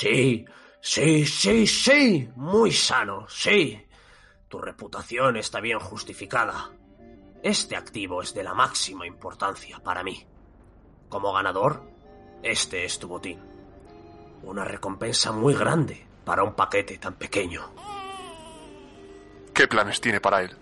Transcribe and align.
Sí, 0.00 0.44
sí, 0.80 1.26
sí, 1.26 1.66
sí, 1.66 2.30
muy 2.36 2.70
sano, 2.70 3.26
sí. 3.28 3.84
Tu 4.46 4.60
reputación 4.60 5.36
está 5.36 5.60
bien 5.60 5.80
justificada. 5.80 6.70
Este 7.42 7.74
activo 7.74 8.22
es 8.22 8.32
de 8.32 8.44
la 8.44 8.54
máxima 8.54 9.08
importancia 9.08 9.80
para 9.80 10.04
mí. 10.04 10.24
Como 11.08 11.32
ganador, 11.32 11.82
este 12.44 12.84
es 12.84 13.00
tu 13.00 13.08
botín. 13.08 13.40
Una 14.44 14.64
recompensa 14.64 15.32
muy 15.32 15.54
grande 15.54 16.06
para 16.24 16.44
un 16.44 16.54
paquete 16.54 16.98
tan 16.98 17.14
pequeño. 17.14 17.62
¿Qué 19.52 19.66
planes 19.66 20.00
tiene 20.00 20.20
para 20.20 20.42
él? 20.42 20.56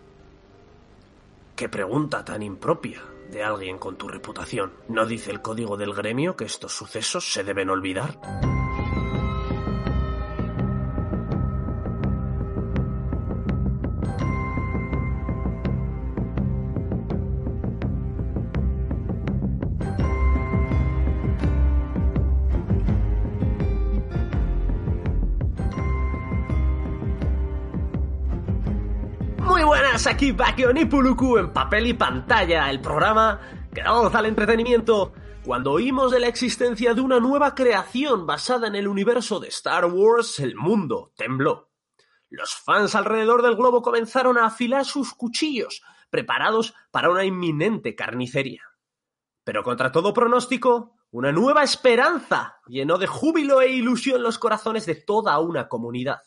Qué 1.54 1.68
pregunta 1.68 2.24
tan 2.24 2.42
impropia 2.42 3.02
de 3.30 3.44
alguien 3.44 3.76
con 3.76 3.96
tu 3.96 4.08
reputación. 4.08 4.72
¿No 4.88 5.04
dice 5.04 5.30
el 5.30 5.42
código 5.42 5.76
del 5.76 5.92
gremio 5.92 6.36
que 6.36 6.46
estos 6.46 6.72
sucesos 6.72 7.30
se 7.30 7.44
deben 7.44 7.68
olvidar? 7.68 8.18
Buenas, 30.06 30.22
aquí 30.22 30.30
Bakion 30.30 30.76
y 30.76 30.84
Puluku 30.84 31.36
en 31.36 31.52
papel 31.52 31.88
y 31.88 31.94
pantalla, 31.94 32.70
el 32.70 32.80
programa 32.80 33.40
que 33.74 33.82
da 33.82 34.06
al 34.06 34.26
entretenimiento. 34.26 35.12
Cuando 35.44 35.72
oímos 35.72 36.12
de 36.12 36.20
la 36.20 36.28
existencia 36.28 36.94
de 36.94 37.00
una 37.00 37.18
nueva 37.18 37.56
creación 37.56 38.24
basada 38.24 38.68
en 38.68 38.76
el 38.76 38.86
universo 38.86 39.40
de 39.40 39.48
Star 39.48 39.84
Wars, 39.86 40.38
el 40.38 40.54
mundo 40.54 41.12
tembló. 41.16 41.72
Los 42.28 42.54
fans 42.54 42.94
alrededor 42.94 43.42
del 43.42 43.56
globo 43.56 43.82
comenzaron 43.82 44.38
a 44.38 44.46
afilar 44.46 44.84
sus 44.84 45.12
cuchillos, 45.12 45.82
preparados 46.08 46.72
para 46.92 47.10
una 47.10 47.24
inminente 47.24 47.96
carnicería. 47.96 48.62
Pero 49.42 49.64
contra 49.64 49.90
todo 49.90 50.14
pronóstico, 50.14 50.94
una 51.10 51.32
nueva 51.32 51.64
esperanza 51.64 52.60
llenó 52.68 52.98
de 52.98 53.08
júbilo 53.08 53.60
e 53.60 53.72
ilusión 53.72 54.22
los 54.22 54.38
corazones 54.38 54.86
de 54.86 54.94
toda 54.94 55.36
una 55.40 55.66
comunidad. 55.66 56.20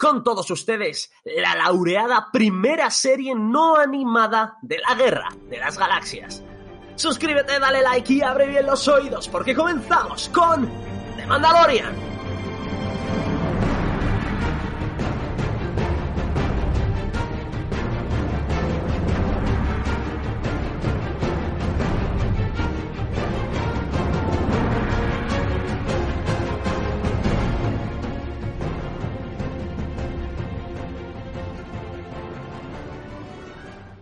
Con 0.00 0.24
todos 0.24 0.50
ustedes, 0.50 1.12
la 1.26 1.54
laureada 1.56 2.30
primera 2.32 2.90
serie 2.90 3.34
no 3.34 3.76
animada 3.76 4.56
de 4.62 4.78
la 4.78 4.94
Guerra 4.94 5.28
de 5.50 5.58
las 5.58 5.76
Galaxias. 5.76 6.42
Suscríbete, 6.96 7.58
dale 7.58 7.82
like 7.82 8.10
y 8.10 8.22
abre 8.22 8.46
bien 8.46 8.64
los 8.64 8.88
oídos 8.88 9.28
porque 9.28 9.54
comenzamos 9.54 10.30
con 10.30 10.66
The 11.16 11.26
Mandalorian. 11.26 12.09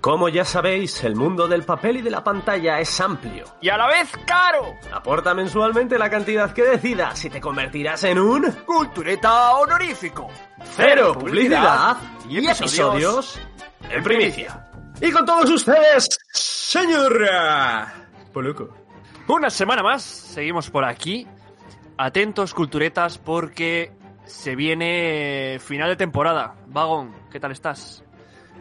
Como 0.09 0.31
ya 0.31 0.43
sabéis, 0.43 1.05
el 1.05 1.17
mundo 1.17 1.47
del 1.47 1.65
papel 1.65 1.99
y 1.99 2.01
de 2.01 2.09
la 2.09 2.25
pantalla 2.25 2.81
es 2.81 2.99
amplio. 2.99 3.45
Y 3.61 3.69
a 3.69 3.77
la 3.77 3.89
vez 3.89 4.11
caro. 4.25 4.75
Aporta 4.91 5.35
mensualmente 5.35 5.99
la 5.99 6.09
cantidad 6.09 6.51
que 6.55 6.63
decidas 6.63 7.23
y 7.27 7.29
te 7.29 7.43
convertirás 7.43 8.05
en 8.05 8.19
un 8.19 8.51
Cultureta 8.65 9.57
honorífico. 9.57 10.29
cero 10.75 11.13
publicidad 11.13 11.99
y 12.27 12.39
episodios 12.39 13.39
en 13.83 14.03
primicia. 14.03 14.71
Y 14.99 15.13
con 15.13 15.27
todos 15.27 15.51
ustedes, 15.51 16.09
señor 16.33 17.29
Poluco. 18.33 18.75
Una 19.27 19.51
semana 19.51 19.83
más, 19.83 20.03
seguimos 20.05 20.71
por 20.71 20.87
aquí. 20.87 21.27
Atentos, 21.99 22.55
culturetas, 22.55 23.19
porque 23.19 23.93
se 24.25 24.57
viene 24.57 25.59
final 25.61 25.91
de 25.91 25.97
temporada. 25.97 26.55
Vagón, 26.67 27.15
¿qué 27.31 27.39
tal 27.39 27.53
estás? 27.53 28.03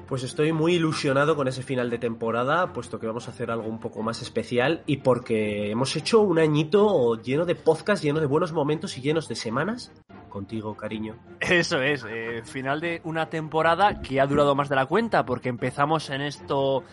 Pues 0.08 0.24
estoy 0.24 0.54
muy 0.54 0.76
ilusionado 0.76 1.36
con 1.36 1.50
ese 1.50 1.64
final 1.64 1.90
de 1.90 1.98
temporada, 1.98 2.72
puesto 2.72 2.98
que 2.98 3.08
vamos 3.08 3.28
a 3.28 3.32
hacer 3.32 3.52
algo 3.52 3.68
un 3.68 3.80
poco 3.80 4.04
más 4.04 4.22
especial 4.22 4.82
y 4.86 4.98
porque 4.98 5.70
hemos 5.70 5.98
hecho 5.98 6.22
un 6.22 6.40
añito 6.40 7.22
lleno 7.22 7.46
de 7.46 7.56
podcast, 7.56 8.02
lleno 8.02 8.22
de 8.22 8.26
buenos 8.26 8.54
momentos 8.54 8.98
y 8.98 9.02
llenos 9.02 9.28
de 9.28 9.36
semanas. 9.36 9.92
Contigo, 10.30 10.78
cariño. 10.78 11.18
Eso 11.42 11.82
es, 11.82 12.06
eh, 12.10 12.42
final 12.46 12.80
de 12.80 13.02
una 13.04 13.30
temporada 13.30 14.02
que 14.02 14.22
ha 14.22 14.28
durado 14.28 14.56
más 14.56 14.70
de 14.70 14.78
la 14.78 14.86
cuenta, 14.86 15.26
porque 15.26 15.50
empezamos 15.50 16.10
en 16.10 16.22
esto 16.22 16.86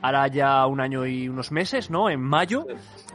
hará 0.00 0.26
ya 0.28 0.66
un 0.66 0.80
año 0.80 1.04
y 1.04 1.28
unos 1.28 1.52
meses, 1.52 1.90
¿no? 1.90 2.08
En 2.08 2.20
mayo. 2.20 2.66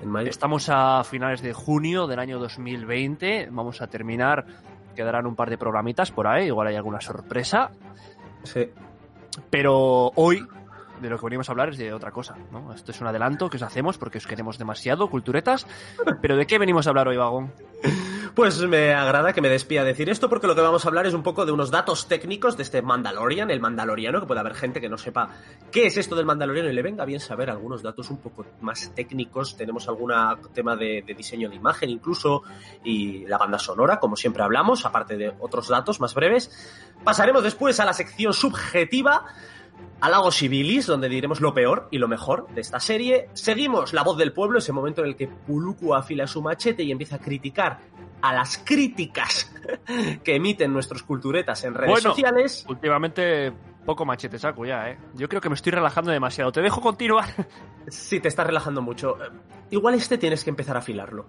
En 0.04 0.10
mayo. 0.10 0.30
Estamos 0.30 0.70
a 0.70 1.04
finales 1.04 1.42
de 1.42 1.54
junio 1.54 2.06
del 2.06 2.20
año 2.20 2.38
2020. 2.38 3.50
Vamos 3.52 3.82
a 3.82 3.88
terminar. 3.88 4.46
Quedarán 4.96 5.26
un 5.26 5.36
par 5.36 5.50
de 5.50 5.58
programitas 5.58 6.12
por 6.12 6.28
ahí. 6.28 6.46
Igual 6.46 6.68
hay 6.68 6.76
alguna 6.76 7.02
sorpresa. 7.02 7.72
Sí. 8.44 8.70
Pero 9.50 10.12
hoy 10.16 10.46
de 11.02 11.10
lo 11.10 11.18
que 11.18 11.26
venimos 11.26 11.50
a 11.50 11.52
hablar 11.52 11.70
es 11.70 11.78
de 11.78 11.94
otra 11.94 12.12
cosa, 12.12 12.36
¿no? 12.52 12.74
Esto 12.74 12.92
es 12.92 13.02
un 13.02 13.08
adelanto 13.08 13.50
que 13.50 13.58
os 13.58 13.64
hacemos 13.64 13.98
porque 13.98 14.18
os 14.18 14.28
queremos 14.28 14.58
demasiado, 14.58 15.10
culturetas. 15.10 15.68
Pero 16.22 16.36
¿de 16.36 16.48
qué 16.48 16.58
venimos 16.58 16.88
a 16.88 16.90
hablar 16.90 17.08
hoy, 17.08 17.18
Vagón? 17.18 17.54
Pues 18.38 18.62
me 18.68 18.94
agrada 18.94 19.34
que 19.34 19.42
me 19.42 19.50
despida 19.50 19.84
decir 19.84 20.12
esto 20.12 20.30
porque 20.30 20.46
lo 20.46 20.54
que 20.54 20.62
vamos 20.62 20.86
a 20.86 20.90
hablar 20.90 21.08
es 21.08 21.16
un 21.16 21.24
poco 21.24 21.48
de 21.48 21.52
unos 21.52 21.72
datos 21.72 22.08
técnicos 22.08 22.56
de 22.56 22.62
este 22.62 22.84
Mandalorian, 22.84 23.50
el 23.50 23.60
Mandaloriano, 23.60 24.20
que 24.20 24.28
puede 24.28 24.40
haber 24.40 24.54
gente 24.54 24.80
que 24.80 24.90
no 24.90 25.00
sepa 25.00 25.30
qué 25.72 25.88
es 25.88 25.98
esto 25.98 26.16
del 26.16 26.28
Mandaloriano 26.28 26.70
y 26.70 26.74
le 26.74 26.84
venga 26.84 27.04
bien 27.04 27.20
saber 27.20 27.50
algunos 27.50 27.82
datos 27.82 28.12
un 28.12 28.18
poco 28.18 28.46
más 28.62 28.92
técnicos. 28.94 29.58
Tenemos 29.58 29.88
algún 29.88 30.14
tema 30.54 30.76
de, 30.76 31.02
de 31.02 31.14
diseño 31.16 31.50
de 31.50 31.56
imagen 31.56 31.90
incluso 31.90 32.44
y 32.84 33.26
la 33.26 33.40
banda 33.40 33.58
sonora, 33.58 34.00
como 34.00 34.16
siempre 34.16 34.44
hablamos, 34.44 34.86
aparte 34.86 35.18
de 35.18 35.34
otros 35.40 35.68
datos 35.68 36.00
más 36.00 36.14
breves. 36.14 36.52
Pasaremos 37.04 37.42
después 37.42 37.80
a 37.80 37.86
la 37.86 37.94
sección 37.94 38.34
subjetiva 38.34 39.26
a 40.00 40.10
Lago 40.10 40.32
Sibilis, 40.32 40.86
donde 40.86 41.10
diremos 41.10 41.42
lo 41.42 41.54
peor 41.54 41.88
y 41.92 41.98
lo 41.98 42.08
mejor 42.08 42.48
de 42.54 42.62
esta 42.62 42.80
serie. 42.80 43.30
Seguimos 43.34 43.94
La 43.94 44.04
Voz 44.04 44.18
del 44.18 44.32
Pueblo, 44.34 44.60
ese 44.60 44.72
momento 44.74 45.02
en 45.02 45.08
el 45.08 45.16
que 45.16 45.28
Puluku 45.28 45.94
afila 45.96 46.28
su 46.28 46.42
machete 46.42 46.84
y 46.84 46.92
empieza 46.92 47.16
a 47.16 47.20
criticar 47.20 47.80
a 48.22 48.34
las 48.34 48.58
críticas 48.60 49.54
que 50.24 50.36
emiten 50.36 50.74
nuestros 50.74 51.04
culturetas 51.04 51.64
en 51.64 51.74
redes 51.74 51.92
Bueno. 51.92 52.10
sociales. 52.12 52.66
Últimamente 52.68 53.52
poco 53.86 54.06
machete 54.06 54.38
saco 54.38 54.66
ya, 54.66 54.90
¿eh? 54.90 54.98
Yo 55.16 55.30
creo 55.30 55.40
que 55.40 55.50
me 55.50 55.56
estoy 55.56 55.72
relajando 55.72 56.12
demasiado. 56.12 56.52
Te 56.52 56.62
dejo 56.62 56.82
continuar. 56.82 57.30
Sí, 57.90 58.20
te 58.20 58.28
estás 58.28 58.46
relajando 58.46 58.82
mucho. 58.82 59.18
Igual 59.70 59.94
este 59.94 60.18
tienes 60.18 60.44
que 60.44 60.50
empezar 60.50 60.76
a 60.76 60.80
afilarlo. 60.80 61.28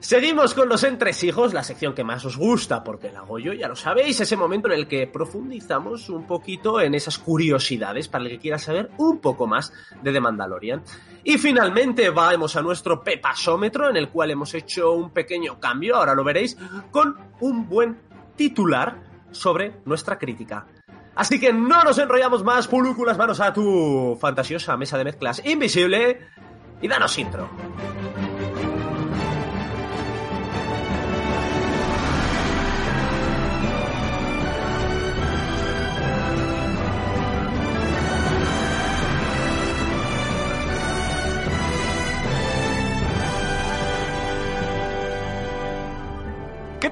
Seguimos 0.00 0.54
con 0.54 0.70
los 0.70 0.82
entresijos, 0.82 1.52
la 1.52 1.62
sección 1.62 1.94
que 1.94 2.04
más 2.04 2.24
os 2.24 2.38
gusta, 2.38 2.82
porque 2.82 3.12
la 3.12 3.20
hago 3.20 3.38
yo, 3.38 3.52
ya 3.52 3.68
lo 3.68 3.76
sabéis, 3.76 4.18
ese 4.18 4.34
momento 4.34 4.68
en 4.68 4.78
el 4.78 4.88
que 4.88 5.06
profundizamos 5.06 6.08
un 6.08 6.26
poquito 6.26 6.80
en 6.80 6.94
esas 6.94 7.18
curiosidades 7.18 8.08
para 8.08 8.24
el 8.24 8.30
que 8.30 8.38
quiera 8.38 8.58
saber 8.58 8.90
un 8.96 9.18
poco 9.18 9.46
más 9.46 9.74
de 10.02 10.10
The 10.10 10.20
Mandalorian. 10.20 10.82
Y 11.22 11.36
finalmente 11.36 12.08
vamos 12.08 12.56
a 12.56 12.62
nuestro 12.62 13.04
pepasómetro, 13.04 13.90
en 13.90 13.98
el 13.98 14.08
cual 14.08 14.30
hemos 14.30 14.54
hecho 14.54 14.92
un 14.92 15.10
pequeño 15.10 15.60
cambio, 15.60 15.96
ahora 15.96 16.14
lo 16.14 16.24
veréis, 16.24 16.56
con 16.90 17.18
un 17.40 17.68
buen 17.68 17.98
titular 18.36 19.02
sobre 19.32 19.82
nuestra 19.84 20.18
crítica. 20.18 20.66
Así 21.14 21.38
que 21.38 21.52
no 21.52 21.84
nos 21.84 21.98
enrollamos 21.98 22.42
más, 22.42 22.68
Puluku, 22.68 23.04
las 23.04 23.18
manos 23.18 23.38
a 23.40 23.52
tu 23.52 24.16
fantasiosa 24.18 24.78
mesa 24.78 24.96
de 24.96 25.04
mezclas 25.04 25.42
invisible 25.44 26.20
y 26.80 26.88
danos 26.88 27.18
intro. 27.18 27.50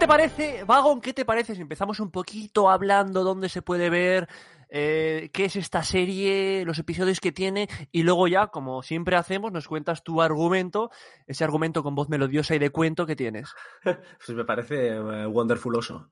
Parece, 0.09 0.65
Vagón? 0.65 1.01
¿Qué 1.01 1.13
te 1.13 1.27
parece 1.27 1.55
si 1.55 1.61
empezamos 1.61 2.01
un 2.01 2.11
poquito 2.11 2.71
hablando 2.71 3.23
dónde 3.23 3.49
se 3.51 3.61
puede 3.61 3.91
ver, 3.91 4.27
eh, 4.71 5.29
qué 5.33 5.45
es 5.45 5.57
esta 5.57 5.83
serie, 5.83 6.65
los 6.65 6.79
episodios 6.79 7.21
que 7.21 7.31
tiene 7.31 7.69
y 7.93 8.03
luego 8.03 8.27
ya, 8.27 8.49
como 8.49 8.83
siempre 8.83 9.17
hacemos, 9.17 9.53
nos 9.53 9.69
cuentas 9.69 10.03
tu 10.03 10.23
argumento, 10.23 10.91
ese 11.27 11.45
argumento 11.45 11.83
con 11.83 11.95
voz 11.95 12.09
melodiosa 12.09 12.55
y 12.55 12.59
de 12.59 12.71
cuento 12.71 13.07
que 13.07 13.17
tienes. 13.17 13.55
Pues 13.85 14.37
me 14.37 14.45
parece 14.45 14.89
eh, 14.89 15.27
wonderfuloso. 15.27 16.11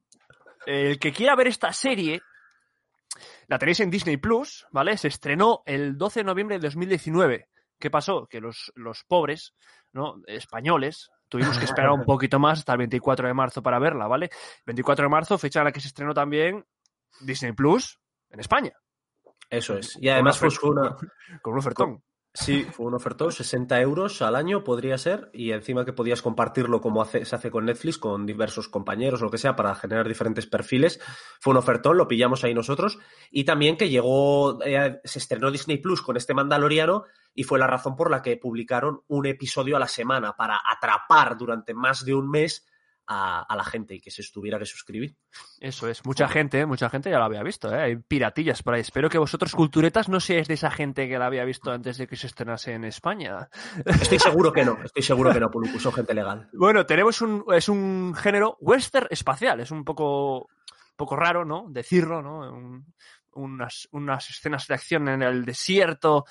El 0.67 0.99
que 0.99 1.13
quiera 1.13 1.35
ver 1.35 1.47
esta 1.47 1.73
serie, 1.73 2.21
la 3.49 3.59
tenéis 3.59 3.81
en 3.81 3.91
Disney 3.91 4.19
Plus, 4.19 4.67
¿vale? 4.73 4.97
Se 4.99 5.09
estrenó 5.09 5.63
el 5.65 5.97
12 5.97 6.21
de 6.21 6.25
noviembre 6.25 6.59
de 6.59 6.67
2019. 6.67 7.49
¿Qué 7.79 7.91
pasó? 7.91 8.27
Que 8.27 8.41
los, 8.41 8.73
los 8.75 9.05
pobres, 9.05 9.55
¿no? 9.93 10.17
Españoles, 10.27 11.11
Tuvimos 11.29 11.59
que 11.59 11.65
esperar 11.65 11.91
un 11.91 12.05
poquito 12.05 12.39
más 12.39 12.61
hasta 12.61 12.73
el 12.73 12.79
24 12.79 13.27
de 13.29 13.35
marzo 13.35 13.63
para 13.63 13.79
verla, 13.79 14.07
¿vale? 14.07 14.31
24 14.67 15.05
de 15.05 15.09
marzo, 15.09 15.39
fecha 15.39 15.61
en 15.61 15.65
la 15.67 15.73
que 15.73 15.81
se 15.81 15.89
estrenó 15.89 16.15
también 16.15 16.65
Disney 17.21 17.53
Plus 17.53 17.99
en 18.31 18.41
España. 18.41 18.73
Eso 19.49 19.77
es. 19.77 19.97
Y 20.01 20.09
además 20.09 20.39
fue 20.39 20.49
una, 20.63 20.97
Con 21.43 21.53
un 21.53 21.59
ofertón. 21.59 22.03
Sí, 22.39 22.65
fue 22.71 22.85
un 22.85 22.93
ofertón, 22.95 23.33
60 23.33 23.81
euros 23.81 24.21
al 24.21 24.37
año 24.37 24.63
podría 24.63 24.99
ser, 24.99 25.31
y 25.33 25.53
encima 25.53 25.87
que 25.87 25.95
podías 25.95 26.21
compartirlo 26.21 26.83
como 26.83 27.01
hace- 27.01 27.25
se 27.25 27.35
hace 27.35 27.51
con 27.51 27.65
Netflix, 27.65 27.97
con 27.97 28.27
diversos 28.27 28.69
compañeros 28.69 29.23
o 29.23 29.25
lo 29.25 29.31
que 29.31 29.39
sea, 29.39 29.57
para 29.57 29.75
generar 29.75 30.07
diferentes 30.07 30.47
perfiles. 30.47 31.01
Fue 31.41 31.53
un 31.53 31.57
ofertón, 31.57 31.97
lo 31.97 32.07
pillamos 32.07 32.45
ahí 32.45 32.53
nosotros. 32.53 32.99
Y 33.31 33.45
también 33.45 33.79
que 33.79 33.89
llegó, 33.89 34.63
eh, 34.63 35.01
se 35.03 35.19
estrenó 35.19 35.51
Disney 35.51 35.79
Plus 35.79 36.03
con 36.03 36.19
este 36.19 36.35
Mandaloriano, 36.35 37.05
y 37.35 37.45
fue 37.45 37.59
la 37.59 37.67
razón 37.67 37.97
por 37.97 38.11
la 38.11 38.21
que 38.21 38.37
publicaron 38.37 39.01
un 39.09 39.25
episodio 39.25 39.75
a 39.77 39.81
la 39.81 39.89
semana, 39.89 40.37
para 40.37 40.61
atrapar 40.63 41.39
durante 41.39 41.73
más 41.73 42.05
de 42.05 42.15
un 42.15 42.29
mes 42.31 42.67
a, 43.07 43.43
a 43.43 43.57
la 43.57 43.65
gente 43.65 43.95
y 43.95 44.01
que 44.01 44.11
se 44.11 44.23
tuviera 44.33 44.59
que 44.59 44.67
suscribir. 44.67 45.17
Eso 45.61 45.89
es. 45.89 46.05
Mucha 46.05 46.29
gente, 46.29 46.67
mucha 46.67 46.91
gente 46.91 47.11
ya 47.11 47.19
lo 47.19 47.25
había 47.25 47.43
visto, 47.43 47.73
¿eh? 47.75 47.81
Hay 47.81 47.97
piratillas 47.97 48.63
por 48.63 48.75
ahí. 48.75 48.81
Espero 48.81 49.09
que 49.09 49.19
vosotros, 49.19 49.55
culturetas, 49.55 50.09
no 50.09 50.19
seáis 50.21 50.49
de 50.49 50.55
esa 50.55 50.71
gente 50.71 51.09
que 51.09 51.19
la 51.19 51.27
había 51.27 51.45
visto 51.45 51.71
antes 51.71 51.99
de 51.99 52.07
que 52.07 52.17
se 52.17 52.27
estrenase 52.27 52.73
en 52.73 52.85
España. 52.85 53.49
Estoy 53.85 54.19
seguro 54.19 54.53
que 54.53 54.65
no, 54.65 54.77
estoy 54.85 55.03
seguro 55.03 55.33
que 55.33 55.41
no, 55.41 55.51
Puluku, 55.51 55.79
son 55.79 55.93
gente 55.93 56.15
legal. 56.15 56.49
Bueno, 56.53 56.85
tenemos 56.87 57.21
un, 57.23 57.45
es 57.55 57.69
un 57.69 58.15
género 58.15 58.57
western 58.61 59.07
espacial. 59.11 59.61
Es 59.61 59.71
un 59.71 59.85
poco, 59.85 60.49
poco 60.97 61.17
raro, 61.17 61.45
¿no? 61.45 61.67
Decirlo, 61.69 62.23
¿no? 62.23 62.41
Un- 62.53 62.95
unas, 63.35 63.87
unas 63.93 64.31
escenas 64.31 64.67
de 64.67 64.75
acción 64.75 65.09
en 65.09 65.23
el 65.23 65.45
desierto 65.45 66.25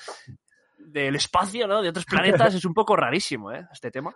del 0.77 1.16
espacio, 1.16 1.68
¿no? 1.68 1.81
De 1.81 1.89
otros 1.89 2.06
planetas. 2.06 2.54
es 2.56 2.66
un 2.66 2.74
poco 2.74 2.95
rarísimo, 2.95 3.51
¿eh? 3.51 3.68
Este 3.72 3.92
tema. 3.92 4.13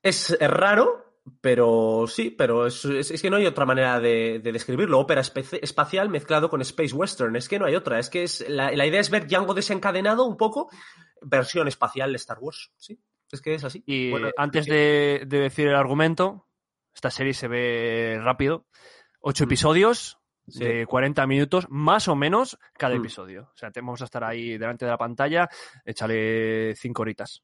Es 0.00 0.36
raro, 0.40 1.07
pero 1.40 2.04
sí, 2.06 2.30
pero 2.30 2.66
es, 2.66 2.84
es- 2.84 3.10
es 3.10 3.22
que 3.22 3.30
no 3.30 3.36
hay 3.36 3.46
otra 3.46 3.64
manera 3.66 3.98
de, 4.00 4.40
de 4.40 4.52
describirlo. 4.52 4.98
Ópera 4.98 5.20
espacial 5.20 6.08
mezclado 6.08 6.48
con 6.50 6.60
space 6.62 6.94
western. 6.94 7.36
Es 7.36 7.48
que 7.48 7.58
no 7.58 7.66
hay 7.66 7.74
otra. 7.74 7.98
Es 7.98 8.10
que 8.10 8.22
es 8.22 8.48
la, 8.48 8.70
la 8.72 8.86
idea 8.86 9.00
es 9.00 9.10
ver 9.10 9.26
Django 9.26 9.54
desencadenado 9.54 10.24
un 10.24 10.36
poco, 10.36 10.70
versión 11.22 11.68
espacial 11.68 12.10
de 12.12 12.16
Star 12.16 12.38
Wars. 12.40 12.72
Sí, 12.76 13.00
es 13.32 13.40
que 13.40 13.54
es 13.54 13.64
así. 13.64 13.82
Y 13.86 14.10
Bueno, 14.10 14.30
antes 14.36 14.66
de, 14.66 15.22
de 15.26 15.38
decir 15.40 15.68
el 15.68 15.74
argumento, 15.76 16.46
esta 16.94 17.10
serie 17.10 17.34
se 17.34 17.48
ve 17.48 18.18
rápido. 18.22 18.66
Ocho 19.20 19.44
Mm. 19.44 19.48
episodios 19.48 20.14
Sí. 20.50 20.64
de 20.64 20.86
40 20.86 21.26
minutos, 21.26 21.66
más 21.68 22.08
o 22.08 22.16
menos, 22.16 22.58
cada 22.78 22.94
Mm. 22.94 22.98
episodio. 23.00 23.50
O 23.52 23.56
sea, 23.56 23.70
te- 23.70 23.80
vamos 23.82 24.00
a 24.00 24.06
estar 24.06 24.24
ahí 24.24 24.56
delante 24.56 24.86
de 24.86 24.90
la 24.90 24.96
pantalla, 24.96 25.46
échale 25.84 26.74
cinco 26.74 27.02
horitas. 27.02 27.42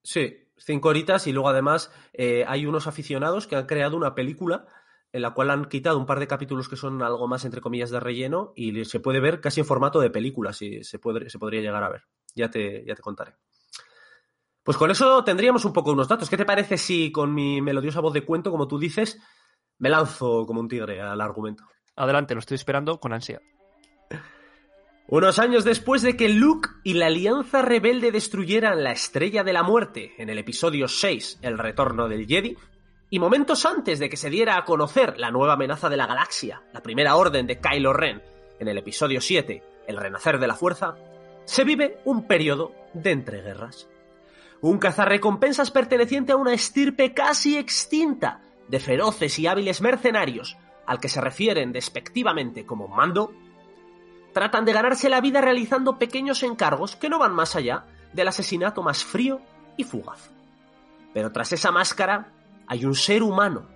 Sí, 0.00 0.45
cinco 0.58 0.88
horitas 0.88 1.26
y 1.26 1.32
luego 1.32 1.48
además 1.48 1.92
eh, 2.12 2.44
hay 2.46 2.66
unos 2.66 2.86
aficionados 2.86 3.46
que 3.46 3.56
han 3.56 3.66
creado 3.66 3.96
una 3.96 4.14
película 4.14 4.66
en 5.12 5.22
la 5.22 5.32
cual 5.32 5.50
han 5.50 5.66
quitado 5.66 5.98
un 5.98 6.06
par 6.06 6.20
de 6.20 6.26
capítulos 6.26 6.68
que 6.68 6.76
son 6.76 7.02
algo 7.02 7.26
más 7.28 7.44
entre 7.44 7.60
comillas 7.60 7.90
de 7.90 8.00
relleno 8.00 8.52
y 8.54 8.84
se 8.84 9.00
puede 9.00 9.20
ver 9.20 9.40
casi 9.40 9.60
en 9.60 9.66
formato 9.66 10.00
de 10.00 10.10
película, 10.10 10.52
si 10.52 10.84
se, 10.84 10.98
puede, 10.98 11.30
se 11.30 11.38
podría 11.38 11.60
llegar 11.60 11.82
a 11.82 11.88
ver. 11.88 12.02
Ya 12.34 12.50
te, 12.50 12.84
ya 12.84 12.94
te 12.94 13.02
contaré. 13.02 13.34
Pues 14.62 14.76
con 14.76 14.90
eso 14.90 15.22
tendríamos 15.24 15.64
un 15.64 15.72
poco 15.72 15.92
unos 15.92 16.08
datos. 16.08 16.28
¿Qué 16.28 16.36
te 16.36 16.44
parece 16.44 16.76
si 16.76 17.12
con 17.12 17.32
mi 17.32 17.62
melodiosa 17.62 18.00
voz 18.00 18.12
de 18.12 18.24
cuento, 18.24 18.50
como 18.50 18.66
tú 18.66 18.78
dices, 18.78 19.18
me 19.78 19.88
lanzo 19.88 20.44
como 20.44 20.60
un 20.60 20.68
tigre 20.68 21.00
al 21.00 21.20
argumento? 21.20 21.64
Adelante, 21.94 22.34
lo 22.34 22.40
estoy 22.40 22.56
esperando 22.56 22.98
con 22.98 23.12
ansia. 23.12 23.40
Unos 25.08 25.38
años 25.38 25.62
después 25.62 26.02
de 26.02 26.16
que 26.16 26.28
Luke 26.28 26.68
y 26.82 26.94
la 26.94 27.06
Alianza 27.06 27.62
Rebelde 27.62 28.10
destruyeran 28.10 28.82
la 28.82 28.90
Estrella 28.90 29.44
de 29.44 29.52
la 29.52 29.62
Muerte 29.62 30.14
en 30.18 30.30
el 30.30 30.38
episodio 30.38 30.88
6, 30.88 31.38
El 31.42 31.58
Retorno 31.58 32.08
del 32.08 32.26
Jedi, 32.26 32.56
y 33.08 33.20
momentos 33.20 33.64
antes 33.66 34.00
de 34.00 34.08
que 34.08 34.16
se 34.16 34.30
diera 34.30 34.56
a 34.56 34.64
conocer 34.64 35.16
la 35.16 35.30
nueva 35.30 35.52
amenaza 35.52 35.88
de 35.88 35.96
la 35.96 36.08
galaxia, 36.08 36.62
la 36.72 36.82
primera 36.82 37.14
orden 37.14 37.46
de 37.46 37.60
Kylo 37.60 37.92
Ren, 37.92 38.20
en 38.58 38.66
el 38.66 38.78
episodio 38.78 39.20
7, 39.20 39.62
El 39.86 39.96
Renacer 39.96 40.40
de 40.40 40.48
la 40.48 40.56
Fuerza, 40.56 40.96
se 41.44 41.62
vive 41.62 42.00
un 42.04 42.26
periodo 42.26 42.72
de 42.92 43.12
entreguerras. 43.12 43.88
Un 44.60 44.78
cazarrecompensas 44.78 45.70
perteneciente 45.70 46.32
a 46.32 46.36
una 46.36 46.52
estirpe 46.52 47.14
casi 47.14 47.56
extinta 47.56 48.40
de 48.66 48.80
feroces 48.80 49.38
y 49.38 49.46
hábiles 49.46 49.80
mercenarios, 49.80 50.56
al 50.84 50.98
que 50.98 51.08
se 51.08 51.20
refieren 51.20 51.70
despectivamente 51.70 52.66
como 52.66 52.88
Mando, 52.88 53.32
tratan 54.36 54.66
de 54.66 54.74
ganarse 54.74 55.08
la 55.08 55.22
vida 55.22 55.40
realizando 55.40 55.98
pequeños 55.98 56.42
encargos 56.42 56.94
que 56.94 57.08
no 57.08 57.18
van 57.18 57.32
más 57.32 57.56
allá 57.56 57.86
del 58.12 58.28
asesinato 58.28 58.82
más 58.82 59.02
frío 59.02 59.40
y 59.78 59.84
fugaz. 59.84 60.30
Pero 61.14 61.32
tras 61.32 61.54
esa 61.54 61.72
máscara 61.72 62.34
hay 62.66 62.84
un 62.84 62.94
ser 62.94 63.22
humano, 63.22 63.66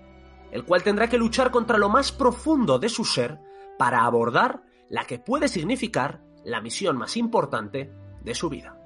el 0.52 0.66
cual 0.66 0.82
tendrá 0.82 1.08
que 1.08 1.16
luchar 1.16 1.50
contra 1.50 1.78
lo 1.78 1.88
más 1.88 2.12
profundo 2.12 2.78
de 2.78 2.90
su 2.90 3.06
ser 3.06 3.38
para 3.78 4.04
abordar 4.04 4.60
la 4.90 5.06
que 5.06 5.18
puede 5.18 5.48
significar 5.48 6.20
la 6.44 6.60
misión 6.60 6.98
más 6.98 7.16
importante 7.16 7.90
de 8.20 8.34
su 8.34 8.50
vida. 8.50 8.76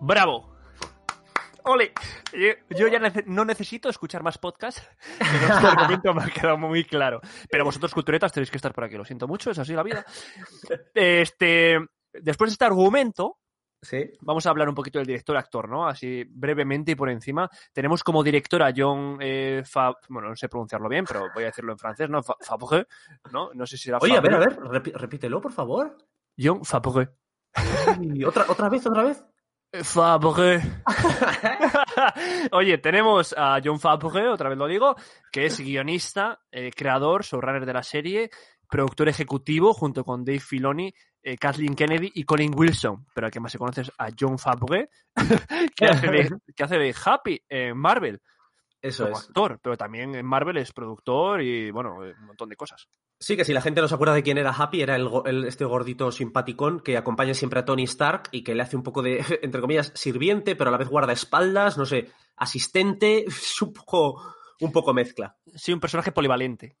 ¡Bravo! 0.00 0.49
¡Ole! 1.64 1.92
Yo, 2.32 2.76
yo 2.78 2.88
ya 2.88 2.98
nece- 2.98 3.24
no 3.26 3.44
necesito 3.44 3.88
escuchar 3.88 4.22
más 4.22 4.38
podcasts. 4.38 4.82
pero 5.18 5.54
Este 5.54 5.66
argumento 5.66 6.14
me 6.14 6.22
ha 6.24 6.26
quedado 6.28 6.56
muy 6.58 6.84
claro. 6.84 7.20
Pero 7.50 7.64
vosotros, 7.64 7.92
culturetas, 7.94 8.32
tenéis 8.32 8.50
que 8.50 8.56
estar 8.58 8.72
por 8.74 8.84
aquí. 8.84 8.96
Lo 8.96 9.04
siento 9.04 9.26
mucho, 9.28 9.50
es 9.50 9.58
así 9.58 9.72
la 9.72 9.82
vida. 9.82 10.04
Este, 10.94 11.78
después 12.12 12.50
de 12.50 12.52
este 12.52 12.64
argumento, 12.64 13.38
¿Sí? 13.82 14.10
vamos 14.20 14.44
a 14.46 14.50
hablar 14.50 14.68
un 14.68 14.74
poquito 14.74 14.98
del 14.98 15.06
director-actor, 15.06 15.68
¿no? 15.68 15.86
Así 15.88 16.24
brevemente 16.28 16.92
y 16.92 16.94
por 16.94 17.08
encima. 17.08 17.48
Tenemos 17.72 18.02
como 18.04 18.22
director 18.22 18.62
a 18.62 18.72
John 18.76 19.16
eh, 19.20 19.62
Fa- 19.64 19.94
Bueno, 20.08 20.28
no 20.28 20.36
sé 20.36 20.48
pronunciarlo 20.48 20.88
bien, 20.88 21.04
pero 21.06 21.28
voy 21.34 21.44
a 21.44 21.46
decirlo 21.46 21.72
en 21.72 21.78
francés, 21.78 22.10
¿no? 22.10 22.22
Fa- 22.22 22.36
Fabre, 22.40 22.86
¿no? 23.32 23.50
No 23.54 23.66
sé 23.66 23.76
si 23.78 23.88
era 23.88 23.98
Oye, 24.02 24.16
a 24.16 24.20
ver, 24.20 24.34
a 24.34 24.38
ver, 24.38 24.58
repítelo, 24.94 25.40
por 25.40 25.52
favor. 25.52 25.96
John 26.38 26.64
Fabre. 26.64 27.08
Y 28.00 28.22
otra, 28.24 28.44
otra 28.48 28.68
vez, 28.68 28.86
otra 28.86 29.02
vez. 29.02 29.24
Fabre. 29.72 30.60
Oye, 32.52 32.78
tenemos 32.78 33.34
a 33.36 33.60
John 33.64 33.78
Fabre, 33.78 34.28
otra 34.28 34.48
vez 34.48 34.58
lo 34.58 34.66
digo, 34.66 34.96
que 35.30 35.46
es 35.46 35.60
guionista, 35.60 36.40
eh, 36.50 36.70
creador, 36.74 37.24
showrunner 37.24 37.64
de 37.64 37.72
la 37.72 37.82
serie, 37.82 38.30
productor 38.68 39.08
ejecutivo 39.08 39.72
junto 39.72 40.04
con 40.04 40.24
Dave 40.24 40.40
Filoni, 40.40 40.92
eh, 41.22 41.36
Kathleen 41.36 41.74
Kennedy 41.74 42.10
y 42.14 42.24
Colin 42.24 42.52
Wilson. 42.56 43.06
Pero 43.14 43.28
el 43.28 43.32
que 43.32 43.40
más 43.40 43.52
se 43.52 43.58
conoce 43.58 43.82
es 43.82 43.92
a 43.96 44.08
John 44.18 44.38
Fabre, 44.38 44.90
que 45.76 45.86
hace 45.86 46.08
de, 46.08 46.30
que 46.56 46.64
hace 46.64 46.78
de 46.78 46.94
Happy 47.04 47.40
en 47.48 47.76
Marvel 47.76 48.20
Eso 48.82 49.04
como 49.04 49.18
es. 49.18 49.24
actor, 49.26 49.60
pero 49.62 49.76
también 49.76 50.16
en 50.16 50.26
Marvel 50.26 50.56
es 50.56 50.72
productor 50.72 51.42
y, 51.42 51.70
bueno, 51.70 52.04
eh, 52.04 52.14
un 52.18 52.26
montón 52.26 52.48
de 52.48 52.56
cosas. 52.56 52.88
Sí, 53.22 53.36
que 53.36 53.44
si 53.44 53.52
la 53.52 53.60
gente 53.60 53.82
no 53.82 53.88
se 53.88 53.94
acuerda 53.94 54.14
de 54.14 54.22
quién 54.22 54.38
era 54.38 54.50
Happy, 54.50 54.80
era 54.80 54.96
el, 54.96 55.44
este 55.44 55.66
gordito 55.66 56.10
simpaticón 56.10 56.80
que 56.80 56.96
acompaña 56.96 57.34
siempre 57.34 57.60
a 57.60 57.66
Tony 57.66 57.82
Stark 57.84 58.30
y 58.32 58.42
que 58.42 58.54
le 58.54 58.62
hace 58.62 58.76
un 58.76 58.82
poco 58.82 59.02
de, 59.02 59.22
entre 59.42 59.60
comillas, 59.60 59.92
sirviente, 59.94 60.56
pero 60.56 60.68
a 60.68 60.70
la 60.70 60.78
vez 60.78 60.88
guardaespaldas, 60.88 61.76
no 61.76 61.84
sé, 61.84 62.10
asistente, 62.36 63.24
es 63.26 63.60
un 63.60 63.74
poco, 63.74 64.34
un 64.60 64.72
poco 64.72 64.94
mezcla. 64.94 65.36
Sí, 65.54 65.70
un 65.70 65.80
personaje 65.80 66.12
polivalente. 66.12 66.78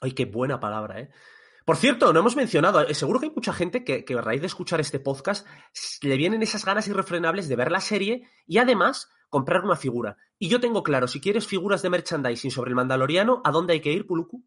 Ay, 0.00 0.12
qué 0.12 0.26
buena 0.26 0.60
palabra, 0.60 1.00
¿eh? 1.00 1.10
Por 1.64 1.76
cierto, 1.76 2.12
no 2.12 2.20
hemos 2.20 2.36
mencionado, 2.36 2.82
eh, 2.82 2.94
seguro 2.94 3.18
que 3.18 3.26
hay 3.26 3.32
mucha 3.34 3.52
gente 3.52 3.84
que, 3.84 4.04
que 4.04 4.14
a 4.14 4.20
raíz 4.20 4.42
de 4.42 4.46
escuchar 4.46 4.80
este 4.80 5.00
podcast 5.00 5.44
le 6.02 6.16
vienen 6.16 6.42
esas 6.42 6.64
ganas 6.64 6.86
irrefrenables 6.86 7.48
de 7.48 7.56
ver 7.56 7.72
la 7.72 7.80
serie 7.80 8.28
y 8.46 8.58
además 8.58 9.08
comprar 9.28 9.64
una 9.64 9.74
figura. 9.74 10.18
Y 10.38 10.48
yo 10.48 10.60
tengo 10.60 10.84
claro, 10.84 11.08
si 11.08 11.20
quieres 11.20 11.48
figuras 11.48 11.82
de 11.82 11.90
merchandising 11.90 12.52
sobre 12.52 12.68
el 12.68 12.76
Mandaloriano, 12.76 13.40
¿a 13.44 13.50
dónde 13.50 13.72
hay 13.72 13.80
que 13.80 13.92
ir, 13.92 14.06
Puluku? 14.06 14.44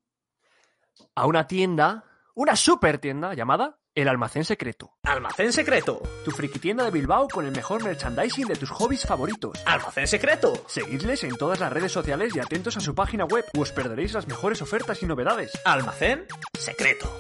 A 1.15 1.25
una 1.25 1.47
tienda, 1.47 2.03
una 2.35 2.55
super 2.55 2.99
tienda 2.99 3.33
llamada 3.33 3.79
El 3.95 4.07
Almacén 4.07 4.45
Secreto. 4.45 4.97
Almacén 5.03 5.51
secreto. 5.51 6.01
Tu 6.23 6.31
friki 6.31 6.59
tienda 6.59 6.83
de 6.83 6.91
Bilbao 6.91 7.27
con 7.27 7.45
el 7.45 7.51
mejor 7.51 7.83
merchandising 7.83 8.47
de 8.47 8.55
tus 8.55 8.69
hobbies 8.69 9.05
favoritos. 9.05 9.59
Almacén 9.65 10.07
secreto. 10.07 10.53
Seguidles 10.67 11.23
en 11.23 11.35
todas 11.35 11.59
las 11.59 11.71
redes 11.71 11.91
sociales 11.91 12.35
y 12.35 12.39
atentos 12.39 12.77
a 12.77 12.79
su 12.79 12.93
página 12.93 13.25
web, 13.25 13.45
o 13.57 13.61
os 13.61 13.71
perderéis 13.71 14.13
las 14.13 14.27
mejores 14.27 14.61
ofertas 14.61 15.01
y 15.01 15.05
novedades. 15.05 15.51
Almacén 15.65 16.25
secreto. 16.59 17.11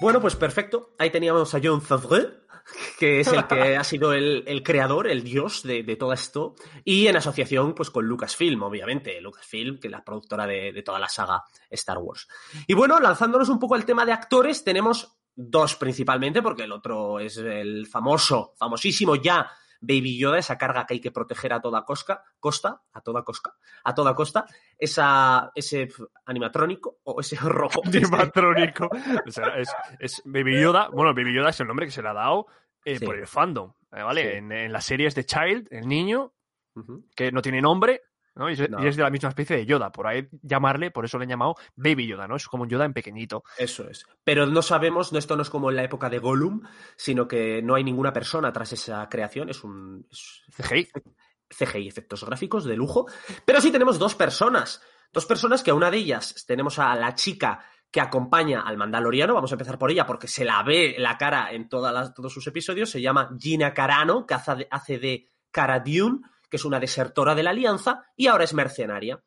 Bueno, 0.00 0.20
pues 0.20 0.36
perfecto. 0.36 0.94
Ahí 0.98 1.10
teníamos 1.10 1.54
a 1.54 1.60
John 1.62 1.80
Favreau, 1.80 2.28
que 2.98 3.20
es 3.20 3.28
el 3.28 3.46
que 3.46 3.76
ha 3.76 3.84
sido 3.84 4.12
el, 4.12 4.44
el 4.46 4.62
creador, 4.62 5.08
el 5.08 5.22
dios 5.22 5.62
de, 5.62 5.82
de 5.82 5.96
todo 5.96 6.12
esto. 6.12 6.54
Y 6.84 7.06
en 7.06 7.16
asociación 7.16 7.74
pues 7.74 7.90
con 7.90 8.06
Lucasfilm, 8.06 8.62
obviamente. 8.62 9.20
Lucasfilm, 9.20 9.78
que 9.78 9.88
es 9.88 9.92
la 9.92 10.04
productora 10.04 10.46
de, 10.46 10.72
de 10.72 10.82
toda 10.82 10.98
la 10.98 11.08
saga 11.08 11.44
Star 11.70 11.98
Wars. 11.98 12.28
Y 12.66 12.74
bueno, 12.74 12.98
lanzándonos 13.00 13.48
un 13.48 13.58
poco 13.58 13.74
al 13.74 13.84
tema 13.84 14.04
de 14.04 14.12
actores, 14.12 14.64
tenemos 14.64 15.16
dos 15.34 15.76
principalmente, 15.76 16.42
porque 16.42 16.64
el 16.64 16.72
otro 16.72 17.20
es 17.20 17.36
el 17.36 17.86
famoso, 17.86 18.54
famosísimo 18.56 19.16
ya 19.16 19.50
Baby 19.80 20.18
Yoda, 20.18 20.38
esa 20.38 20.58
carga 20.58 20.86
que 20.86 20.94
hay 20.94 21.00
que 21.00 21.10
proteger 21.10 21.52
a 21.52 21.60
toda 21.60 21.84
costa, 21.84 22.22
costa, 22.40 22.82
a 22.92 23.00
toda 23.00 23.22
costa, 23.24 23.54
a 23.84 23.94
toda 23.94 24.14
costa, 24.14 24.46
esa, 24.78 25.50
ese 25.54 25.88
animatrónico 26.24 26.98
o 27.04 27.20
ese 27.20 27.36
rojo. 27.42 27.82
Animatrónico. 27.84 28.88
O 29.26 29.30
sea, 29.30 29.48
es, 29.58 29.74
es 29.98 30.22
Baby 30.24 30.60
Yoda. 30.60 30.88
Bueno, 30.92 31.14
Baby 31.14 31.34
Yoda 31.34 31.50
es 31.50 31.60
el 31.60 31.66
nombre 31.66 31.86
que 31.86 31.92
se 31.92 32.02
le 32.02 32.08
ha 32.08 32.14
dado 32.14 32.46
eh, 32.84 32.98
Sí. 32.98 33.04
por 33.04 33.16
el 33.18 33.26
fandom. 33.26 33.72
¿vale? 33.90 34.22
Sí. 34.22 34.36
En, 34.38 34.52
en 34.52 34.72
las 34.72 34.84
series 34.84 35.14
de 35.14 35.24
Child, 35.24 35.68
el 35.70 35.88
niño, 35.88 36.34
que 37.14 37.32
no 37.32 37.40
tiene 37.40 37.62
nombre, 37.62 38.02
¿no? 38.36 38.48
Y 38.48 38.52
es, 38.52 38.70
No. 38.70 38.82
y 38.84 38.86
es 38.86 38.96
de 38.96 39.02
la 39.02 39.10
misma 39.10 39.30
especie 39.30 39.56
de 39.56 39.66
Yoda, 39.66 39.90
por 39.90 40.06
ahí 40.06 40.28
llamarle, 40.42 40.90
por 40.90 41.04
eso 41.04 41.18
le 41.18 41.24
han 41.24 41.30
llamado 41.30 41.56
Baby 41.74 42.06
Yoda, 42.06 42.28
¿no? 42.28 42.36
Es 42.36 42.46
como 42.46 42.62
un 42.62 42.68
Yoda 42.68 42.84
en 42.84 42.92
pequeñito. 42.92 43.42
Eso 43.58 43.88
es. 43.88 44.06
Pero 44.22 44.46
no 44.46 44.62
sabemos, 44.62 45.12
no, 45.12 45.18
esto 45.18 45.34
no 45.36 45.42
es 45.42 45.50
como 45.50 45.70
en 45.70 45.76
la 45.76 45.84
época 45.84 46.08
de 46.08 46.18
Gollum, 46.18 46.62
sino 46.96 47.26
que 47.26 47.60
no 47.62 47.74
hay 47.74 47.82
ninguna 47.82 48.12
persona 48.12 48.52
tras 48.52 48.72
esa 48.72 49.08
creación. 49.08 49.48
Es 49.48 49.64
un 49.64 50.06
es 50.10 50.42
CGI. 50.56 50.88
CGI, 51.48 51.88
efectos 51.88 52.24
gráficos 52.24 52.64
de 52.64 52.76
lujo. 52.76 53.06
Pero 53.44 53.60
sí 53.60 53.70
tenemos 53.70 53.98
dos 53.98 54.14
personas. 54.14 54.82
Dos 55.12 55.26
personas 55.26 55.62
que 55.62 55.70
a 55.70 55.74
una 55.74 55.90
de 55.90 55.98
ellas 55.98 56.44
tenemos 56.46 56.78
a 56.78 56.94
la 56.96 57.14
chica 57.14 57.64
que 57.90 58.00
acompaña 58.00 58.62
al 58.62 58.76
Mandaloriano. 58.76 59.32
Vamos 59.32 59.52
a 59.52 59.54
empezar 59.54 59.78
por 59.78 59.90
ella 59.90 60.04
porque 60.04 60.26
se 60.26 60.44
la 60.44 60.62
ve 60.64 60.96
la 60.98 61.16
cara 61.16 61.52
en 61.52 61.68
todas 61.68 61.94
las- 61.94 62.12
todos 62.12 62.32
sus 62.32 62.46
episodios. 62.48 62.90
Se 62.90 63.00
llama 63.00 63.30
Gina 63.38 63.72
Carano, 63.72 64.26
que 64.26 64.34
hace 64.34 64.54
de, 64.56 64.68
hace 64.70 64.98
de 64.98 65.30
Cara 65.52 65.78
Dune, 65.80 66.18
que 66.48 66.56
es 66.56 66.64
una 66.64 66.80
desertora 66.80 67.34
de 67.34 67.42
la 67.42 67.50
Alianza 67.50 68.04
y 68.16 68.26
ahora 68.26 68.44
es 68.44 68.54
mercenaria. 68.54 69.20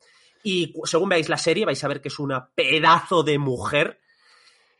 Y 0.43 0.73
según 0.85 1.09
veáis 1.09 1.29
la 1.29 1.37
serie, 1.37 1.65
vais 1.65 1.83
a 1.83 1.87
ver 1.87 2.01
que 2.01 2.07
es 2.07 2.19
una 2.19 2.49
pedazo 2.49 3.23
de 3.23 3.37
mujer 3.37 3.99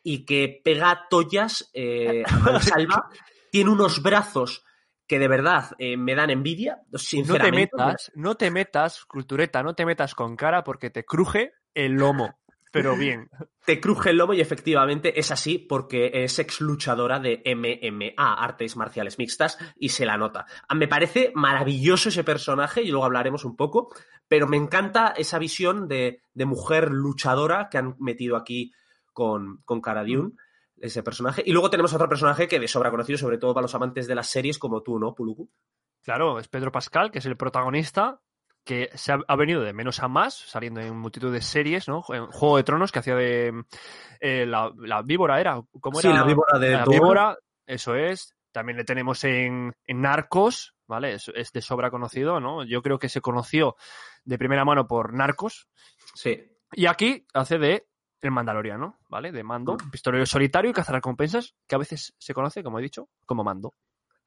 y 0.04 0.26
que 0.26 0.62
pega 0.64 1.08
tollas 1.10 1.70
eh, 1.74 2.24
a 2.26 2.40
mansalva. 2.40 3.10
Tiene 3.52 3.70
unos 3.72 4.02
brazos 4.02 4.64
que 5.08 5.20
de 5.20 5.28
verdad 5.28 5.72
eh, 5.80 5.98
me 5.98 6.14
dan 6.16 6.30
envidia, 6.30 6.78
No 6.86 6.92
te 6.92 6.98
sinceramente. 7.00 7.72
metas, 7.76 8.12
no 8.14 8.36
te 8.36 8.52
metas, 8.52 9.06
cultureta, 9.06 9.64
no 9.64 9.74
te 9.74 9.86
metas 9.86 10.14
con 10.14 10.36
cara 10.36 10.64
porque 10.64 10.92
te 10.92 11.04
cruje 11.04 11.54
el 11.74 11.94
lomo. 11.94 12.40
Pero 12.72 12.96
bien. 12.96 13.30
Te 13.66 13.80
cruje 13.80 14.12
el 14.12 14.18
lomo 14.18 14.34
y 14.34 14.42
efectivamente 14.42 15.20
es 15.20 15.32
así 15.32 15.58
porque 15.60 16.12
es 16.14 16.40
ex 16.40 16.62
luchadora 16.62 17.20
de 17.20 17.42
MMA, 17.46 18.34
artes 18.34 18.76
marciales 18.76 19.18
mixtas, 19.20 19.58
y 19.78 19.90
se 19.90 20.06
la 20.06 20.18
nota. 20.18 20.46
Ah, 20.68 20.76
Me 20.76 20.88
parece 20.88 21.32
maravilloso 21.36 22.10
ese 22.10 22.24
personaje 22.24 22.82
y 22.82 22.90
luego 22.90 23.06
hablaremos 23.06 23.46
un 23.46 23.56
poco, 23.56 23.94
pero 24.28 24.48
me 24.48 24.58
encanta 24.58 25.14
esa 25.16 25.40
visión 25.40 25.88
de, 25.88 26.22
de 26.34 26.46
mujer 26.46 26.92
luchadora 26.92 27.70
que 27.70 27.78
han 27.78 27.96
metido 28.00 28.36
aquí 28.36 28.72
con, 29.14 29.62
con 29.66 29.82
Cara 29.82 30.04
Dune, 30.04 30.32
ese 30.78 31.04
personaje. 31.04 31.44
Y 31.46 31.52
luego 31.52 31.70
tenemos 31.70 31.94
otro 31.94 32.10
personaje 32.10 32.48
que 32.48 32.60
de 32.60 32.68
sobra 32.68 32.92
conocido, 32.92 33.18
sobre 33.18 33.38
todo 33.38 33.54
para 33.54 33.64
los 33.64 33.76
amantes 33.76 34.08
de 34.08 34.16
las 34.16 34.30
series 34.30 34.58
como 34.58 34.82
tú, 34.82 34.98
¿no, 34.98 35.14
Puluku? 35.14 35.50
Claro, 36.02 36.40
es 36.40 36.48
Pedro 36.48 36.72
Pascal, 36.72 37.12
que 37.12 37.20
es 37.20 37.26
el 37.26 37.38
protagonista, 37.38 38.22
que 38.70 38.92
se 38.94 39.12
ha, 39.12 39.18
ha 39.28 39.36
venido 39.36 39.64
de 39.64 39.74
menos 39.74 40.00
a 40.04 40.08
más, 40.08 40.36
saliendo 40.36 40.80
en 40.80 40.96
multitud 40.96 41.34
de 41.34 41.42
series, 41.42 41.88
¿no? 41.88 42.04
En 42.10 42.28
Juego 42.28 42.58
de 42.58 42.64
Tronos, 42.64 42.92
que 42.92 43.00
hacía 43.00 43.16
de 43.16 43.64
eh, 44.20 44.46
la, 44.46 44.72
la 44.78 45.02
víbora, 45.02 45.40
¿era? 45.42 45.60
¿Cómo 45.82 46.00
Sí, 46.00 46.08
era? 46.08 46.18
la 46.18 46.24
víbora 46.24 46.60
de 46.60 46.70
La 46.74 46.86
víbora, 46.86 47.38
eso 47.66 47.96
es. 47.96 48.36
También 48.52 48.78
le 48.78 48.84
tenemos 48.84 49.24
en, 49.24 49.74
en 49.88 50.02
Narcos, 50.02 50.76
¿vale? 50.86 51.14
Es, 51.14 51.32
es 51.34 51.52
de 51.52 51.64
sobra 51.64 51.90
conocido, 51.90 52.40
¿no? 52.40 52.64
Yo 52.64 52.84
creo 52.84 53.00
que 53.00 53.10
se 53.10 53.22
conoció 53.22 53.76
de 54.24 54.38
primera 54.38 54.64
mano 54.66 54.86
por 54.88 55.14
Narcos. 55.16 55.68
Sí. 56.14 56.40
Y 56.74 56.86
aquí 56.86 57.26
hace 57.34 57.58
de 57.58 57.88
el 58.22 58.30
Mandaloriano, 58.30 59.00
¿vale? 59.10 59.32
De 59.32 59.44
Mando, 59.44 59.78
Mm. 59.84 59.90
pistolero 59.90 60.28
solitario 60.28 60.70
y 60.70 60.74
cazarrecompensas, 60.76 61.56
que 61.68 61.74
a 61.74 61.80
veces 61.80 62.14
se 62.20 62.36
conoce, 62.36 62.62
como 62.62 62.78
he 62.78 62.84
dicho, 62.84 63.10
como 63.26 63.44
Mando. 63.44 63.74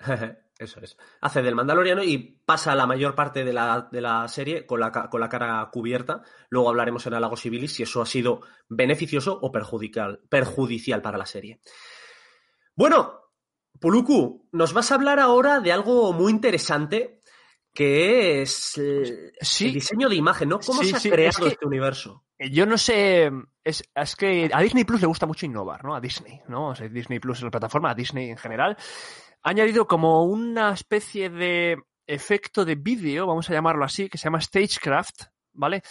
Eso 0.59 0.81
es. 0.81 0.97
Hace 1.21 1.43
del 1.43 1.57
Mandaloriano 1.57 2.05
y 2.05 2.19
pasa 2.45 2.75
la 2.77 2.87
mayor 2.87 3.15
parte 3.17 3.43
de 3.45 3.53
la, 3.53 3.89
de 3.91 4.01
la 4.01 4.29
serie 4.29 4.65
con 4.65 4.79
la, 4.79 4.93
con 4.93 5.21
la 5.21 5.29
cara 5.29 5.69
cubierta. 5.73 6.23
Luego 6.51 6.69
hablaremos 6.69 7.05
en 7.07 7.15
Alagos 7.15 7.41
Civilis 7.41 7.73
si 7.73 7.83
eso 7.83 8.01
ha 8.01 8.07
sido 8.07 8.43
beneficioso 8.69 9.37
o 9.43 9.51
perjudicial, 9.51 10.21
perjudicial 10.29 11.03
para 11.03 11.19
la 11.19 11.27
serie. 11.27 11.61
Bueno, 12.77 13.21
Puluku, 13.81 14.49
nos 14.53 14.73
vas 14.73 14.93
a 14.93 14.95
hablar 14.95 15.19
ahora 15.19 15.59
de 15.61 15.73
algo 15.73 16.13
muy 16.13 16.31
interesante 16.31 17.21
que 17.75 18.43
es 18.43 18.81
Sí. 19.41 19.67
el 19.67 19.73
diseño 19.73 20.09
de 20.09 20.15
imagen, 20.17 20.51
¿no? 20.51 20.61
¿Cómo 20.61 20.83
Sí, 20.83 20.91
se 20.91 20.97
ha 20.97 21.01
sí, 21.01 21.11
creado 21.11 21.31
es 21.31 21.37
que- 21.39 21.49
este 21.49 21.67
universo? 21.67 22.25
Eh, 22.39 22.51
Yo 22.51 22.67
no 22.67 22.77
sé, 22.77 23.31
es, 23.65 23.83
es 23.95 24.17
que 24.17 24.51
a 24.53 24.61
Disney 24.61 24.85
Plus 24.85 25.01
le 25.01 25.07
gusta 25.07 25.27
mucho 25.27 25.47
innovar, 25.47 25.83
¿no? 25.85 25.95
A 25.95 26.01
Disney, 26.01 26.41
¿no? 26.49 26.69
O 26.69 26.75
sea, 26.75 26.87
Disney 26.89 27.19
Plus 27.19 27.39
es 27.39 27.45
la 27.45 27.51
plataforma, 27.51 27.91
a 27.91 27.95
Disney 27.95 28.31
en 28.31 28.37
general. 28.37 28.77
Ha 29.43 29.51
añadido 29.51 29.87
como 29.87 30.25
una 30.25 30.73
especie 30.73 31.29
de 31.29 31.77
efecto 32.07 32.65
de 32.65 32.77
vídeo, 32.77 33.27
vamos 33.27 33.49
a 33.51 33.53
llamarlo 33.53 33.85
así, 33.85 34.09
que 34.09 34.19
se 34.19 34.25
llama 34.25 34.41
Stagecraft, 34.41 35.25
¿vale? 35.53 35.83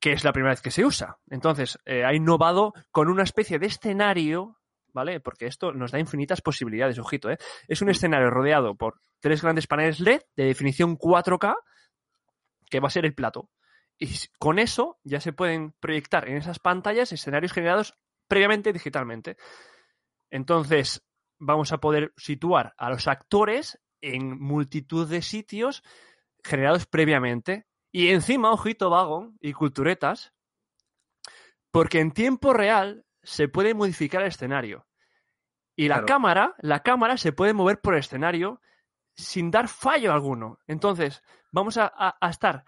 Que 0.00 0.12
es 0.12 0.24
la 0.24 0.32
primera 0.32 0.52
vez 0.52 0.60
que 0.60 0.70
se 0.70 0.84
usa. 0.84 1.18
Entonces, 1.30 1.78
eh, 1.84 2.04
ha 2.04 2.14
innovado 2.14 2.72
con 2.90 3.08
una 3.08 3.22
especie 3.22 3.58
de 3.58 3.66
escenario, 3.66 4.58
¿vale? 4.92 5.20
Porque 5.20 5.46
esto 5.46 5.72
nos 5.72 5.92
da 5.92 6.00
infinitas 6.00 6.40
posibilidades, 6.40 6.98
ojito, 6.98 7.30
¿eh? 7.30 7.38
Es 7.68 7.80
un 7.82 7.90
escenario 7.90 8.30
rodeado 8.30 8.74
por 8.74 9.00
tres 9.20 9.42
grandes 9.42 9.66
paneles 9.66 10.00
LED 10.00 10.22
de 10.36 10.44
definición 10.44 10.96
4K, 10.96 11.54
que 12.68 12.80
va 12.80 12.88
a 12.88 12.92
ser 12.92 13.04
el 13.04 13.14
plato. 13.14 13.50
Y 13.98 14.08
con 14.38 14.58
eso 14.58 14.98
ya 15.04 15.20
se 15.20 15.32
pueden 15.32 15.74
proyectar 15.80 16.28
en 16.28 16.36
esas 16.36 16.58
pantallas 16.58 17.12
escenarios 17.12 17.52
generados 17.52 17.98
previamente 18.28 18.72
digitalmente. 18.72 19.36
Entonces, 20.30 21.02
vamos 21.38 21.72
a 21.72 21.78
poder 21.78 22.12
situar 22.16 22.74
a 22.76 22.90
los 22.90 23.06
actores 23.08 23.80
en 24.00 24.38
multitud 24.40 25.08
de 25.08 25.22
sitios 25.22 25.82
generados 26.44 26.86
previamente. 26.86 27.66
Y 27.90 28.08
encima, 28.10 28.52
ojito 28.52 28.90
vago 28.90 29.32
y 29.40 29.52
culturetas, 29.52 30.32
porque 31.70 32.00
en 32.00 32.12
tiempo 32.12 32.52
real 32.52 33.04
se 33.22 33.48
puede 33.48 33.74
modificar 33.74 34.22
el 34.22 34.28
escenario. 34.28 34.86
Y 35.76 35.88
la 35.88 35.96
Claro. 35.96 36.06
cámara, 36.06 36.54
la 36.58 36.82
cámara 36.82 37.16
se 37.16 37.32
puede 37.32 37.52
mover 37.54 37.80
por 37.80 37.94
el 37.94 38.00
escenario 38.00 38.60
sin 39.14 39.50
dar 39.50 39.68
fallo 39.68 40.12
alguno. 40.12 40.58
Entonces, 40.66 41.22
vamos 41.50 41.76
a, 41.76 41.92
a- 41.94 42.16
a 42.20 42.30
estar 42.30 42.64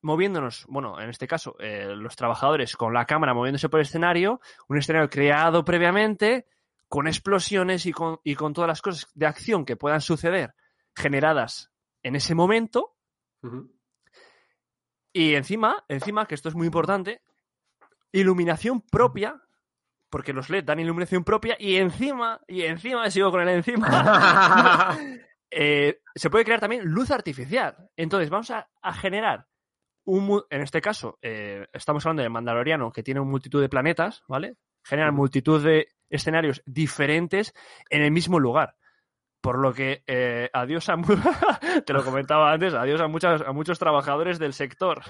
moviéndonos, 0.00 0.64
bueno, 0.68 1.00
en 1.00 1.10
este 1.10 1.26
caso, 1.26 1.56
eh, 1.58 1.86
los 1.96 2.14
trabajadores 2.16 2.76
con 2.76 2.94
la 2.94 3.04
cámara 3.04 3.34
moviéndose 3.34 3.68
por 3.68 3.80
el 3.80 3.86
escenario, 3.86 4.40
un 4.68 4.78
escenario 4.78 5.08
creado 5.10 5.64
previamente, 5.64 6.46
con 6.88 7.06
explosiones 7.06 7.86
y 7.86 7.92
con, 7.92 8.20
y 8.24 8.34
con 8.34 8.52
todas 8.52 8.68
las 8.68 8.82
cosas 8.82 9.10
de 9.14 9.26
acción 9.26 9.64
que 9.64 9.76
puedan 9.76 10.00
suceder 10.00 10.54
generadas 10.96 11.70
en 12.02 12.16
ese 12.16 12.34
momento. 12.34 12.96
Y 15.12 15.34
encima, 15.34 15.84
encima, 15.88 16.26
que 16.26 16.34
esto 16.34 16.48
es 16.48 16.54
muy 16.54 16.66
importante, 16.66 17.22
iluminación 18.12 18.80
propia, 18.80 19.40
porque 20.10 20.32
los 20.32 20.48
LED 20.48 20.64
dan 20.64 20.80
iluminación 20.80 21.24
propia, 21.24 21.56
y 21.58 21.76
encima, 21.76 22.40
y 22.46 22.62
encima, 22.62 23.10
sigo 23.10 23.30
con 23.30 23.42
el 23.42 23.48
encima, 23.48 24.96
eh, 25.50 26.00
se 26.14 26.30
puede 26.30 26.44
crear 26.44 26.60
también 26.60 26.84
luz 26.84 27.10
artificial. 27.10 27.90
Entonces, 27.96 28.30
vamos 28.30 28.50
a, 28.50 28.68
a 28.80 28.94
generar 28.94 29.46
un, 30.04 30.42
en 30.48 30.62
este 30.62 30.80
caso, 30.80 31.18
eh, 31.20 31.66
estamos 31.72 32.04
hablando 32.06 32.22
de 32.22 32.30
Mandaloriano, 32.30 32.90
que 32.90 33.02
tiene 33.02 33.20
una 33.20 33.30
multitud 33.30 33.60
de 33.60 33.68
planetas, 33.68 34.22
¿vale? 34.26 34.56
Generan 34.82 35.14
multitud 35.14 35.62
de 35.62 35.88
escenarios 36.10 36.62
diferentes 36.66 37.52
en 37.90 38.02
el 38.02 38.10
mismo 38.10 38.38
lugar. 38.38 38.74
Por 39.40 39.60
lo 39.60 39.72
que, 39.72 40.02
eh, 40.08 40.50
adiós 40.52 40.88
a, 40.88 40.96
te 41.86 41.92
lo 41.92 42.04
comentaba 42.04 42.52
antes, 42.52 42.74
adiós 42.74 43.00
a, 43.00 43.06
muchas, 43.06 43.40
a 43.42 43.52
muchos 43.52 43.78
trabajadores 43.78 44.40
del 44.40 44.52
sector. 44.52 45.00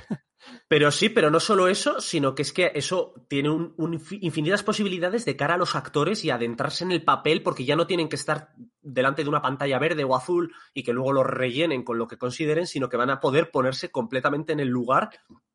Pero 0.69 0.91
sí, 0.91 1.09
pero 1.09 1.31
no 1.31 1.41
solo 1.41 1.67
eso, 1.67 1.99
sino 2.03 2.35
que 2.35 2.43
es 2.43 2.53
que 2.53 2.71
eso 2.75 3.15
tiene 3.29 3.49
un, 3.49 3.73
un 3.79 3.95
infi- 3.99 4.19
infinitas 4.21 4.63
posibilidades 4.63 5.25
de 5.25 5.35
cara 5.35 5.55
a 5.55 5.57
los 5.59 5.75
actores 5.75 6.27
y 6.27 6.31
adentrarse 6.31 6.85
en 6.85 6.93
el 6.93 7.03
papel 7.03 7.43
porque 7.43 7.65
ya 7.65 7.75
no 7.75 7.87
tienen 7.87 8.11
que 8.11 8.17
estar 8.17 8.51
delante 8.83 9.23
de 9.23 9.31
una 9.31 9.41
pantalla 9.41 9.79
verde 9.79 10.05
o 10.05 10.15
azul 10.15 10.53
y 10.75 10.83
que 10.83 10.93
luego 10.93 11.13
lo 11.15 11.25
rellenen 11.25 11.83
con 11.83 11.97
lo 11.99 12.07
que 12.07 12.19
consideren, 12.19 12.67
sino 12.67 12.91
que 12.91 12.99
van 12.99 13.11
a 13.11 13.21
poder 13.21 13.51
ponerse 13.51 13.91
completamente 13.91 14.53
en 14.53 14.61
el 14.61 14.69
lugar. 14.69 15.09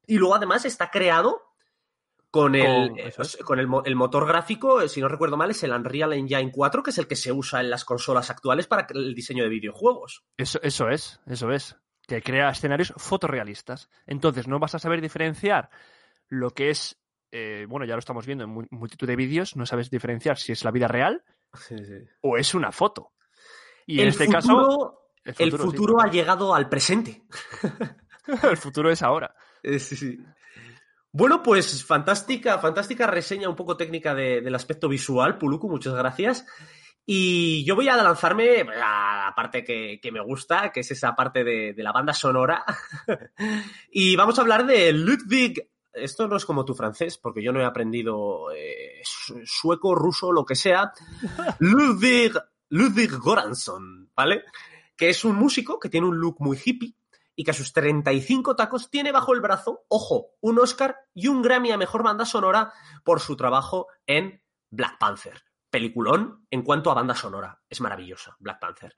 Y 0.08 0.18
luego 0.18 0.34
además 0.36 0.66
está 0.66 0.90
creado 0.90 1.42
con 2.34 2.56
el, 2.56 2.90
Con- 2.90 3.00
eh, 3.00 3.14
con 3.46 3.60
el, 3.60 3.68
el 3.86 3.96
motor 3.96 4.26
gráfico, 4.28 4.82
eh, 4.82 4.90
si 4.90 5.00
no 5.02 5.08
recuerdo 5.08 5.38
mal, 5.38 5.52
es 5.52 5.62
el 5.64 5.72
Unreal 5.72 6.14
Engine 6.14 6.52
4, 6.52 6.82
que 6.82 6.90
es 6.90 6.98
el 6.98 7.08
que 7.08 7.16
se 7.16 7.32
usa 7.32 7.62
en 7.62 7.70
las 7.70 7.86
consolas 7.86 8.32
actuales 8.32 8.66
para 8.66 8.88
el 8.90 9.14
diseño 9.14 9.44
de 9.44 9.50
videojuegos. 9.50 10.24
Eso, 10.36 10.60
eso 10.64 10.90
es, 10.90 11.20
eso 11.28 11.52
es. 11.52 11.76
Que 12.08 12.24
crea 12.24 12.50
escenarios 12.50 12.92
fotorrealistas. 12.98 13.88
Entonces, 14.08 14.48
no 14.48 14.58
vas 14.58 14.74
a 14.74 14.80
saber 14.80 15.00
diferenciar 15.00 15.70
lo 16.28 16.50
que 16.50 16.72
es, 16.72 17.00
eh, 17.32 17.68
bueno, 17.70 17.86
ya 17.86 17.94
lo 17.94 18.00
estamos 18.00 18.26
viendo 18.26 18.46
en 18.46 18.50
mu- 18.50 18.68
multitud 18.72 19.06
de 19.06 19.16
vídeos, 19.16 19.56
no 19.56 19.68
sabes 19.68 19.92
diferenciar 19.92 20.40
si 20.40 20.52
es 20.54 20.64
la 20.64 20.72
vida 20.72 20.88
real 20.88 21.24
o 22.22 22.38
es 22.38 22.56
una 22.56 22.72
foto. 22.72 23.12
Y 23.86 24.02
en 24.02 24.08
este 24.08 24.26
futuro, 24.26 24.58
caso, 25.24 25.34
el 25.38 25.52
futuro 25.52 26.02
ha 26.02 26.10
llegado 26.10 26.56
al 26.56 26.68
presente. 26.68 27.22
el 28.50 28.58
futuro 28.58 28.90
es 28.90 29.04
ahora. 29.04 29.36
Sí, 29.64 29.80
sí. 29.96 30.20
Bueno, 31.16 31.44
pues 31.44 31.86
fantástica, 31.86 32.58
fantástica 32.58 33.06
reseña 33.06 33.48
un 33.48 33.56
poco 33.56 33.78
técnica 33.78 34.16
de- 34.16 34.42
del 34.42 34.56
aspecto 34.56 34.90
visual, 34.90 35.38
Puluku, 35.38 35.70
muchas 35.70 35.94
gracias. 35.94 36.46
Y 37.06 37.64
yo 37.66 37.76
voy 37.76 37.88
a 37.90 37.96
lanzarme 37.98 38.62
a 38.62 39.26
la 39.28 39.34
parte 39.36 39.64
que, 39.64 40.00
que 40.02 40.12
me 40.12 40.22
gusta, 40.22 40.72
que 40.72 40.80
es 40.80 40.90
esa 40.92 41.16
parte 41.16 41.44
de, 41.44 41.74
de 41.74 41.84
la 41.84 41.92
banda 41.92 42.14
sonora. 42.14 42.64
y 43.92 44.16
vamos 44.16 44.38
a 44.40 44.42
hablar 44.42 44.66
de 44.66 44.92
Ludwig. 44.94 45.70
Esto 45.94 46.28
no 46.28 46.38
es 46.38 46.46
como 46.46 46.66
tu 46.66 46.74
francés, 46.74 47.20
porque 47.20 47.44
yo 47.44 47.52
no 47.52 47.60
he 47.62 47.66
aprendido 47.66 48.52
eh, 48.52 49.02
su- 49.04 49.42
sueco, 49.46 49.94
ruso, 49.94 50.32
lo 50.32 50.44
que 50.46 50.56
sea. 50.56 50.92
Ludwig, 51.60 52.34
Ludwig 52.70 53.12
Goransson, 53.20 54.10
¿vale? 54.16 54.44
que 54.96 55.10
es 55.10 55.26
un 55.26 55.36
músico 55.36 55.80
que 55.80 55.90
tiene 55.90 56.08
un 56.08 56.18
look 56.18 56.38
muy 56.40 56.58
hippie 56.64 56.96
y 57.36 57.44
que 57.44 57.52
a 57.52 57.54
sus 57.54 57.74
35 57.74 58.56
tacos 58.56 58.90
tiene 58.90 59.12
bajo 59.12 59.34
el 59.34 59.42
brazo, 59.42 59.86
ojo, 59.88 60.32
un 60.42 60.60
Oscar 60.60 60.98
y 61.14 61.28
un 61.28 61.42
Grammy 61.42 61.72
a 61.72 61.78
Mejor 61.78 62.04
Banda 62.04 62.26
Sonora 62.26 62.74
por 63.04 63.20
su 63.20 63.36
trabajo 63.36 63.88
en 64.06 64.42
Black 64.70 64.98
Panther. 65.00 65.42
Peliculón 65.70 66.46
en 66.52 66.62
cuanto 66.62 66.92
a 66.92 66.94
banda 66.94 67.16
sonora. 67.16 67.60
Es 67.68 67.82
maravillosa, 67.82 68.36
Black 68.40 68.60
Panther. 68.60 68.96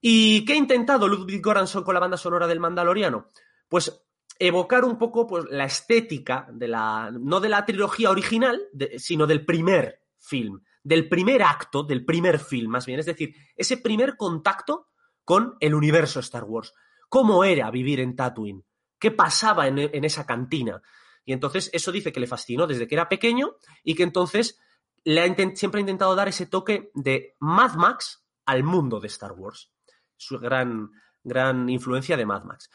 ¿Y 0.00 0.44
qué 0.44 0.54
ha 0.54 0.56
intentado 0.56 1.08
Ludwig 1.08 1.42
Göransson 1.42 1.82
con 1.82 1.94
la 1.94 2.00
banda 2.00 2.16
sonora 2.16 2.46
del 2.46 2.60
Mandaloriano? 2.60 3.28
Pues 3.68 4.04
evocar 4.38 4.84
un 4.84 4.98
poco 4.98 5.26
pues, 5.26 5.44
la 5.50 5.64
estética 5.64 6.46
de 6.50 6.68
la, 6.68 7.10
no 7.12 7.40
de 7.40 7.48
la 7.48 7.64
trilogía 7.64 8.10
original, 8.10 8.60
sino 8.96 9.26
del 9.26 9.44
primer 9.44 10.00
film, 10.18 10.62
del 10.82 11.08
primer 11.08 11.42
acto, 11.42 11.82
del 11.82 12.04
primer 12.04 12.38
film 12.38 12.70
más 12.70 12.86
bien, 12.86 13.00
es 13.00 13.06
decir, 13.06 13.34
ese 13.56 13.76
primer 13.76 14.16
contacto 14.16 14.88
con 15.24 15.56
el 15.60 15.74
universo 15.74 16.20
Star 16.20 16.44
Wars. 16.44 16.74
¿Cómo 17.08 17.44
era 17.44 17.70
vivir 17.70 18.00
en 18.00 18.16
Tatooine? 18.16 18.64
¿Qué 18.98 19.10
pasaba 19.10 19.66
en, 19.66 20.04
esa 20.04 20.26
cantina? 20.26 20.80
Y 21.24 21.32
entonces 21.32 21.70
eso 21.72 21.92
dice 21.92 22.12
que 22.12 22.20
le 22.20 22.26
fascinó 22.26 22.66
desde 22.66 22.86
que 22.86 22.94
era 22.94 23.08
pequeño 23.08 23.56
y 23.82 23.94
que 23.94 24.02
entonces 24.02 24.58
le 25.04 25.34
siempre 25.56 25.78
ha 25.78 25.82
intentado 25.82 26.14
dar 26.14 26.28
ese 26.28 26.46
toque 26.46 26.90
de 26.94 27.36
Mad 27.40 27.74
Max 27.74 28.24
al 28.46 28.62
mundo 28.62 29.00
de 29.00 29.08
Star 29.08 29.32
Wars. 29.32 29.72
Su 30.16 30.38
gran, 30.38 30.90
gran 31.22 31.68
influencia 31.68 32.16
de 32.16 32.26
Mad 32.26 32.44
Max. 32.44 32.70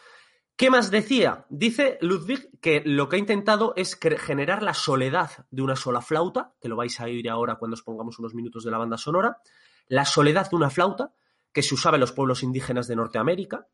¿Qué 0.59 0.69
más 0.69 0.91
decía? 0.91 1.45
Dice 1.49 1.97
Ludwig 2.01 2.59
que 2.59 2.83
lo 2.85 3.07
que 3.07 3.15
ha 3.15 3.19
intentado 3.19 3.71
es 3.77 3.97
generar 3.97 4.61
la 4.61 4.73
soledad 4.73 5.45
de 5.49 5.61
una 5.61 5.77
sola 5.77 6.01
flauta, 6.01 6.53
que 6.59 6.67
lo 6.67 6.75
vais 6.75 6.99
a 6.99 7.05
oír 7.05 7.29
ahora 7.29 7.55
cuando 7.55 7.75
os 7.75 7.81
pongamos 7.81 8.19
unos 8.19 8.33
minutos 8.33 8.65
de 8.65 8.71
la 8.71 8.77
banda 8.77 8.97
sonora, 8.97 9.37
la 9.87 10.03
soledad 10.03 10.49
de 10.49 10.57
una 10.57 10.69
flauta 10.69 11.13
que 11.53 11.63
se 11.63 11.75
usaba 11.75 11.95
en 11.95 12.01
los 12.01 12.11
pueblos 12.11 12.43
indígenas 12.43 12.87
de 12.87 12.97
Norteamérica, 12.97 13.67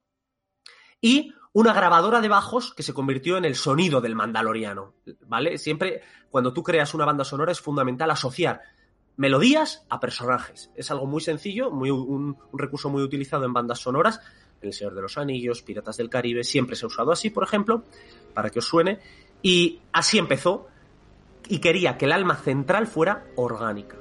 y 1.02 1.34
una 1.54 1.74
grabadora 1.74 2.22
de 2.22 2.28
bajos 2.28 2.74
que 2.74 2.84
se 2.84 2.94
convirtió 2.94 3.38
en 3.38 3.46
el 3.46 3.56
sonido 3.56 4.02
del 4.02 4.16
mandaloriano, 4.16 4.94
¿vale? 5.28 5.58
Siempre 5.58 6.02
cuando 6.30 6.52
tú 6.52 6.64
creas 6.64 6.94
una 6.94 7.06
banda 7.06 7.24
sonora 7.24 7.52
es 7.52 7.62
fundamental 7.62 8.12
asociar 8.12 8.62
melodías 9.18 9.86
a 9.90 10.00
personajes. 10.00 10.70
Es 10.76 10.92
algo 10.92 11.06
muy 11.06 11.22
sencillo, 11.22 11.72
muy, 11.72 11.90
un, 11.90 12.38
un 12.52 12.60
recurso 12.60 12.90
muy 12.90 13.04
utilizado 13.04 13.46
en 13.46 13.54
bandas 13.54 13.80
sonoras 13.80 14.20
el 14.68 14.74
Señor 14.74 14.96
de 14.96 15.02
los 15.02 15.18
Anillos, 15.18 15.62
Piratas 15.62 15.98
del 15.98 16.10
Caribe, 16.10 16.44
siempre 16.44 16.76
se 16.76 16.86
ha 16.86 16.88
usado 16.88 17.12
así, 17.12 17.30
por 17.30 17.44
ejemplo, 17.44 17.84
para 18.34 18.50
que 18.50 18.60
os 18.60 18.66
suene. 18.66 19.00
Y 19.42 19.82
así 19.92 20.18
empezó 20.18 20.68
y 21.48 21.60
quería 21.60 21.98
que 21.98 22.06
el 22.06 22.12
alma 22.12 22.36
central 22.36 22.88
fuera 22.88 23.26
orgánica. 23.36 23.98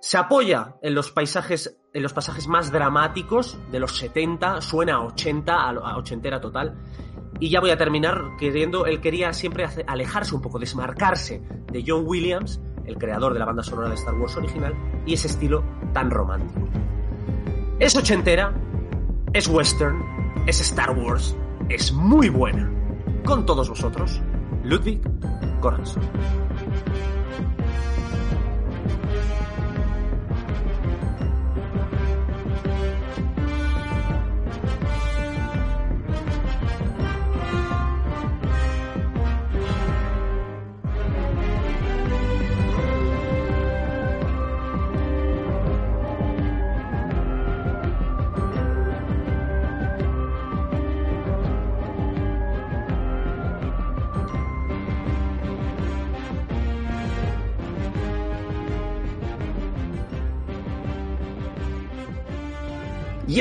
Se 0.00 0.18
apoya 0.18 0.76
en 0.82 0.94
los 0.94 1.10
paisajes, 1.10 1.78
en 1.92 2.02
los 2.02 2.12
pasajes 2.12 2.46
más 2.46 2.70
dramáticos 2.70 3.58
de 3.70 3.80
los 3.80 3.96
70, 3.96 4.60
suena 4.60 4.96
a 4.96 5.00
80, 5.00 5.54
a 5.54 5.96
ochentera 5.96 6.40
total. 6.40 6.76
Y 7.40 7.50
ya 7.50 7.60
voy 7.60 7.70
a 7.70 7.76
terminar 7.76 8.36
queriendo, 8.38 8.86
él 8.86 9.00
quería 9.00 9.32
siempre 9.32 9.66
alejarse 9.86 10.34
un 10.34 10.42
poco, 10.42 10.58
desmarcarse 10.58 11.42
de 11.70 11.84
John 11.86 12.04
Williams, 12.06 12.60
el 12.84 12.96
creador 12.98 13.32
de 13.32 13.38
la 13.38 13.44
banda 13.44 13.62
sonora 13.62 13.88
de 13.88 13.94
Star 13.94 14.14
Wars 14.14 14.36
original, 14.36 14.74
y 15.04 15.14
ese 15.14 15.26
estilo 15.26 15.64
tan 15.92 16.10
romántico. 16.10 16.68
Es 17.78 17.94
ochentera, 17.96 18.54
es 19.32 19.48
western, 19.48 20.02
es 20.46 20.60
Star 20.60 20.96
Wars, 20.96 21.36
es 21.68 21.92
muy 21.92 22.28
buena. 22.28 22.72
Con 23.24 23.44
todos 23.44 23.68
vosotros, 23.68 24.22
Ludwig 24.62 25.02
Göransson. 25.60 26.02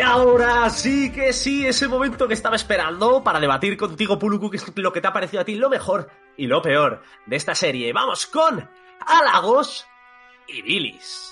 Ahora 0.06 0.70
sí 0.70 1.12
que 1.12 1.34
sí, 1.34 1.66
ese 1.66 1.88
momento 1.88 2.28
que 2.28 2.36
estaba 2.36 2.56
esperando 2.56 3.24
para 3.24 3.40
debatir 3.40 3.76
contigo, 3.76 4.20
Puluku, 4.20 4.50
que 4.50 4.58
es 4.58 4.78
lo 4.78 4.94
que 4.94 5.02
te 5.02 5.08
ha 5.08 5.14
parecido 5.14 5.42
a 5.42 5.46
ti 5.46 5.56
lo 5.56 5.70
mejor 5.70 6.10
y 6.38 6.48
lo 6.48 6.62
peor 6.62 7.02
de 7.26 7.36
esta 7.36 7.56
serie. 7.56 7.92
Vamos 7.92 8.28
con 8.28 8.70
halagos 9.00 9.86
y 10.48 10.62
bilis. 10.62 11.32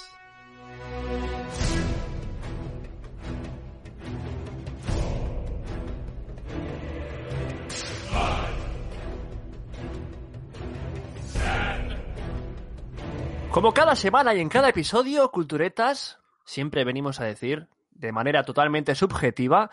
Como 13.52 13.72
cada 13.72 13.96
semana 13.96 14.34
y 14.34 14.40
en 14.40 14.50
cada 14.50 14.70
episodio, 14.70 15.30
culturetas, 15.30 16.18
siempre 16.44 16.84
venimos 16.84 17.20
a 17.20 17.26
decir 17.26 17.68
de 17.96 18.12
manera 18.12 18.44
totalmente 18.44 18.96
subjetiva 18.96 19.70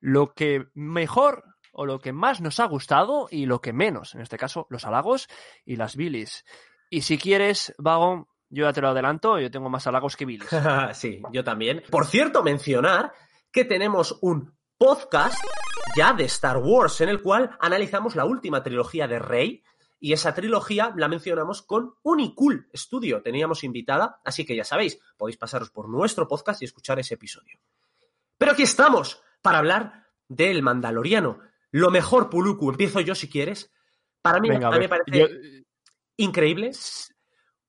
lo 0.00 0.34
que 0.34 0.66
mejor 0.74 1.44
o 1.72 1.86
lo 1.86 2.00
que 2.00 2.12
más 2.12 2.40
nos 2.40 2.60
ha 2.60 2.66
gustado 2.66 3.28
y 3.30 3.46
lo 3.46 3.60
que 3.60 3.72
menos, 3.72 4.14
en 4.14 4.20
este 4.20 4.36
caso, 4.36 4.66
los 4.68 4.84
halagos 4.84 5.28
y 5.64 5.76
las 5.76 5.96
bilis. 5.96 6.44
Y 6.90 7.02
si 7.02 7.16
quieres, 7.16 7.74
Vago, 7.78 8.28
yo 8.50 8.64
ya 8.64 8.72
te 8.72 8.82
lo 8.82 8.88
adelanto, 8.88 9.38
yo 9.38 9.50
tengo 9.50 9.70
más 9.70 9.86
halagos 9.86 10.16
que 10.16 10.26
bilis. 10.26 10.48
sí, 10.92 11.22
yo 11.32 11.42
también. 11.42 11.82
Por 11.90 12.04
cierto, 12.04 12.42
mencionar 12.42 13.12
que 13.50 13.64
tenemos 13.64 14.18
un 14.20 14.54
podcast 14.76 15.42
ya 15.96 16.12
de 16.12 16.24
Star 16.24 16.58
Wars 16.58 17.00
en 17.00 17.08
el 17.08 17.22
cual 17.22 17.56
analizamos 17.60 18.16
la 18.16 18.24
última 18.24 18.62
trilogía 18.62 19.08
de 19.08 19.18
Rey 19.18 19.62
y 20.04 20.12
esa 20.12 20.34
trilogía 20.34 20.92
la 20.96 21.06
mencionamos 21.06 21.62
con 21.62 21.94
Unicool 22.02 22.68
Studio. 22.74 23.22
Teníamos 23.22 23.62
invitada, 23.62 24.20
así 24.24 24.44
que 24.44 24.56
ya 24.56 24.64
sabéis, 24.64 24.98
podéis 25.16 25.36
pasaros 25.36 25.70
por 25.70 25.88
nuestro 25.88 26.26
podcast 26.26 26.60
y 26.60 26.64
escuchar 26.64 26.98
ese 26.98 27.14
episodio. 27.14 27.60
Pero 28.36 28.50
aquí 28.50 28.64
estamos 28.64 29.22
para 29.40 29.58
hablar 29.58 30.08
del 30.26 30.60
Mandaloriano. 30.60 31.38
Lo 31.70 31.92
mejor, 31.92 32.28
Puluku, 32.28 32.70
empiezo 32.70 33.00
yo 33.00 33.14
si 33.14 33.30
quieres. 33.30 33.72
Para 34.20 34.40
mí, 34.40 34.48
Venga, 34.48 34.66
a 34.66 34.70
mí 34.72 34.78
me 34.80 34.88
parece 34.88 35.10
yo- 35.12 35.62
increíble 36.16 36.72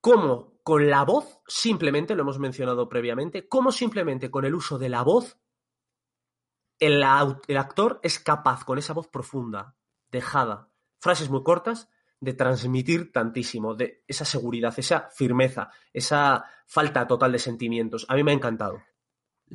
cómo 0.00 0.58
con 0.64 0.90
la 0.90 1.04
voz, 1.04 1.38
simplemente, 1.46 2.16
lo 2.16 2.22
hemos 2.22 2.40
mencionado 2.40 2.88
previamente, 2.88 3.46
cómo 3.48 3.70
simplemente 3.70 4.28
con 4.32 4.44
el 4.44 4.56
uso 4.56 4.76
de 4.76 4.88
la 4.88 5.02
voz, 5.02 5.38
el, 6.80 7.04
el 7.46 7.56
actor 7.56 8.00
es 8.02 8.18
capaz, 8.18 8.64
con 8.64 8.78
esa 8.78 8.92
voz 8.92 9.06
profunda, 9.06 9.76
dejada, 10.10 10.72
frases 10.98 11.30
muy 11.30 11.44
cortas, 11.44 11.88
de 12.24 12.34
transmitir 12.34 13.12
tantísimo, 13.12 13.74
de 13.74 14.02
esa 14.08 14.24
seguridad, 14.24 14.74
esa 14.76 15.08
firmeza, 15.10 15.70
esa 15.92 16.44
falta 16.66 17.06
total 17.06 17.32
de 17.32 17.38
sentimientos. 17.38 18.06
A 18.08 18.14
mí 18.14 18.22
me 18.24 18.32
ha 18.32 18.34
encantado. 18.34 18.82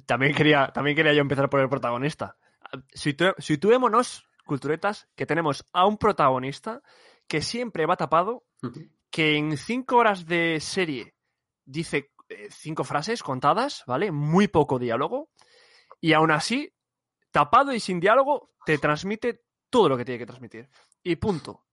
También 0.05 0.34
quería, 0.36 0.67
también 0.73 0.95
quería 0.95 1.13
yo 1.13 1.21
empezar 1.21 1.49
por 1.49 1.60
el 1.60 1.69
protagonista. 1.69 2.38
Situ- 2.93 3.34
Situémonos, 3.39 4.27
culturetas, 4.45 5.08
que 5.15 5.25
tenemos 5.25 5.65
a 5.73 5.86
un 5.86 5.97
protagonista 5.97 6.82
que 7.27 7.41
siempre 7.41 7.86
va 7.86 7.97
tapado, 7.97 8.45
que 9.10 9.36
en 9.38 9.58
cinco 9.58 9.97
horas 9.97 10.25
de 10.25 10.60
serie 10.60 11.15
dice 11.65 12.12
eh, 12.29 12.47
cinco 12.51 12.84
frases 12.84 13.23
contadas, 13.23 13.84
¿vale? 13.88 14.12
Muy 14.12 14.47
poco 14.47 14.77
diálogo. 14.79 15.29
Y 15.99 16.13
aún 16.13 16.32
así, 16.32 16.71
tapado 17.32 17.73
y 17.73 17.79
sin 17.79 17.99
diálogo, 17.99 18.51
te 18.65 18.77
transmite 18.77 19.41
todo 19.69 19.89
lo 19.89 19.97
que 19.97 20.05
tiene 20.05 20.19
que 20.19 20.25
transmitir. 20.25 20.69
Y 21.03 21.15
punto. 21.15 21.65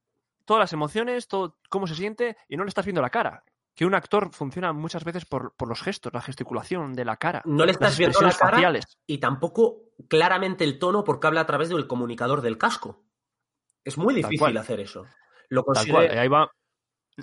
Todas 0.46 0.60
las 0.60 0.72
emociones, 0.72 1.28
todo 1.28 1.58
cómo 1.68 1.86
se 1.86 1.94
siente, 1.94 2.38
y 2.48 2.56
no 2.56 2.64
le 2.64 2.68
estás 2.68 2.86
viendo 2.86 3.02
la 3.02 3.10
cara. 3.10 3.44
Que 3.74 3.84
un 3.84 3.94
actor 3.94 4.30
funciona 4.32 4.72
muchas 4.72 5.04
veces 5.04 5.26
por, 5.26 5.54
por 5.54 5.68
los 5.68 5.82
gestos, 5.82 6.14
la 6.14 6.22
gesticulación 6.22 6.94
de 6.94 7.04
la 7.04 7.18
cara. 7.18 7.42
No 7.44 7.66
le 7.66 7.72
estás 7.72 7.98
viendo 7.98 8.18
la 8.22 8.32
cara 8.32 8.52
faciales. 8.52 8.84
y 9.06 9.18
tampoco 9.18 9.82
claramente 10.08 10.64
el 10.64 10.78
tono 10.78 11.04
porque 11.04 11.26
habla 11.26 11.42
a 11.42 11.46
través 11.46 11.68
del 11.68 11.86
comunicador 11.86 12.40
del 12.40 12.56
casco. 12.56 13.04
Es 13.84 13.98
muy 13.98 14.14
difícil 14.14 14.56
hacer 14.56 14.80
eso. 14.80 15.04
Lo 15.50 15.62
consigue... 15.62 16.18
ahí 16.18 16.28
va 16.28 16.50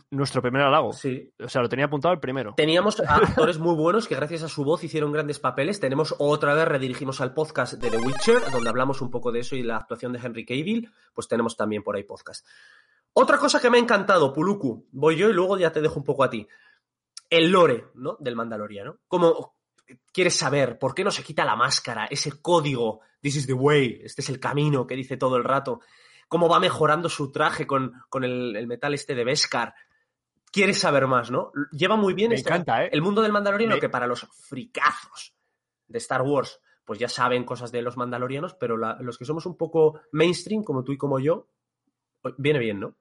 nuestro 0.10 0.42
primer 0.42 0.62
halago. 0.62 0.94
Sí. 0.94 1.32
O 1.40 1.48
sea, 1.48 1.62
lo 1.62 1.70
tenía 1.70 1.86
apuntado 1.86 2.14
el 2.14 2.20
primero. 2.20 2.54
Teníamos 2.56 3.00
actores 3.08 3.60
muy 3.60 3.76
buenos 3.76 4.08
que 4.08 4.16
gracias 4.16 4.44
a 4.44 4.50
su 4.50 4.64
voz 4.64 4.84
hicieron 4.84 5.12
grandes 5.12 5.40
papeles. 5.40 5.80
Tenemos 5.80 6.16
otra 6.20 6.54
vez, 6.54 6.68
redirigimos 6.68 7.22
al 7.22 7.34
podcast 7.34 7.74
de 7.74 7.90
The 7.90 7.98
Witcher, 7.98 8.52
donde 8.52 8.70
hablamos 8.70 9.02
un 9.02 9.12
poco 9.12 9.32
de 9.32 9.40
eso 9.40 9.56
y 9.56 9.64
la 9.64 9.78
actuación 9.78 10.14
de 10.14 10.20
Henry 10.20 10.46
Cavill. 10.46 10.92
Pues 11.14 11.28
tenemos 11.28 11.56
también 11.56 11.84
por 11.84 11.96
ahí 11.96 12.04
podcast. 12.04 12.46
Otra 13.14 13.38
cosa 13.38 13.60
que 13.60 13.70
me 13.70 13.78
ha 13.78 13.82
encantado, 13.82 14.34
Puluku, 14.34 14.88
voy 14.92 15.16
yo 15.18 15.30
y 15.30 15.34
luego 15.34 15.58
ya 15.58 15.72
te 15.72 15.82
dejo 15.82 15.98
un 16.00 16.04
poco 16.04 16.24
a 16.24 16.30
ti. 16.30 16.48
El 17.30 17.52
lore, 17.52 17.86
¿no? 17.96 18.18
Del 18.20 18.36
Mandaloriano. 18.36 18.98
Como 19.08 19.56
quieres 20.12 20.36
saber 20.36 20.80
por 20.80 20.96
qué 20.96 21.04
no 21.04 21.12
se 21.12 21.24
quita 21.24 21.46
la 21.46 21.56
máscara, 21.56 22.06
ese 22.06 22.42
código, 22.42 23.02
this 23.22 23.36
is 23.36 23.46
the 23.48 23.54
way, 23.54 24.00
este 24.04 24.22
es 24.22 24.30
el 24.30 24.40
camino 24.40 24.88
que 24.88 24.96
dice 24.96 25.18
todo 25.18 25.38
el 25.38 25.44
rato, 25.44 25.82
cómo 26.28 26.48
va 26.50 26.60
mejorando 26.60 27.10
su 27.10 27.32
traje 27.32 27.68
con, 27.68 27.94
con 28.10 28.24
el, 28.24 28.56
el 28.56 28.66
metal 28.68 28.94
este 28.94 29.14
de 29.14 29.24
Beskar. 29.24 29.74
Quieres 30.52 30.80
saber 30.80 31.08
más, 31.08 31.30
¿no? 31.32 31.52
Lleva 31.72 31.96
muy 31.96 32.14
bien 32.14 32.30
Me 32.30 32.36
este- 32.36 32.50
encanta, 32.50 32.86
¿eh? 32.86 32.90
el 32.92 33.02
mundo 33.02 33.22
del 33.22 33.32
Mandaloriano 33.32 33.76
Me- 33.76 33.82
que 33.82 33.90
para 33.90 34.08
los 34.08 34.22
fricazos 34.40 35.36
de 35.88 35.98
Star 36.00 36.22
Wars 36.24 36.60
pues 36.86 37.00
ya 37.00 37.08
saben 37.08 37.46
cosas 37.46 37.72
de 37.72 37.82
los 37.82 37.96
mandalorianos, 37.96 38.56
pero 38.56 38.76
la- 38.78 38.98
los 39.00 39.18
que 39.18 39.24
somos 39.26 39.46
un 39.46 39.56
poco 39.56 40.02
mainstream, 40.12 40.64
como 40.64 40.84
tú 40.84 40.92
y 40.92 40.98
como 40.98 41.18
yo, 41.20 41.48
viene 42.38 42.60
bien, 42.60 42.80
¿no? 42.82 42.96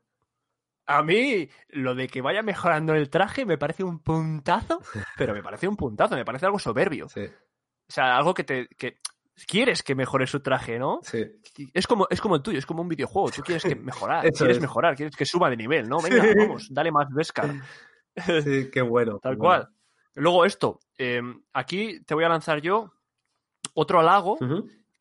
A 0.98 1.02
mí, 1.02 1.48
lo 1.70 1.94
de 1.94 2.09
que 2.09 2.20
vaya 2.20 2.42
mejorando 2.42 2.94
el 2.94 3.09
traje 3.11 3.44
me 3.46 3.59
parece 3.59 3.85
un 3.85 4.00
puntazo, 4.00 4.81
pero 5.16 5.33
me 5.35 5.42
parece 5.42 5.68
un 5.68 5.76
puntazo, 5.76 6.14
me 6.16 6.24
parece 6.24 6.46
algo 6.46 6.59
soberbio. 6.59 7.09
Sí, 7.09 7.22
O 7.24 7.92
sea, 7.92 8.16
algo 8.16 8.35
que 8.35 8.44
te. 8.44 8.68
que 8.68 8.98
quieres 9.46 9.83
que 9.83 9.94
mejore 9.94 10.26
su 10.26 10.40
traje, 10.40 10.78
¿no? 10.78 11.00
sí. 11.02 11.24
Es 11.74 11.87
como, 11.87 12.07
es 12.11 12.20
como 12.20 12.37
el 12.37 12.42
tuyo, 12.42 12.59
es 12.59 12.66
como 12.66 12.83
un 12.83 12.88
videojuego. 12.88 13.31
Tú 13.31 13.42
quieres 13.42 13.62
que 13.62 13.74
mejorar, 13.76 14.31
quieres 14.33 14.57
es. 14.57 14.62
mejorar, 14.62 14.94
quieres 14.96 15.16
que 15.16 15.24
suba 15.26 15.48
de 15.50 15.57
nivel, 15.57 15.88
¿no? 15.88 16.00
Venga, 16.00 16.22
Sí. 16.22 16.35
vamos, 16.38 16.68
dale 16.70 16.90
más 16.92 17.09
Beskar. 17.12 17.50
Sí, 18.44 18.70
qué 18.70 18.83
bueno. 18.83 19.18
Tal 19.22 19.35
qué 19.35 19.38
cual. 19.38 19.68
Luego 20.14 20.44
esto, 20.44 20.81
eh, 20.98 21.22
aquí 21.55 22.02
te 22.05 22.14
voy 22.14 22.24
a 22.24 22.28
lanzar 22.28 22.61
yo 22.61 22.92
otro 23.72 24.00
halago. 24.00 24.37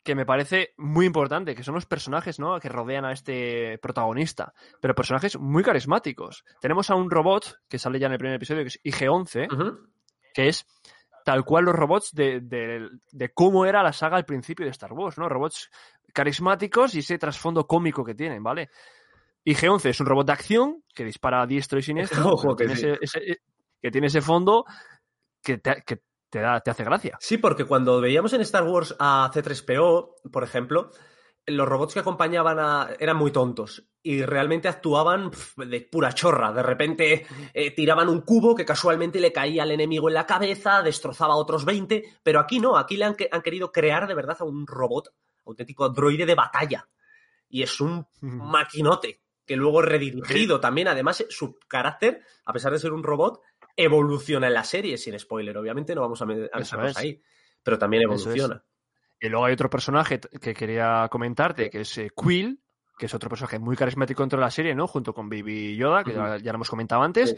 Que 0.04 0.14
me 0.14 0.26
parece 0.26 0.74
muy 0.76 1.06
importante, 1.06 1.54
que 1.54 1.62
son 1.62 1.74
los 1.74 1.86
personajes 1.86 2.38
¿no? 2.40 2.58
que 2.58 2.68
rodean 2.68 3.04
a 3.04 3.12
este 3.12 3.78
protagonista, 3.78 4.52
pero 4.80 4.94
personajes 4.94 5.38
muy 5.38 5.62
carismáticos. 5.62 6.44
Tenemos 6.60 6.90
a 6.90 6.96
un 6.96 7.10
robot 7.10 7.60
que 7.68 7.78
sale 7.78 7.98
ya 7.98 8.06
en 8.08 8.12
el 8.14 8.18
primer 8.18 8.36
episodio, 8.36 8.62
que 8.62 8.68
es 8.68 8.80
IG-11, 8.82 9.52
Ujú. 9.52 9.78
que 10.34 10.48
es 10.48 10.66
tal 11.24 11.44
cual 11.44 11.66
los 11.66 11.76
robots 11.76 12.10
de, 12.12 12.40
de- 12.40 12.88
de 13.12 13.28
cómo 13.32 13.64
era 13.64 13.82
la 13.82 13.92
saga 13.92 14.16
al 14.16 14.24
principio 14.24 14.64
de 14.66 14.72
Star 14.72 14.92
Wars, 14.92 15.18
¿no? 15.18 15.28
Robots 15.28 15.70
carismáticos 16.12 16.94
y 16.94 16.98
ese 16.98 17.16
trasfondo 17.18 17.66
cómico 17.66 18.04
que 18.04 18.14
tienen, 18.14 18.42
¿vale? 18.42 18.70
IG-11 19.44 19.90
es 19.90 20.00
un 20.00 20.06
robot 20.06 20.26
de 20.26 20.32
acción 20.32 20.82
que 20.94 21.04
dispara 21.04 21.42
a 21.42 21.46
diestro 21.46 21.78
y 21.78 21.82
siniestro, 21.82 22.26
Ojo 22.32 22.56
que 22.56 22.66
tiene 22.66 22.72
ese- 22.80 22.98
ese- 23.00 23.38
que 23.80 23.90
tiene 23.90 24.08
ese 24.08 24.20
fondo 24.20 24.64
que 25.42 25.58
te, 25.58 25.82
que 25.86 26.00
te 26.32 26.40
da, 26.40 26.60
te 26.60 26.70
hace 26.70 26.82
gracia. 26.82 27.18
Sí, 27.20 27.36
porque 27.36 27.66
cuando 27.66 28.00
veíamos 28.00 28.32
en 28.32 28.40
Star 28.40 28.62
Wars 28.62 28.96
a 28.98 29.30
C3PO, 29.34 30.14
por 30.32 30.42
ejemplo, 30.42 30.90
los 31.44 31.68
robots 31.68 31.92
que 31.92 32.00
acompañaban 32.00 32.58
a... 32.58 32.88
eran 32.98 33.18
muy 33.18 33.30
tontos 33.30 33.86
y 34.02 34.22
realmente 34.22 34.66
actuaban 34.66 35.30
pf, 35.30 35.66
de 35.66 35.82
pura 35.82 36.14
chorra. 36.14 36.50
De 36.54 36.62
repente 36.62 37.26
eh, 37.52 37.70
tiraban 37.72 38.08
un 38.08 38.22
cubo 38.22 38.54
que 38.54 38.64
casualmente 38.64 39.20
le 39.20 39.30
caía 39.30 39.64
al 39.64 39.72
enemigo 39.72 40.08
en 40.08 40.14
la 40.14 40.24
cabeza, 40.24 40.82
destrozaba 40.82 41.34
a 41.34 41.36
otros 41.36 41.66
20, 41.66 42.02
pero 42.22 42.40
aquí 42.40 42.60
no, 42.60 42.78
aquí 42.78 42.96
le 42.96 43.04
han, 43.04 43.16
han 43.30 43.42
querido 43.42 43.70
crear 43.70 44.08
de 44.08 44.14
verdad 44.14 44.38
a 44.40 44.44
un 44.44 44.66
robot, 44.66 45.14
auténtico 45.44 45.90
droide 45.90 46.24
de 46.24 46.34
batalla. 46.34 46.88
Y 47.46 47.62
es 47.62 47.78
un 47.78 48.06
maquinote 48.22 49.20
que 49.44 49.56
luego 49.56 49.82
redirigido 49.82 50.60
también. 50.60 50.88
Además, 50.88 51.26
su 51.28 51.58
carácter, 51.68 52.22
a 52.46 52.54
pesar 52.54 52.72
de 52.72 52.78
ser 52.78 52.92
un 52.92 53.02
robot, 53.02 53.42
evoluciona 53.76 54.46
en 54.48 54.54
la 54.54 54.64
serie, 54.64 54.98
sin 54.98 55.18
spoiler. 55.18 55.56
Obviamente 55.56 55.94
no 55.94 56.00
vamos 56.02 56.20
a 56.22 56.26
meternos 56.26 56.96
ahí, 56.96 57.20
pero 57.62 57.78
también 57.78 58.04
evoluciona. 58.04 58.62
Y 59.20 59.28
luego 59.28 59.44
hay 59.46 59.52
otro 59.52 59.70
personaje 59.70 60.18
que 60.18 60.52
quería 60.52 61.08
comentarte, 61.10 61.70
que 61.70 61.82
es 61.82 61.98
eh, 61.98 62.10
Quill, 62.14 62.60
que 62.98 63.06
es 63.06 63.14
otro 63.14 63.28
personaje 63.30 63.58
muy 63.58 63.76
carismático 63.76 64.22
dentro 64.22 64.38
de 64.38 64.44
la 64.44 64.50
serie, 64.50 64.74
¿no? 64.74 64.86
Junto 64.86 65.14
con 65.14 65.28
Baby 65.28 65.76
Yoda, 65.76 66.02
que 66.04 66.12
ya, 66.12 66.38
ya 66.38 66.52
lo 66.52 66.56
hemos 66.56 66.70
comentado 66.70 67.02
antes, 67.02 67.30
Sí. 67.30 67.36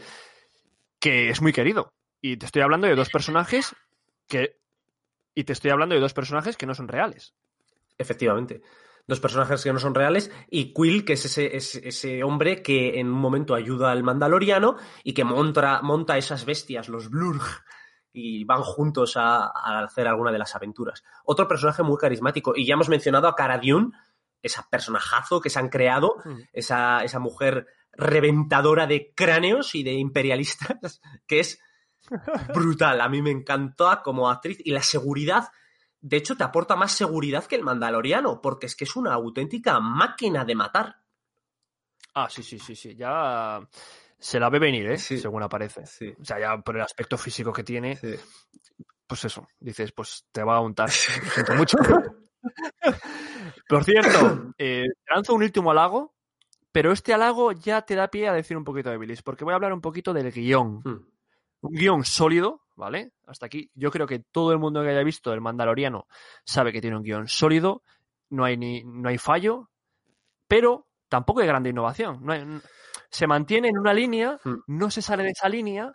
que 0.99 1.29
es 1.29 1.41
muy 1.41 1.53
querido. 1.53 1.93
Y 2.21 2.37
te 2.37 2.47
estoy 2.47 2.63
hablando 2.63 2.87
de 2.87 2.95
dos 2.95 3.09
personajes 3.09 3.75
que. 4.27 4.57
Y 5.35 5.43
te 5.43 5.53
estoy 5.53 5.69
hablando 5.71 5.93
de 5.95 6.01
dos 6.01 6.13
personajes 6.13 6.57
que 6.57 6.65
no 6.65 6.73
son 6.73 6.87
reales. 6.87 7.35
Efectivamente. 7.97 8.61
Dos 9.07 9.19
personajes 9.19 9.63
que 9.63 9.71
no 9.71 9.79
son 9.79 9.93
reales 9.93 10.31
y 10.49 10.73
Quill, 10.73 11.05
que 11.05 11.13
es 11.13 11.25
ese, 11.25 11.55
es- 11.55 11.75
ese 11.75 12.23
hombre 12.23 12.61
que 12.63 12.99
en 12.99 13.07
un 13.07 13.19
momento 13.19 13.53
ayuda 13.53 13.91
al 13.91 14.01
Mandaloriano 14.03 14.77
y 15.03 15.13
que 15.13 15.23
monta, 15.23 15.81
monta 15.83 16.17
esas 16.17 16.45
bestias, 16.45 16.89
los 16.89 17.09
Blurg, 17.09 17.43
y 18.11 18.43
van 18.45 18.61
juntos 18.63 19.17
a, 19.17 19.45
a 19.47 19.83
hacer 19.83 20.07
alguna 20.07 20.31
de 20.31 20.39
las 20.39 20.55
aventuras. 20.55 21.03
Otro 21.25 21.47
personaje 21.47 21.83
muy 21.83 21.97
carismático. 21.97 22.53
Y 22.55 22.65
ya 22.65 22.73
hemos 22.75 22.89
mencionado 22.89 23.27
a 23.27 23.35
Cara 23.35 23.59
Dune, 23.59 23.91
esa 24.41 24.67
personajazo 24.69 25.41
que 25.41 25.49
se 25.49 25.59
han 25.59 25.69
creado, 25.69 26.15
Mm. 26.23 26.39
esa, 26.53 27.03
esa 27.03 27.19
mujer 27.19 27.67
reventadora 27.91 28.87
de 28.87 29.13
cráneos 29.15 29.75
y 29.75 29.83
de 29.83 29.93
imperialistas, 29.93 31.01
que 31.27 31.39
es 31.41 31.59
brutal. 32.53 33.01
A 33.01 33.09
mí 33.09 33.21
me 33.21 33.31
encantó 33.31 33.99
como 34.03 34.29
actriz 34.29 34.57
y 34.63 34.71
la 34.71 34.81
seguridad. 34.83 35.49
De 36.07 36.17
hecho, 36.17 36.37
te 36.37 36.43
aporta 36.43 36.75
más 36.75 36.91
seguridad 36.91 37.45
que 37.45 37.55
el 37.55 37.63
Mandaloriano, 37.63 38.39
porque 38.39 38.67
es 38.67 38.75
que 38.75 38.83
es 38.83 38.95
una 38.95 39.15
auténtica 39.15 39.79
máquina 39.79 40.45
de 40.45 40.53
matar. 40.53 40.97
Ah, 42.13 42.29
sí, 42.29 42.43
sí, 42.43 42.59
sí, 42.59 42.75
sí. 42.75 42.95
Ya 42.95 43.67
se 44.19 44.39
la 44.39 44.51
ve 44.51 44.59
venir, 44.59 44.85
¿eh? 44.85 44.99
Sí. 44.99 45.17
Según 45.17 45.41
aparece. 45.41 45.83
Sí, 45.87 46.13
O 46.21 46.23
sea, 46.23 46.39
ya 46.39 46.59
por 46.59 46.75
el 46.75 46.83
aspecto 46.83 47.17
físico 47.17 47.51
que 47.51 47.63
tiene, 47.63 47.95
sí. 47.95 48.13
pues 49.07 49.25
eso, 49.25 49.47
dices, 49.59 49.93
pues 49.93 50.27
te 50.31 50.43
va 50.43 50.57
a 50.57 50.61
untar. 50.61 50.89
Lo 50.89 51.29
siento 51.31 51.55
mucho. 51.55 51.77
Por 53.67 53.83
cierto, 53.83 54.53
eh, 54.59 54.85
te 55.03 55.11
lanzo 55.11 55.33
un 55.33 55.41
último 55.41 55.71
halago, 55.71 56.13
pero 56.71 56.91
este 56.91 57.15
halago 57.15 57.51
ya 57.51 57.81
te 57.81 57.95
da 57.95 58.09
pie 58.09 58.27
a 58.27 58.33
decir 58.33 58.55
un 58.55 58.63
poquito 58.63 58.91
de 58.91 58.99
Billis, 58.99 59.23
porque 59.23 59.43
voy 59.43 59.53
a 59.53 59.55
hablar 59.55 59.73
un 59.73 59.81
poquito 59.81 60.13
del 60.13 60.31
guion. 60.31 60.81
Mm. 60.85 61.07
Un 61.61 61.73
guion 61.73 62.05
sólido, 62.05 62.64
¿vale? 62.75 63.11
Hasta 63.27 63.45
aquí 63.47 63.69
yo 63.73 63.91
creo 63.91 64.07
que 64.07 64.19
todo 64.19 64.51
el 64.51 64.59
mundo 64.59 64.81
que 64.83 64.89
haya 64.89 65.03
visto 65.03 65.33
el 65.33 65.41
Mandaloriano 65.41 66.07
sabe 66.43 66.71
que 66.71 66.81
tiene 66.81 66.97
un 66.97 67.03
guion 67.03 67.27
sólido, 67.27 67.83
no 68.29 68.43
hay, 68.45 68.57
ni, 68.57 68.83
no 68.83 69.09
hay 69.09 69.17
fallo, 69.17 69.69
pero 70.47 70.87
tampoco 71.09 71.41
hay 71.41 71.47
grande 71.47 71.69
innovación. 71.69 72.19
No 72.25 72.33
hay- 72.33 72.45
se 73.09 73.27
mantiene 73.27 73.69
en 73.69 73.77
una 73.77 73.93
línea, 73.93 74.39
Mm. 74.43 74.55
no 74.67 74.89
se 74.91 75.01
sale 75.01 75.23
de 75.23 75.29
esa 75.29 75.47
línea. 75.49 75.93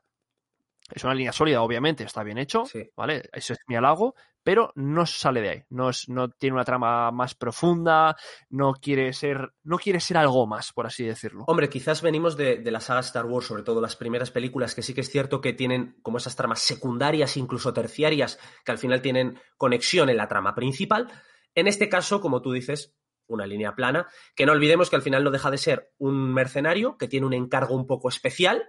Es 0.95 1.05
una 1.05 1.15
línea 1.15 1.33
sólida, 1.33 1.63
obviamente, 1.63 2.05
está 2.05 2.23
bien 2.23 2.39
hecho, 2.39 2.65
Sí. 2.67 2.91
¿vale? 2.97 3.29
Eso 3.33 3.53
es 3.53 3.59
mi 3.67 3.77
halago, 3.77 4.15
pero 4.43 4.73
no 4.75 5.07
sale 5.07 5.41
de 5.41 5.49
ahí. 5.51 5.63
No, 5.71 5.91
es, 5.91 6.09
no 6.09 6.31
tiene 6.31 6.55
una 6.55 6.65
trama 6.65 7.11
más 7.11 7.35
profunda, 7.35 8.17
no 8.49 8.73
quiere 8.75 9.13
ser, 9.13 9.53
no 9.63 9.79
quiere 9.79 10.01
ser 10.01 10.17
algo 10.17 10.47
más, 10.47 10.73
por 10.73 10.87
así 10.87 11.05
decirlo. 11.05 11.45
Hombre, 11.47 11.69
quizás 11.69 12.03
venimos 12.03 12.37
de, 12.37 12.57
de 12.57 12.71
la 12.71 12.81
saga 12.81 13.01
Star 13.01 13.27
Wars, 13.27 13.47
sobre 13.47 13.63
todo 13.63 13.81
las 13.81 13.97
primeras 13.97 14.31
películas, 14.31 14.75
que 14.75 14.83
sí 14.83 14.95
que 14.95 15.03
es 15.03 15.11
cierto 15.11 15.41
que 15.41 15.53
tienen 15.53 15.97
como 16.03 16.19
esas 16.19 16.37
tramas 16.37 16.61
secundarias, 16.61 17.37
incluso 17.37 17.73
terciarias, 17.73 18.39
que 18.65 18.73
al 18.73 18.79
final 18.79 19.03
tienen 19.03 19.39
conexión 19.57 20.09
en 20.09 20.17
la 20.17 20.29
trama 20.29 20.55
principal. 20.55 21.09
En 21.55 21.67
este 21.67 21.89
caso, 21.89 22.21
como 22.21 22.41
tú 22.43 22.53
dices, 22.53 22.95
una 23.27 23.47
línea 23.47 23.77
plana, 23.77 24.09
que 24.35 24.47
no 24.47 24.53
olvidemos 24.53 24.91
que 24.91 24.97
al 24.97 25.03
final 25.03 25.23
no 25.23 25.31
deja 25.31 25.51
de 25.51 25.59
ser 25.59 25.93
un 25.99 26.33
mercenario 26.35 26.97
que 26.97 27.09
tiene 27.09 27.27
un 27.27 27.33
encargo 27.35 27.75
un 27.77 27.87
poco 27.87 28.09
especial 28.09 28.69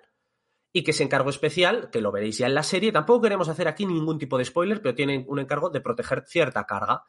y 0.74 0.84
que 0.84 0.92
ese 0.92 1.04
encargo 1.04 1.30
especial, 1.30 1.90
que 1.92 2.02
lo 2.02 2.12
veréis 2.12 2.38
ya 2.38 2.48
en 2.48 2.54
la 2.56 2.64
serie, 2.64 2.92
tampoco 2.92 3.22
queremos 3.24 3.50
hacer 3.50 3.68
aquí 3.68 3.86
ningún 3.86 4.18
tipo 4.18 4.38
de 4.38 4.46
spoiler, 4.46 4.82
pero 4.82 4.96
tiene 4.96 5.26
un 5.28 5.40
encargo 5.40 5.70
de 5.70 5.82
proteger 5.82 6.24
cierta 6.26 6.66
carga. 6.66 7.04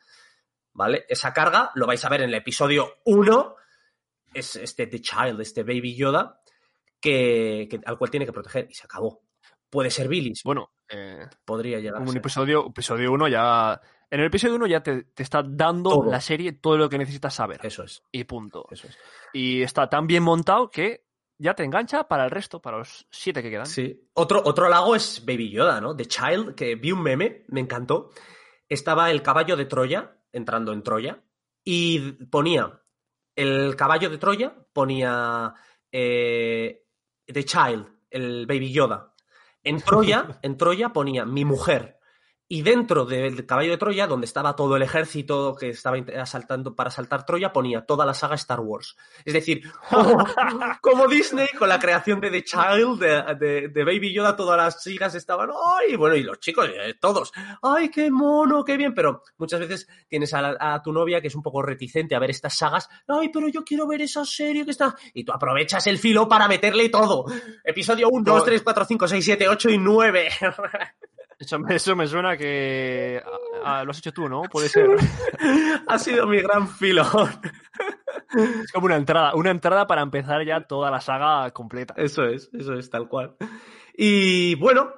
¿Vale? 0.75 1.05
Esa 1.09 1.33
carga 1.35 1.71
lo 1.75 1.87
vais 1.87 2.03
a 2.05 2.09
ver 2.09 2.23
en 2.23 2.31
el 2.31 2.35
episodio 2.35 2.95
1, 3.05 3.55
es 4.33 4.57
este 4.57 4.87
The 4.87 5.01
Child, 5.01 5.41
este 5.43 5.63
Baby 5.65 5.95
Yoda, 5.95 6.41
que, 7.01 7.69
que- 7.71 7.81
al 7.85 7.99
cual 7.99 8.11
tiene 8.11 8.25
que 8.27 8.33
proteger 8.33 8.67
y 8.71 8.75
se 8.75 8.85
acabó. 8.85 9.21
Puede 9.69 9.91
ser 9.91 10.09
Billis, 10.09 10.43
Bueno, 10.45 10.73
eh, 10.89 11.27
podría 11.45 11.79
llegar 11.79 12.03
un 12.03 12.17
episodio, 12.17 12.67
episodio 12.69 13.13
1 13.13 13.29
ya. 13.29 13.81
En 14.11 14.21
el 14.21 14.27
episodio 14.27 14.57
1 14.57 14.67
ya 14.67 14.83
te, 14.83 15.05
te 15.05 15.23
está 15.23 15.43
dando 15.43 15.91
Todo. 15.91 16.11
la 16.11 16.21
serie 16.21 16.53
todo 16.53 16.77
lo 16.77 16.89
que 16.91 16.99
necesitas 16.99 17.35
saber. 17.35 17.61
Eso 17.63 17.83
es, 17.85 18.03
Y 18.13 18.25
punto. 18.25 18.67
eso 18.71 18.87
es. 18.89 18.99
Y 19.33 19.63
está 19.63 19.89
tan 19.89 20.07
bien 20.07 20.23
montado 20.23 20.71
que 20.71 21.05
ya 21.43 21.55
te 21.55 21.65
engancha 21.65 22.07
para 22.07 22.25
el 22.25 22.31
resto, 22.31 22.63
para 22.63 22.79
los 22.79 23.07
siete 23.11 23.43
que 23.43 23.51
quedan. 23.51 23.67
Sí. 23.67 24.09
Otro, 24.15 24.41
otro 24.45 24.69
lago 24.69 24.95
es 24.95 25.25
Baby 25.27 25.51
Yoda, 25.51 25.81
¿no? 25.81 25.97
The 25.97 26.07
Child, 26.07 26.55
que 26.55 26.77
vi 26.77 26.93
un 26.93 27.03
meme, 27.03 27.45
me 27.49 27.61
encantó. 27.61 28.11
Estaba 28.69 29.11
el 29.11 29.23
caballo 29.23 29.57
de 29.57 29.65
Troya, 29.65 30.19
entrando 30.31 30.73
en 30.73 30.85
Troya, 30.85 31.21
y 31.65 32.13
ponía 32.27 32.81
el 33.35 33.75
caballo 33.75 34.09
de 34.09 34.19
Troya, 34.19 34.55
ponía 34.73 35.53
eh, 35.91 36.87
The 37.27 37.45
Child, 37.45 37.87
el 38.11 38.47
Baby 38.47 38.73
Yoda. 38.73 39.13
En 39.65 39.81
Troya, 39.81 40.39
en 40.43 40.57
Troya 40.57 40.91
ponía 40.91 41.25
mi 41.25 41.45
mujer. 41.45 41.99
Y 42.53 42.61
dentro 42.61 43.07
del 43.07 43.47
caballo 43.47 43.71
de 43.71 43.79
Troya, 43.79 44.07
donde 44.07 44.27
estaba 44.27 44.55
todo 44.55 44.77
el 44.77 44.83
ejército 44.83 45.57
que 45.59 45.71
estaba 45.71 45.97
asaltando 46.21 46.75
para 46.75 46.89
asaltar 46.89 47.25
Troya, 47.25 47.51
ponía 47.51 47.87
toda 47.87 48.05
la 48.05 48.13
saga 48.13 48.35
Star 48.35 48.61
Wars. 48.61 48.95
Es 49.25 49.33
decir, 49.33 49.63
como, 50.83 51.09
Disney 51.09 51.49
con 51.59 51.71
la 51.71 51.79
creación 51.79 52.21
de 52.21 52.29
The 52.31 52.45
Child, 52.45 52.99
de, 53.39 53.69
de- 53.73 53.85
Baby 53.85 54.13
Yoda, 54.13 54.37
todas 54.37 54.59
las 54.59 54.85
chicas 54.85 55.15
estaban, 55.15 55.49
¡ay! 55.49 55.97
Bueno, 55.97 56.15
y 56.15 56.23
los 56.25 56.41
chicos, 56.41 56.69
eh, 56.69 56.93
todos, 57.01 57.33
¡ay, 57.63 57.89
qué 57.89 58.11
mono, 58.11 58.63
qué 58.67 58.77
bien! 58.77 58.93
Pero 58.93 59.23
muchas 59.39 59.61
veces 59.61 59.89
tienes 60.07 60.35
a, 60.35 60.55
a 60.61 60.83
tu 60.83 60.93
novia 60.93 61.23
que 61.23 61.29
es 61.29 61.35
un 61.35 61.43
poco 61.43 61.63
reticente 61.63 62.15
a 62.15 62.19
ver 62.19 62.29
estas 62.29 62.55
sagas, 62.55 62.87
¡ay, 63.09 63.31
pero 63.31 63.49
yo 63.49 63.65
quiero 63.65 63.87
ver 63.87 64.03
esa 64.03 64.27
serie 64.27 64.67
que 64.67 64.73
está! 64.73 64.95
Y 65.15 65.25
tú 65.25 65.33
aprovechas 65.33 65.87
el 65.87 65.97
filo 65.97 66.29
para 66.29 66.49
meterle 66.49 66.91
todo. 66.91 67.25
Episodio 67.65 68.11
1, 68.11 68.31
2, 68.31 68.45
3, 68.45 68.61
4, 68.63 68.85
5, 68.85 69.09
6, 69.09 69.25
7, 69.25 69.49
8 69.49 69.71
y 69.71 69.79
9. 69.79 70.29
Eso, 71.43 71.59
me- 71.59 71.75
eso 71.75 71.97
me 71.97 72.07
suena 72.07 72.37
que 72.37 73.21
lo 73.65 73.91
has 73.91 73.99
hecho 73.99 74.13
tú, 74.13 74.29
¿no? 74.29 74.43
Puede 74.43 74.69
ser. 74.69 74.87
ha 75.89 75.99
sido 75.99 76.27
mi 76.29 76.41
gran 76.41 76.69
filón. 76.69 77.09
Es 78.63 78.71
como 78.73 78.87
una 78.87 78.97
entrada, 78.97 79.35
una 79.35 79.51
entrada 79.51 79.87
para 79.89 80.03
empezar 80.03 80.45
ya 80.47 80.61
toda 80.69 80.89
la 80.91 81.01
saga 81.01 81.51
completa. 81.51 81.95
Eso 81.97 82.25
es, 82.25 82.49
eso 82.53 82.75
es 82.75 82.89
tal 82.91 83.09
cual. 83.09 83.35
Y 83.95 84.55
bueno, 84.55 84.91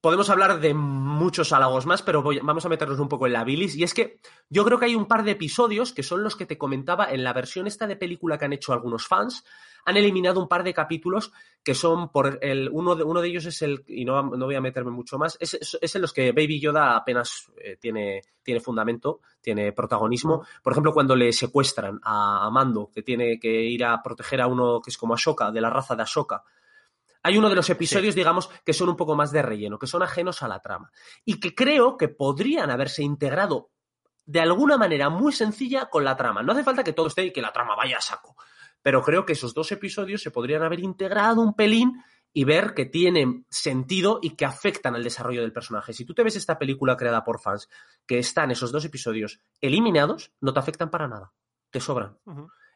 podemos 0.00 0.30
hablar 0.30 0.60
de 0.60 0.74
muchos 0.74 1.52
halagos 1.52 1.86
más, 1.86 2.02
pero 2.02 2.22
voy- 2.22 2.40
vamos 2.42 2.64
a 2.64 2.68
meternos 2.68 2.98
un 3.00 3.08
poco 3.08 3.26
en 3.26 3.32
la 3.32 3.44
bilis. 3.44 3.76
Y 3.76 3.82
es 3.82 3.94
que 3.94 4.20
yo 4.48 4.64
creo 4.64 4.78
que 4.78 4.86
hay 4.86 4.94
un 4.94 5.06
par 5.06 5.24
de 5.24 5.32
episodios 5.32 5.92
que 5.92 6.02
son 6.02 6.22
los 6.22 6.36
que 6.36 6.46
te 6.46 6.58
comentaba 6.58 7.10
en 7.10 7.24
la 7.24 7.32
versión 7.32 7.66
esta 7.66 7.86
de 7.86 7.96
película 7.96 8.38
que 8.38 8.44
han 8.44 8.52
hecho 8.52 8.72
algunos 8.72 9.06
fans. 9.06 9.44
Han 9.84 9.96
eliminado 9.96 10.40
un 10.40 10.48
par 10.48 10.64
de 10.64 10.74
capítulos 10.74 11.32
que 11.62 11.74
son 11.74 12.10
por 12.10 12.38
el. 12.42 12.68
Uno 12.70 12.94
de, 12.94 13.04
uno 13.04 13.20
de 13.22 13.28
ellos 13.28 13.46
es 13.46 13.62
el. 13.62 13.84
Y 13.86 14.04
no, 14.04 14.22
no 14.22 14.44
voy 14.44 14.54
a 14.54 14.60
meterme 14.60 14.90
mucho 14.90 15.18
más. 15.18 15.36
Es, 15.40 15.54
es- 15.54 15.78
es 15.80 15.94
en 15.94 16.02
los 16.02 16.12
que 16.12 16.32
Baby 16.32 16.60
Yoda 16.60 16.94
apenas 16.96 17.50
eh, 17.56 17.78
tiene, 17.80 18.20
tiene 18.42 18.60
fundamento, 18.60 19.20
tiene 19.40 19.72
protagonismo. 19.72 20.44
Por 20.62 20.72
ejemplo, 20.72 20.92
cuando 20.92 21.16
le 21.16 21.32
secuestran 21.32 21.98
a, 22.02 22.44
a 22.46 22.50
Mando, 22.50 22.90
que 22.92 23.02
tiene 23.02 23.38
que 23.40 23.48
ir 23.62 23.84
a 23.84 24.02
proteger 24.02 24.42
a 24.42 24.46
uno 24.46 24.80
que 24.82 24.90
es 24.90 24.98
como 24.98 25.14
Ashoka, 25.14 25.50
de 25.50 25.60
la 25.60 25.70
raza 25.70 25.96
de 25.96 26.02
Ashoka. 26.02 26.42
Hay 27.22 27.36
uno 27.36 27.48
de 27.48 27.56
los 27.56 27.68
episodios, 27.70 28.14
digamos, 28.14 28.48
que 28.64 28.72
son 28.72 28.88
un 28.88 28.96
poco 28.96 29.14
más 29.14 29.32
de 29.32 29.42
relleno, 29.42 29.78
que 29.78 29.86
son 29.86 30.02
ajenos 30.02 30.42
a 30.42 30.48
la 30.48 30.60
trama. 30.60 30.90
Y 31.24 31.40
que 31.40 31.54
creo 31.54 31.96
que 31.96 32.08
podrían 32.08 32.70
haberse 32.70 33.02
integrado 33.02 33.70
de 34.24 34.40
alguna 34.40 34.76
manera 34.76 35.08
muy 35.08 35.32
sencilla 35.32 35.86
con 35.86 36.04
la 36.04 36.16
trama. 36.16 36.42
No 36.42 36.52
hace 36.52 36.62
falta 36.62 36.84
que 36.84 36.92
todo 36.92 37.06
esté 37.06 37.24
y 37.24 37.32
que 37.32 37.40
la 37.40 37.52
trama 37.52 37.74
vaya 37.74 37.96
a 37.96 38.02
saco. 38.02 38.36
Pero 38.82 39.02
creo 39.02 39.24
que 39.24 39.32
esos 39.32 39.54
dos 39.54 39.72
episodios 39.72 40.22
se 40.22 40.30
podrían 40.30 40.62
haber 40.62 40.80
integrado 40.80 41.40
un 41.40 41.54
pelín 41.54 42.02
y 42.32 42.44
ver 42.44 42.74
que 42.74 42.84
tienen 42.84 43.46
sentido 43.48 44.18
y 44.22 44.36
que 44.36 44.44
afectan 44.44 44.94
al 44.94 45.02
desarrollo 45.02 45.40
del 45.40 45.52
personaje. 45.52 45.92
Si 45.92 46.04
tú 46.04 46.14
te 46.14 46.22
ves 46.22 46.36
esta 46.36 46.58
película 46.58 46.96
creada 46.96 47.24
por 47.24 47.40
fans, 47.40 47.68
que 48.06 48.18
están 48.18 48.50
esos 48.50 48.70
dos 48.70 48.84
episodios 48.84 49.40
eliminados, 49.60 50.32
no 50.40 50.52
te 50.52 50.60
afectan 50.60 50.90
para 50.90 51.08
nada. 51.08 51.32
Te 51.70 51.80
sobran. 51.80 52.18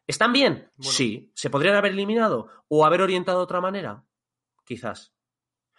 ¿Están 0.07 0.33
bien? 0.33 0.71
Bueno. 0.75 0.91
Sí. 0.91 1.31
¿Se 1.35 1.49
podrían 1.49 1.75
haber 1.75 1.91
eliminado 1.91 2.49
o 2.67 2.85
haber 2.85 3.01
orientado 3.01 3.37
de 3.37 3.43
otra 3.43 3.61
manera? 3.61 4.03
Quizás. 4.65 5.13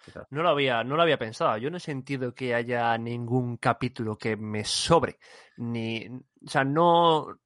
Quizás. 0.05 0.27
No 0.31 0.43
lo 0.43 0.51
había, 0.51 0.85
no 0.85 0.97
lo 0.97 1.03
había 1.03 1.19
pensado. 1.19 1.57
Yo 1.59 1.71
no 1.71 1.77
he 1.79 1.81
sentido 1.81 2.35
que 2.35 2.55
haya 2.55 2.97
ningún 2.99 3.57
capítulo 3.57 4.17
que 4.19 4.37
me 4.37 4.65
sobre. 4.65 5.19
Ni. 5.57 6.07
O 6.45 6.49
sea, 6.51 6.65
no. 6.65 7.39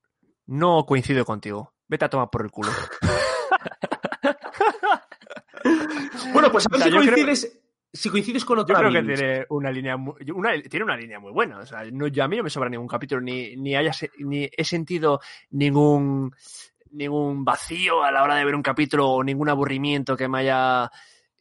No 0.46 0.84
coincido 0.86 1.24
contigo. 1.24 1.74
Vete 1.86 2.06
a 2.06 2.08
tomar 2.10 2.30
por 2.30 2.42
el 2.42 2.50
culo. 2.50 2.70
Bueno, 6.32 6.50
pues 6.52 6.66
a 6.66 6.68
ver 6.70 6.80
O 6.80 6.82
sea, 6.82 6.86
si 6.88 6.94
yo 6.94 7.00
creo- 7.00 7.14
coincides, 7.14 7.60
si 7.92 8.10
coincides 8.10 8.44
con 8.44 8.56
Yo 8.58 8.62
otra 8.62 8.78
creo 8.78 8.92
que 8.92 9.02
tiene 9.14 9.46
una 9.50 9.70
línea 9.70 9.96
muy, 9.96 10.14
una- 10.30 10.60
tiene 10.62 10.84
una 10.84 10.96
línea 10.96 11.18
muy 11.18 11.32
buena. 11.32 11.58
O 11.58 11.66
sea, 11.66 11.84
no, 11.90 12.06
yo- 12.06 12.24
a 12.24 12.28
mí 12.28 12.36
no 12.36 12.42
me 12.42 12.50
sobra 12.50 12.68
ningún 12.68 12.86
capítulo, 12.88 13.20
ni, 13.20 13.56
ni 13.56 13.74
haya 13.74 13.92
ni 14.18 14.48
he 14.56 14.64
sentido 14.64 15.20
ningún 15.50 16.32
ningún 16.90 17.44
vacío 17.44 18.02
a 18.02 18.10
la 18.10 18.22
hora 18.22 18.36
de 18.36 18.44
ver 18.46 18.54
un 18.54 18.62
capítulo 18.62 19.08
o 19.10 19.22
ningún 19.24 19.48
aburrimiento 19.50 20.16
que 20.16 20.26
me 20.28 20.38
haya 20.38 20.90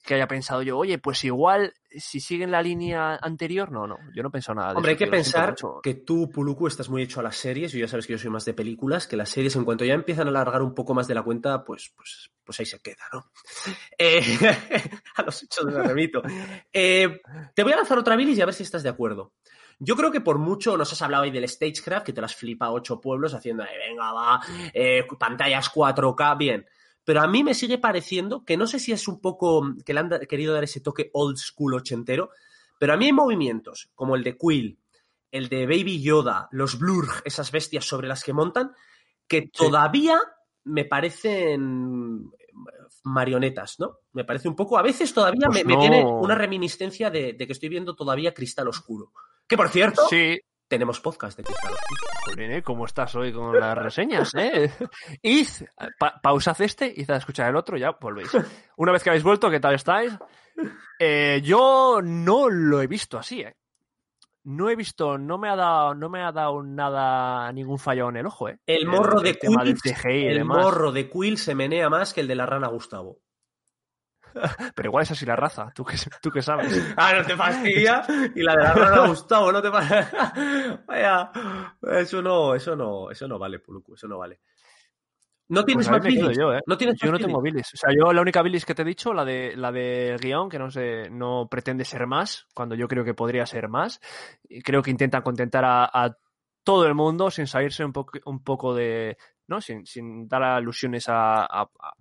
que 0.08 0.16
haya 0.16 0.28
pensado 0.28 0.64
yo, 0.64 0.78
oye, 0.78 0.98
pues 0.98 1.24
igual 1.26 1.74
si 1.90 2.20
siguen 2.20 2.50
la 2.50 2.62
línea 2.62 3.18
anterior, 3.18 3.72
no, 3.72 3.86
no, 3.86 3.98
yo 4.16 4.24
no 4.24 4.32
pensado 4.32 4.56
nada 4.56 4.70
de 4.70 4.78
Hombre, 4.78 4.92
hay 4.92 4.98
que 4.98 5.08
pensar 5.08 5.54
que 5.84 5.96
tú, 5.96 6.30
Puluku, 6.30 6.66
estás 6.68 6.90
muy 6.90 7.04
hecho 7.04 7.20
a 7.20 7.24
las 7.24 7.36
series, 7.36 7.76
y 7.76 7.80
ya 7.80 7.88
sabes 7.88 8.08
que 8.08 8.14
yo 8.14 8.18
soy 8.18 8.32
más 8.32 8.46
de 8.46 8.54
películas, 8.54 9.06
que 9.06 9.18
las 9.18 9.30
series, 9.30 9.56
en 9.58 9.66
cuanto 9.66 9.86
ya 9.86 9.94
empiezan 9.94 10.28
a 10.28 10.30
alargar 10.30 10.62
un 10.62 10.74
poco 10.74 10.94
más 10.94 11.08
de 11.08 11.14
la 11.16 11.24
cuenta, 11.24 11.64
pues, 11.64 11.94
pues, 11.96 12.32
pues 12.44 12.60
ahí 12.60 12.66
se 12.66 12.80
queda, 12.80 13.04
¿no? 13.14 13.32
Eh, 14.00 14.22
a 15.16 15.24
los 15.24 15.44
hechos 15.44 15.66
me 15.66 15.82
remito. 15.84 16.22
Eh, 16.72 17.22
te 17.54 17.64
voy 17.64 17.74
a 17.74 17.78
lanzar 17.78 17.98
otra 17.98 18.16
bilis 18.16 18.38
y 18.38 18.42
a 18.42 18.46
ver 18.46 18.54
si 18.54 18.64
estás 18.64 18.84
de 18.84 18.90
acuerdo. 18.90 19.34
Yo 19.80 19.96
creo 19.96 20.12
que 20.12 20.22
por 20.22 20.38
mucho 20.40 20.78
nos 20.78 20.92
has 20.94 21.02
hablado 21.02 21.24
ahí 21.24 21.32
del 21.32 21.48
Stagecraft, 21.48 22.06
que 22.06 22.14
te 22.14 22.22
las 22.22 22.36
flipa 22.36 22.72
ocho 22.72 23.02
pueblos 23.02 23.34
haciendo, 23.34 23.64
eh, 23.64 23.78
venga, 23.90 24.12
va, 24.14 24.40
eh, 24.74 25.06
pantallas 25.20 25.70
4K, 25.70 26.38
bien. 26.38 26.66
Pero 27.08 27.22
a 27.22 27.28
mí 27.28 27.42
me 27.42 27.54
sigue 27.54 27.78
pareciendo 27.78 28.44
que 28.44 28.58
no 28.58 28.68
sé 28.68 28.80
si 28.80 28.92
es 28.92 29.08
un 29.08 29.22
poco 29.22 29.64
que 29.86 29.94
le 29.94 30.02
han 30.02 30.10
querido 30.28 30.54
dar 30.54 30.66
ese 30.66 30.82
toque 30.82 31.10
old 31.14 31.38
school 31.38 31.76
ochentero, 31.76 32.32
pero 32.78 32.92
a 32.92 32.98
mí 32.98 33.06
hay 33.06 33.14
movimientos 33.14 33.90
como 33.96 34.18
el 34.18 34.26
de 34.26 34.36
Quill, 34.38 34.78
el 35.32 35.48
de 35.48 35.66
Baby 35.68 36.02
Yoda, 36.02 36.50
los 36.52 36.78
Blurg, 36.78 37.22
esas 37.24 37.50
bestias 37.50 37.86
sobre 37.86 38.10
las 38.10 38.26
que 38.26 38.34
montan, 38.34 38.74
que 39.26 39.44
todavía 39.48 40.20
me 40.66 40.84
parecen 40.84 42.30
marionetas, 43.06 43.80
¿no? 43.80 44.00
Me 44.12 44.26
parece 44.26 44.50
un 44.50 44.58
poco, 44.58 44.78
a 44.78 44.84
veces 44.84 45.14
todavía 45.14 45.48
Pues 45.48 45.64
me, 45.64 45.78
tiene 45.78 46.04
una 46.04 46.36
reminiscencia 46.36 47.10
de, 47.10 47.32
de 47.32 47.48
que 47.48 47.54
estoy 47.54 47.70
viendo 47.70 47.96
todavía 47.96 48.34
Cristal 48.34 48.68
Oscuro. 48.68 49.14
Que 49.48 49.56
por 49.56 49.70
cierto, 49.70 50.06
Sí, 50.10 50.38
tenemos 50.68 51.00
podcast 51.00 51.38
de 51.38 51.44
Cristal 51.44 51.74
Oscuro. 51.74 52.12
Jolín, 52.26 52.52
¿eh? 52.52 52.64
¿cómo 52.64 52.86
estás 52.86 53.16
hoy 53.16 53.32
con 53.34 53.58
las 53.60 53.78
reseñas? 53.78 54.34
Eh? 54.36 54.72
Id, 55.22 55.48
pa- 55.98 56.20
pausad 56.22 56.60
este, 56.62 56.92
id 56.96 57.10
a 57.12 57.18
escuchar 57.18 57.50
el 57.50 57.56
otro, 57.56 57.78
ya 57.78 57.92
volvéis. 58.00 58.32
Una 58.78 58.92
vez 58.92 59.04
que 59.04 59.10
habéis 59.10 59.24
vuelto, 59.24 59.50
¿qué 59.50 59.60
tal 59.60 59.76
estáis? 59.76 60.18
Eh, 61.00 61.42
yo 61.44 62.02
no 62.04 62.50
lo 62.50 62.82
he 62.82 62.88
visto 62.88 63.18
así, 63.18 63.42
¿eh? 63.42 63.56
No 64.44 64.70
he 64.70 64.76
visto, 64.78 65.18
no 65.18 65.38
me 65.38 65.50
ha 65.50 65.58
dado, 65.58 65.94
no 65.94 66.10
me 66.10 66.22
ha 66.24 66.32
dado 66.32 66.64
nada, 66.64 67.52
ningún 67.52 67.78
fallo 67.80 68.08
en 68.10 68.16
el 68.18 68.26
ojo, 68.28 68.48
¿eh? 68.48 68.58
El 68.66 68.88
morro 68.88 69.20
de 69.20 69.36
Quill, 69.38 69.78
el 70.06 70.46
morro 70.46 70.94
de 70.94 71.10
Quill 71.10 71.38
se 71.38 71.54
menea 71.54 71.90
más 71.90 72.14
que 72.14 72.22
el 72.22 72.28
de 72.30 72.36
la 72.36 72.46
rana 72.46 72.68
Gustavo. 72.70 73.20
Pero 74.76 74.90
igual 74.90 75.04
es 75.04 75.12
así 75.12 75.26
la 75.26 75.36
raza, 75.36 75.72
tú 75.74 75.84
que, 75.84 75.96
tú 76.22 76.30
que 76.32 76.42
sabes. 76.42 76.94
Ah, 76.96 77.14
no 77.18 77.26
te 77.26 77.36
fastidia. 77.36 78.02
Y 78.36 78.42
la 78.44 78.56
de 78.56 78.64
la 78.64 78.74
rana 78.74 79.08
Gustavo, 79.08 79.52
no 79.52 79.62
te 79.62 79.70
Vaya. 80.88 81.32
Eso 82.00 82.22
no, 82.22 82.56
eso 82.56 82.76
no, 82.76 83.10
eso 83.12 83.28
no 83.28 83.40
vale, 83.40 83.60
Puluku, 83.60 83.96
eso 83.96 84.08
no 84.08 84.18
vale. 84.20 84.40
No 85.50 85.64
tienes 85.64 85.88
Pues 85.88 85.94
ahí 85.96 86.00
más 86.02 86.08
bilis. 86.14 86.38
yo, 86.38 86.54
¿eh? 86.54 86.62
No 86.68 86.78
tienes 86.78 86.98
Yo 87.00 87.10
más 87.10 87.20
no 87.22 87.26
tengo 87.26 87.42
bilis. 87.42 87.74
O 87.74 87.78
sea, 87.78 87.90
yo 87.98 88.12
la 88.12 88.22
única 88.22 88.42
bilis 88.42 88.66
que 88.66 88.76
te 88.76 88.82
he 88.82 88.86
dicho, 88.86 89.14
la 89.14 89.24
de 89.24 89.56
la 89.56 89.72
del 89.72 90.18
guion, 90.20 90.50
que 90.50 90.60
no 90.60 90.70
sé, 90.70 91.10
no 91.10 91.48
pretende 91.50 91.86
ser 91.86 92.06
más, 92.06 92.48
cuando 92.54 92.76
yo 92.76 92.88
creo 92.90 93.06
que 93.06 93.14
podría 93.14 93.46
ser 93.46 93.70
más. 93.70 94.02
Y 94.50 94.62
creo 94.62 94.82
que 94.84 94.92
intentan 94.92 95.22
contentar 95.22 95.64
a, 95.64 95.86
a 95.86 96.18
todo 96.66 96.86
el 96.86 96.96
mundo 96.96 97.32
sin 97.32 97.48
salirse 97.48 97.86
un 97.86 97.94
poco, 97.94 98.20
un 98.26 98.44
poco 98.44 98.76
de. 98.76 99.18
¿no? 99.48 99.62
Sin, 99.62 99.86
sin 99.86 100.28
dar 100.28 100.44
alusiones 100.44 101.08
a, 101.08 101.46
a- 101.46 101.62
a- 101.62 101.94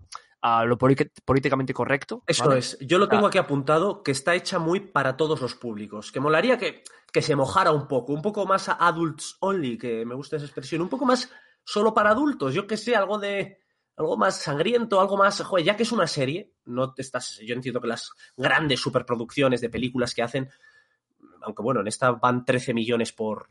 a 0.47 0.65
lo 0.65 0.79
políticamente 0.79 1.75
correcto. 1.75 2.23
Eso 2.25 2.47
¿vale? 2.47 2.61
es. 2.61 2.79
Yo 2.81 2.99
lo 2.99 3.09
tengo 3.09 3.27
aquí 3.27 3.37
apuntado 3.37 4.05
que 4.05 4.13
está 4.13 4.37
hecha 4.37 4.61
muy 4.61 4.79
para 4.79 5.17
todos 5.17 5.41
los 5.41 5.57
públicos. 5.57 6.13
Que 6.13 6.21
molaría 6.21 6.57
que, 6.57 6.85
que 7.13 7.21
se 7.21 7.35
mojara 7.35 7.73
un 7.73 7.89
poco, 7.89 8.13
un 8.13 8.23
poco 8.23 8.47
más 8.47 8.69
a 8.69 8.75
adults 8.75 9.39
only, 9.41 9.77
que 9.77 10.05
me 10.05 10.15
gusta 10.15 10.37
esa 10.37 10.45
expresión, 10.45 10.83
un 10.83 10.89
poco 10.89 11.05
más 11.05 11.33
solo 11.65 11.93
para 11.93 12.11
adultos. 12.11 12.55
Yo 12.55 12.65
que 12.65 12.77
sé, 12.77 12.95
algo 12.95 13.19
de. 13.19 13.59
Algo 13.97 14.17
más 14.17 14.41
sangriento, 14.41 15.01
algo 15.01 15.17
más. 15.17 15.41
Joder, 15.43 15.65
ya 15.65 15.77
que 15.77 15.83
es 15.83 15.91
una 15.91 16.07
serie, 16.07 16.53
no 16.67 16.95
te 16.95 17.03
estás. 17.03 17.41
Yo 17.45 17.55
entiendo 17.55 17.81
que 17.81 17.89
las 17.89 18.13
grandes 18.37 18.79
superproducciones 18.79 19.61
de 19.61 19.71
películas 19.71 20.15
que 20.15 20.23
hacen. 20.23 20.49
Aunque 21.43 21.63
bueno, 21.63 21.81
en 21.81 21.89
esta 21.89 22.13
van 22.13 22.45
13 22.45 22.73
millones 22.73 23.13
por. 23.13 23.49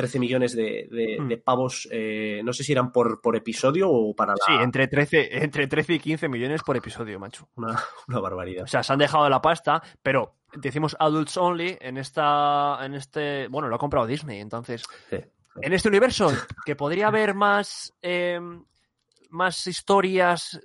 13 0.00 0.18
millones 0.18 0.54
de, 0.56 0.88
de- 0.90 1.16
Hmm. 1.20 1.28
de 1.28 1.36
pavos, 1.38 1.88
eh, 1.90 2.40
no 2.44 2.52
sé 2.52 2.64
si 2.64 2.72
eran 2.72 2.90
por, 2.92 3.20
por 3.20 3.36
episodio 3.36 3.90
o 3.90 4.14
para 4.14 4.32
la. 4.32 4.38
Sí, 4.46 4.52
entre 4.60 4.88
13, 4.88 5.42
entre 5.42 5.66
13 5.66 5.94
y 5.94 5.98
15 6.00 6.28
millones 6.28 6.62
por 6.62 6.76
episodio, 6.76 7.18
macho. 7.18 7.48
Una, 7.56 7.78
una 8.08 8.20
barbaridad. 8.20 8.64
O 8.64 8.66
sea, 8.66 8.82
se 8.82 8.92
han 8.92 8.98
dejado 8.98 9.28
la 9.28 9.40
pasta, 9.42 9.82
pero 10.02 10.36
decimos 10.54 10.96
adults 10.98 11.36
only 11.36 11.76
en 11.80 11.96
esta, 11.98 12.78
en 12.82 12.94
este, 12.94 13.48
bueno, 13.48 13.68
lo 13.68 13.76
ha 13.76 13.78
comprado 13.78 14.06
Disney, 14.06 14.40
entonces, 14.40 14.82
Sí. 15.10 15.18
en 15.62 15.72
este 15.72 15.88
universo 15.88 16.28
que 16.64 16.74
podría 16.76 17.08
haber 17.08 17.34
más, 17.34 17.94
eh, 18.02 18.40
más 19.30 19.66
historias 19.66 20.60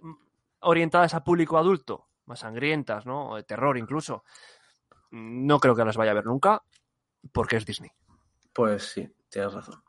orientadas 0.62 1.14
a 1.14 1.24
público 1.24 1.58
adulto, 1.58 2.08
más 2.26 2.40
sangrientas, 2.40 3.06
¿no? 3.06 3.30
O 3.32 3.36
de 3.36 3.44
terror 3.44 3.78
incluso. 3.78 4.24
No 5.12 5.60
creo 5.60 5.76
que 5.76 5.86
las 5.86 5.96
vaya 5.98 6.12
a 6.12 6.16
ver 6.16 6.26
nunca, 6.26 6.64
porque 7.32 7.58
es 7.58 7.66
Disney. 7.66 7.92
Pues 8.54 8.84
sí, 8.94 9.08
tienes 9.36 9.54
razón. 9.54 9.84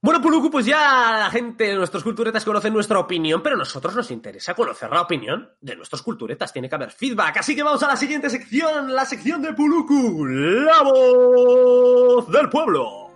Bueno, 0.00 0.20
Puluku, 0.20 0.50
pues 0.50 0.64
ya 0.66 1.16
la 1.18 1.30
gente, 1.30 1.74
nuestros 1.74 2.04
culturetas 2.04 2.44
conocen 2.44 2.72
nuestra 2.72 3.00
opinión, 3.00 3.42
pero 3.42 3.56
a 3.56 3.58
nosotros 3.58 3.96
nos 3.96 4.10
interesa 4.12 4.54
conocer 4.54 4.90
la 4.90 5.00
opinión 5.00 5.50
de 5.60 5.74
nuestros 5.74 6.02
culturetas. 6.02 6.52
Tiene 6.52 6.68
que 6.68 6.74
haber 6.76 6.92
feedback. 6.92 7.38
Así 7.38 7.56
que 7.56 7.64
vamos 7.64 7.82
a 7.82 7.88
la 7.88 7.96
siguiente 7.96 8.30
sección, 8.30 8.94
la 8.94 9.04
sección 9.04 9.42
de 9.42 9.54
Puluku, 9.54 10.24
la 10.26 10.82
voz 10.82 12.30
del 12.30 12.48
pueblo. 12.48 13.07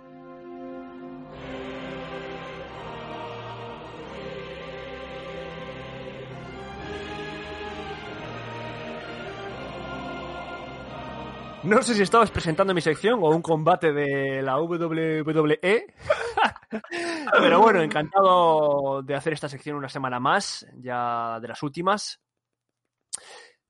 No 11.63 11.81
sé 11.81 11.93
si 11.93 12.01
estabas 12.01 12.29
presentando 12.29 12.73
mi 12.73 12.81
sección 12.81 13.19
o 13.23 13.29
un 13.29 13.41
combate 13.41 13.93
de 13.93 14.41
la 14.41 14.59
WWE. 14.59 15.61
Pero 17.31 17.61
bueno, 17.61 17.81
encantado 17.81 19.01
de 19.01 19.15
hacer 19.15 19.31
esta 19.31 19.47
sección 19.47 19.77
una 19.77 19.87
semana 19.87 20.19
más, 20.19 20.67
ya 20.75 21.39
de 21.39 21.47
las 21.47 21.63
últimas. 21.63 22.19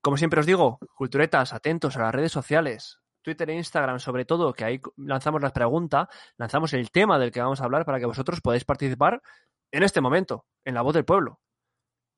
Como 0.02 0.18
siempre 0.18 0.40
os 0.40 0.48
digo, 0.48 0.80
culturetas, 0.96 1.54
atentos 1.54 1.96
a 1.96 2.02
las 2.02 2.16
redes 2.16 2.32
sociales. 2.32 3.00
Twitter 3.22 3.52
e 3.52 3.58
Instagram, 3.58 4.00
sobre 4.00 4.26
todo, 4.26 4.54
que 4.54 4.66
ahí 4.66 4.82
lanzamos 4.98 5.44
la 5.44 5.54
pregunta, 5.54 6.10
lanzamos 6.36 6.74
el 6.74 6.90
tema 6.90 7.20
del 7.20 7.32
que 7.32 7.42
vamos 7.42 7.62
a 7.62 7.66
hablar 7.66 7.86
para 7.86 8.00
que 8.00 8.08
vosotros 8.08 8.42
podáis 8.42 8.66
participar 8.66 9.22
en 9.72 9.84
este 9.84 10.02
momento, 10.02 10.48
en 10.66 10.74
la 10.74 10.82
voz 10.82 10.96
del 10.96 11.06
pueblo. 11.06 11.40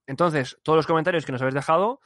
Entonces, 0.07 0.57
todos 0.63 0.77
los 0.77 0.87
comentarios 0.87 1.25
que 1.25 1.33
nos 1.33 1.41
habéis 1.41 1.55
dejado, 1.55 1.99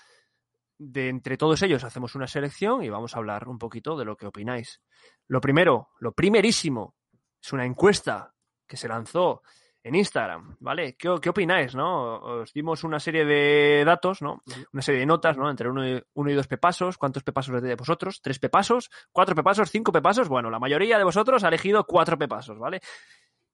de 0.79 1.09
entre 1.09 1.37
todos 1.37 1.61
ellos 1.61 1.83
hacemos 1.83 2.15
una 2.15 2.25
selección 2.25 2.83
y 2.83 2.89
vamos 2.89 3.13
a 3.13 3.19
hablar 3.19 3.47
un 3.47 3.59
poquito 3.59 3.97
de 3.97 4.05
lo 4.05 4.15
que 4.15 4.25
opináis. 4.25 4.81
Lo 5.27 5.41
primero, 5.41 5.89
lo 5.99 6.13
primerísimo, 6.13 6.95
es 7.41 7.53
una 7.53 7.65
encuesta 7.65 8.33
que 8.65 8.77
se 8.77 8.87
lanzó 8.87 9.43
en 9.83 9.95
Instagram, 9.95 10.57
¿vale? 10.59 10.95
¿Qué, 10.97 11.13
qué 11.21 11.29
opináis, 11.29 11.75
no? 11.75 12.15
Os 12.17 12.53
dimos 12.53 12.83
una 12.83 12.99
serie 12.99 13.25
de 13.25 13.83
datos, 13.85 14.21
¿no? 14.21 14.43
Una 14.73 14.81
serie 14.81 15.01
de 15.01 15.05
notas, 15.05 15.37
¿no? 15.37 15.49
Entre 15.49 15.69
uno 15.69 15.87
y, 15.87 16.01
uno 16.13 16.31
y 16.31 16.33
dos 16.33 16.47
pepasos. 16.47 16.97
¿Cuántos 16.97 17.23
pepasos 17.23 17.53
les 17.55 17.63
de 17.63 17.75
vosotros? 17.75 18.21
¿Tres 18.21 18.39
pepasos? 18.39 18.89
¿Cuatro 19.11 19.35
pepasos? 19.35 19.69
¿Cinco 19.71 19.91
pepasos? 19.91 20.27
Bueno, 20.27 20.49
la 20.49 20.59
mayoría 20.59 20.97
de 20.97 21.03
vosotros 21.03 21.43
ha 21.43 21.47
elegido 21.47 21.85
cuatro 21.85 22.17
pepasos, 22.17 22.57
¿vale? 22.59 22.81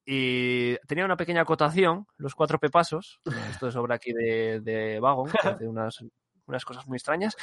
Y 0.03 0.75
tenía 0.87 1.05
una 1.05 1.17
pequeña 1.17 1.41
acotación, 1.41 2.05
los 2.17 2.35
cuatro 2.35 2.59
pepasos. 2.59 3.21
Esto 3.49 3.67
es 3.67 3.75
obra 3.75 3.95
aquí 3.95 4.11
de, 4.11 4.61
de 4.61 4.99
Vagon, 4.99 5.31
que 5.31 5.47
hace 5.47 5.67
unas, 5.67 6.03
unas 6.47 6.65
cosas 6.65 6.87
muy 6.87 6.97
extrañas. 6.97 7.35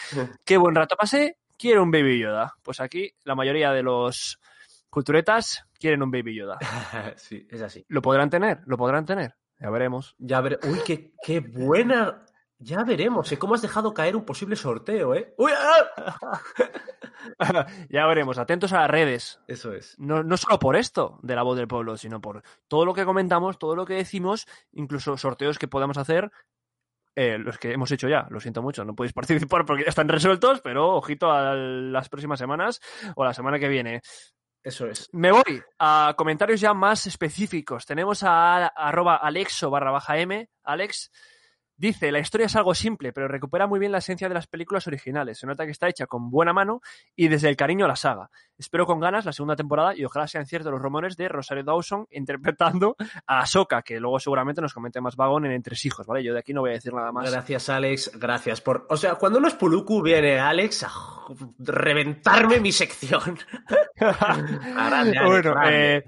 Qué 0.45 0.57
buen 0.57 0.75
rato 0.75 0.97
pasé, 0.97 1.38
quiero 1.59 1.83
un 1.83 1.91
Baby 1.91 2.19
Yoda. 2.19 2.55
Pues 2.62 2.81
aquí 2.81 3.12
la 3.25 3.35
mayoría 3.35 3.73
de 3.73 3.83
los 3.83 4.41
culturetas 4.91 5.65
quieren 5.79 6.03
un 6.03 6.11
Baby 6.11 6.37
Yoda. 6.37 6.59
sí, 7.17 7.47
es 7.51 7.62
así. 7.62 7.85
¿Lo 7.88 8.03
podrán 8.03 8.31
tener? 8.31 8.61
¿Lo 8.67 8.77
podrán 8.77 9.07
tener? 9.07 9.37
Ya 9.59 9.71
veremos. 9.71 10.17
Ya 10.19 10.41
ver... 10.41 10.59
Uy, 10.65 10.81
qué, 10.85 11.12
qué 11.25 11.41
buena. 11.41 12.25
Ya 12.59 12.85
veremos, 12.85 13.31
¿eh? 13.33 13.38
¿Cómo 13.38 13.55
has 13.55 13.62
dejado 13.62 13.93
caer 13.93 14.15
un 14.15 14.25
posible 14.25 14.55
sorteo, 14.55 15.15
eh? 15.15 15.35
¡Uy! 15.37 15.51
¡ah! 15.57 16.41
ya 17.91 18.07
veremos, 18.07 18.38
atentos 18.38 18.73
a 18.73 18.83
las 18.83 18.91
redes. 18.91 19.41
Eso 19.49 19.73
es. 19.73 19.97
No, 19.99 20.23
no 20.23 20.37
solo 20.37 20.59
por 20.59 20.77
esto 20.77 21.19
de 21.23 21.35
la 21.35 21.43
voz 21.43 21.57
del 21.57 21.67
pueblo, 21.67 21.97
sino 21.97 22.21
por 22.21 22.43
todo 22.69 22.85
lo 22.85 22.95
que 22.95 23.05
comentamos, 23.05 23.59
todo 23.59 23.75
lo 23.75 23.85
que 23.85 23.95
decimos, 23.95 24.47
incluso 24.73 25.17
sorteos 25.17 25.59
que 25.59 25.67
podamos 25.69 25.97
hacer 25.97 26.31
eh, 27.14 27.38
los 27.38 27.59
que 27.59 27.72
hemos 27.72 27.90
hecho 27.90 28.09
ya, 28.09 28.27
lo 28.31 28.40
siento 28.40 28.62
mucho, 28.62 28.85
no 28.85 28.94
podéis 28.94 29.12
participar 29.14 29.64
porque 29.64 29.85
ya 29.85 29.90
están 29.90 30.09
resueltos, 30.09 30.61
pero 30.61 30.96
ojito 30.96 31.31
a 31.31 31.55
las 31.55 32.09
próximas 32.09 32.38
semanas 32.38 32.81
o 33.16 33.25
la 33.25 33.35
semana 33.35 33.59
que 33.59 33.68
viene. 33.68 34.01
Eso 34.64 34.87
es. 34.87 35.09
Me 35.12 35.33
voy 35.33 35.61
a 35.81 36.14
comentarios 36.16 36.61
ya 36.61 36.72
más 36.72 37.07
específicos. 37.09 37.85
Tenemos 37.85 38.22
a, 38.22 38.66
a 38.66 38.68
arroba 38.68 39.16
alexo 39.16 39.70
barra 39.70 39.90
baja 39.90 40.18
m, 40.18 40.48
Alex. 40.62 41.11
Dice, 41.83 42.12
la 42.12 42.21
historia 42.21 42.47
es 42.47 42.55
algo 42.55 42.77
simple, 42.77 43.12
pero 43.12 43.27
recupera 43.27 43.66
muy 43.66 43.81
bien 43.81 43.90
la 43.90 43.99
esencia 43.99 44.29
de 44.29 44.35
las 44.35 44.47
películas 44.47 44.87
originales. 44.87 45.40
Se 45.40 45.49
nota 45.49 45.64
que 45.64 45.73
está 45.73 45.88
hecha 45.88 46.07
con 46.07 46.31
buena 46.31 46.53
mano 46.53 46.81
y 47.16 47.27
desde 47.27 47.49
el 47.49 47.57
cariño 47.57 47.87
a 47.87 47.88
la 47.88 47.97
saga. 47.97 48.31
Espero 48.57 48.87
con 48.87 49.01
ganas 49.01 49.25
la 49.25 49.33
segunda 49.33 49.57
temporada 49.57 49.92
y 49.92 50.05
ojalá 50.05 50.29
sean 50.29 50.47
ciertos 50.47 50.71
los 50.71 50.81
rumores 50.81 51.16
de 51.16 51.27
Rosario 51.27 51.64
Dawson 51.64 52.07
interpretando 52.12 52.95
a 53.27 53.40
Ahsoka, 53.40 53.83
que 53.83 53.99
luego 53.99 54.21
seguramente 54.21 54.61
nos 54.61 54.73
comente 54.73 55.01
más 55.01 55.16
vagón 55.16 55.45
en 55.45 55.51
Entresijos, 55.51 56.07
¿vale? 56.07 56.23
Yo 56.23 56.33
de 56.33 56.38
aquí 56.38 56.55
no 56.55 56.61
voy 56.61 56.71
a 56.71 56.75
decir 56.75 56.95
nada 56.95 57.11
más. 57.11 57.29
Gracias, 57.29 57.68
Alex. 57.68 58.12
Gracias 58.14 58.61
por. 58.61 58.87
O 58.88 58.97
sea, 58.97 59.16
cuando 59.16 59.40
no 59.40 59.49
es 59.49 59.55
Puluku, 59.55 60.03
viene 60.03 60.38
Alex 60.38 60.85
a 60.85 60.92
reventarme 61.59 62.61
mi 62.61 62.71
sección. 62.71 63.40
grande, 63.97 64.59
Alex, 64.77 65.25
bueno, 65.25 65.51
grande. 65.51 65.97
eh, 65.97 66.05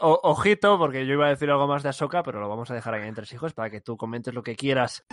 o- 0.00 0.20
ojito, 0.24 0.78
porque 0.78 1.06
yo 1.06 1.14
iba 1.14 1.26
a 1.26 1.30
decir 1.30 1.50
algo 1.50 1.66
más 1.66 1.82
de 1.82 1.88
Ahsoka, 1.90 2.22
pero 2.22 2.40
lo 2.40 2.48
vamos 2.48 2.70
a 2.70 2.74
dejar 2.74 2.94
ahí 2.94 3.02
en 3.02 3.08
Entresijos 3.08 3.52
para 3.54 3.70
que 3.70 3.80
tú 3.80 3.96
comentes 3.96 4.32
lo 4.34 4.42
que 4.42 4.56
quieras. 4.56 5.04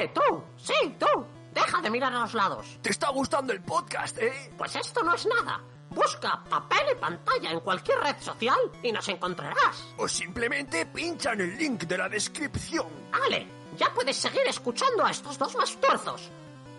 ¡Eh, 0.00 0.10
tú! 0.14 0.42
¡Sí, 0.56 0.96
tú! 0.98 1.06
¡Deja 1.52 1.80
de 1.82 1.90
mirar 1.90 2.12
a 2.14 2.20
los 2.20 2.34
lados! 2.34 2.78
¿Te 2.82 2.90
está 2.90 3.10
gustando 3.10 3.52
el 3.52 3.60
podcast, 3.62 4.18
eh? 4.18 4.52
Pues 4.56 4.74
esto 4.76 5.02
no 5.02 5.14
es 5.14 5.26
nada. 5.26 5.60
Busca 5.90 6.42
papel 6.48 6.78
y 6.92 6.94
pantalla 7.00 7.50
en 7.50 7.60
cualquier 7.60 7.98
red 7.98 8.16
social 8.20 8.58
y 8.82 8.92
nos 8.92 9.08
encontrarás. 9.08 9.92
O 9.98 10.06
simplemente 10.06 10.86
pincha 10.86 11.32
en 11.32 11.40
el 11.40 11.58
link 11.58 11.82
de 11.82 11.98
la 11.98 12.08
descripción. 12.08 12.86
Ale, 13.26 13.46
ya 13.76 13.92
puedes 13.92 14.16
seguir 14.16 14.42
escuchando 14.46 15.04
a 15.04 15.10
estos 15.10 15.36
dos 15.36 15.56
mastuerzos. 15.56 16.30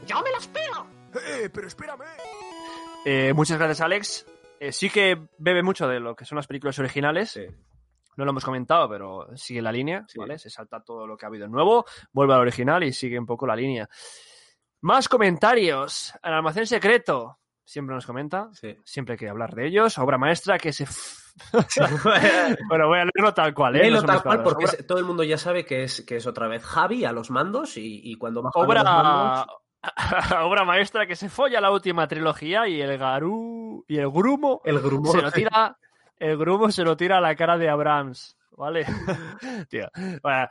Yo 0.07 0.21
me 0.21 0.31
las 0.31 0.47
pego. 0.47 0.87
Eh, 1.27 1.49
pero 1.53 1.67
espérame. 1.67 2.05
Eh, 3.03 3.33
muchas 3.35 3.57
gracias, 3.57 3.81
Alex. 3.81 4.25
Eh, 4.63 4.71
sí 4.71 4.91
que 4.91 5.29
bebe 5.39 5.63
mucho 5.63 5.87
de 5.87 5.99
lo 5.99 6.15
que 6.15 6.23
son 6.23 6.35
las 6.35 6.45
películas 6.45 6.77
originales. 6.77 7.31
Sí. 7.31 7.45
No 8.15 8.25
lo 8.25 8.29
hemos 8.31 8.45
comentado, 8.45 8.87
pero 8.87 9.27
sigue 9.35 9.59
la 9.61 9.71
línea, 9.71 10.05
Sí. 10.07 10.19
¿vale? 10.19 10.37
Se 10.37 10.51
salta 10.51 10.83
todo 10.83 11.07
lo 11.07 11.17
que 11.17 11.25
ha 11.25 11.29
habido 11.29 11.47
nuevo, 11.47 11.83
vuelve 12.11 12.33
al 12.35 12.41
original 12.41 12.83
y 12.83 12.93
sigue 12.93 13.17
un 13.17 13.25
poco 13.25 13.47
la 13.47 13.55
línea. 13.55 13.89
Más 14.81 15.09
comentarios. 15.09 16.13
El 16.21 16.33
almacén 16.33 16.67
secreto. 16.67 17.39
Siempre 17.65 17.95
nos 17.95 18.05
comenta. 18.05 18.49
Sí. 18.53 18.77
Siempre 18.83 19.13
hay 19.13 19.17
que 19.17 19.29
hablar 19.29 19.55
de 19.55 19.65
ellos. 19.65 19.97
Obra 19.97 20.17
maestra 20.19 20.59
que 20.59 20.71
se... 20.73 20.85
bueno, 22.69 22.87
voy 22.87 22.99
a 22.99 23.05
leerlo 23.05 23.33
tal 23.33 23.53
cual, 23.53 23.77
¿eh? 23.77 23.89
No 23.89 23.97
son 23.97 24.05
tal 24.07 24.21
cual 24.21 24.43
porque 24.43 24.65
Obra- 24.65 24.73
es- 24.79 24.85
todo 24.85 24.99
el 24.99 25.05
mundo 25.05 25.23
ya 25.23 25.37
sabe 25.37 25.65
que 25.65 25.83
es, 25.83 26.01
que 26.05 26.17
es 26.17 26.27
otra 26.27 26.47
vez 26.47 26.63
Javi 26.63 27.05
a 27.05 27.11
los 27.13 27.31
mandos 27.31 27.77
y, 27.77 28.01
y 28.03 28.15
cuando 28.15 28.41
baja 28.43 28.59
los 28.59 28.67
obra 28.67 28.83
mandos... 28.83 29.45
obra 30.41 30.63
maestra 30.65 31.07
que 31.07 31.15
se 31.15 31.29
folla 31.29 31.59
la 31.61 31.71
última 31.71 32.07
trilogía 32.07 32.67
y 32.67 32.81
el 32.81 32.97
garú 32.97 33.83
y 33.87 33.97
el 33.97 34.09
grumo 34.11 34.61
El 34.63 34.79
grumo. 34.79 35.11
se 35.11 35.21
lo 35.21 35.31
tira 35.31 35.77
el 36.19 36.37
grumo 36.37 36.71
se 36.71 36.83
lo 36.83 36.95
tira 36.95 37.17
a 37.17 37.21
la 37.21 37.35
cara 37.35 37.57
de 37.57 37.69
Abrams 37.69 38.37
vale 38.51 38.85
tío 39.69 39.89
bueno, 40.21 40.47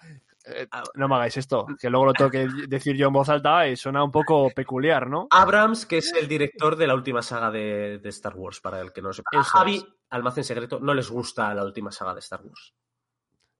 eh, 0.47 0.67
no 0.95 1.07
me 1.07 1.15
hagáis 1.15 1.37
esto 1.37 1.67
que 1.79 1.89
luego 1.91 2.07
lo 2.07 2.13
tengo 2.13 2.31
que 2.31 2.49
decir 2.67 2.97
yo 2.97 3.07
en 3.07 3.13
voz 3.13 3.29
alta 3.29 3.69
y 3.69 3.77
suena 3.77 4.03
un 4.03 4.11
poco 4.11 4.51
peculiar 4.51 5.07
no 5.09 5.29
Abrams, 5.31 5.87
que 5.87 5.99
es 5.99 6.13
el 6.15 6.27
director 6.27 6.75
de 6.77 6.87
la 6.89 6.95
última 6.95 7.23
saga 7.23 7.51
de, 7.51 7.99
de 7.99 8.09
Star 8.09 8.35
Wars, 8.35 8.61
para 8.61 8.81
el 8.81 8.93
que 8.93 9.01
no 9.03 9.09
lo 9.09 9.13
sepa. 9.13 9.29
A 9.35 9.45
Javi. 9.45 9.87
Almacén 10.09 10.43
Secreto, 10.43 10.81
no 10.81 10.93
les 10.93 11.09
gusta 11.11 11.55
la 11.55 11.63
última 11.63 11.93
saga 11.93 12.15
de 12.15 12.21
Star 12.21 12.41
Wars. 12.43 12.75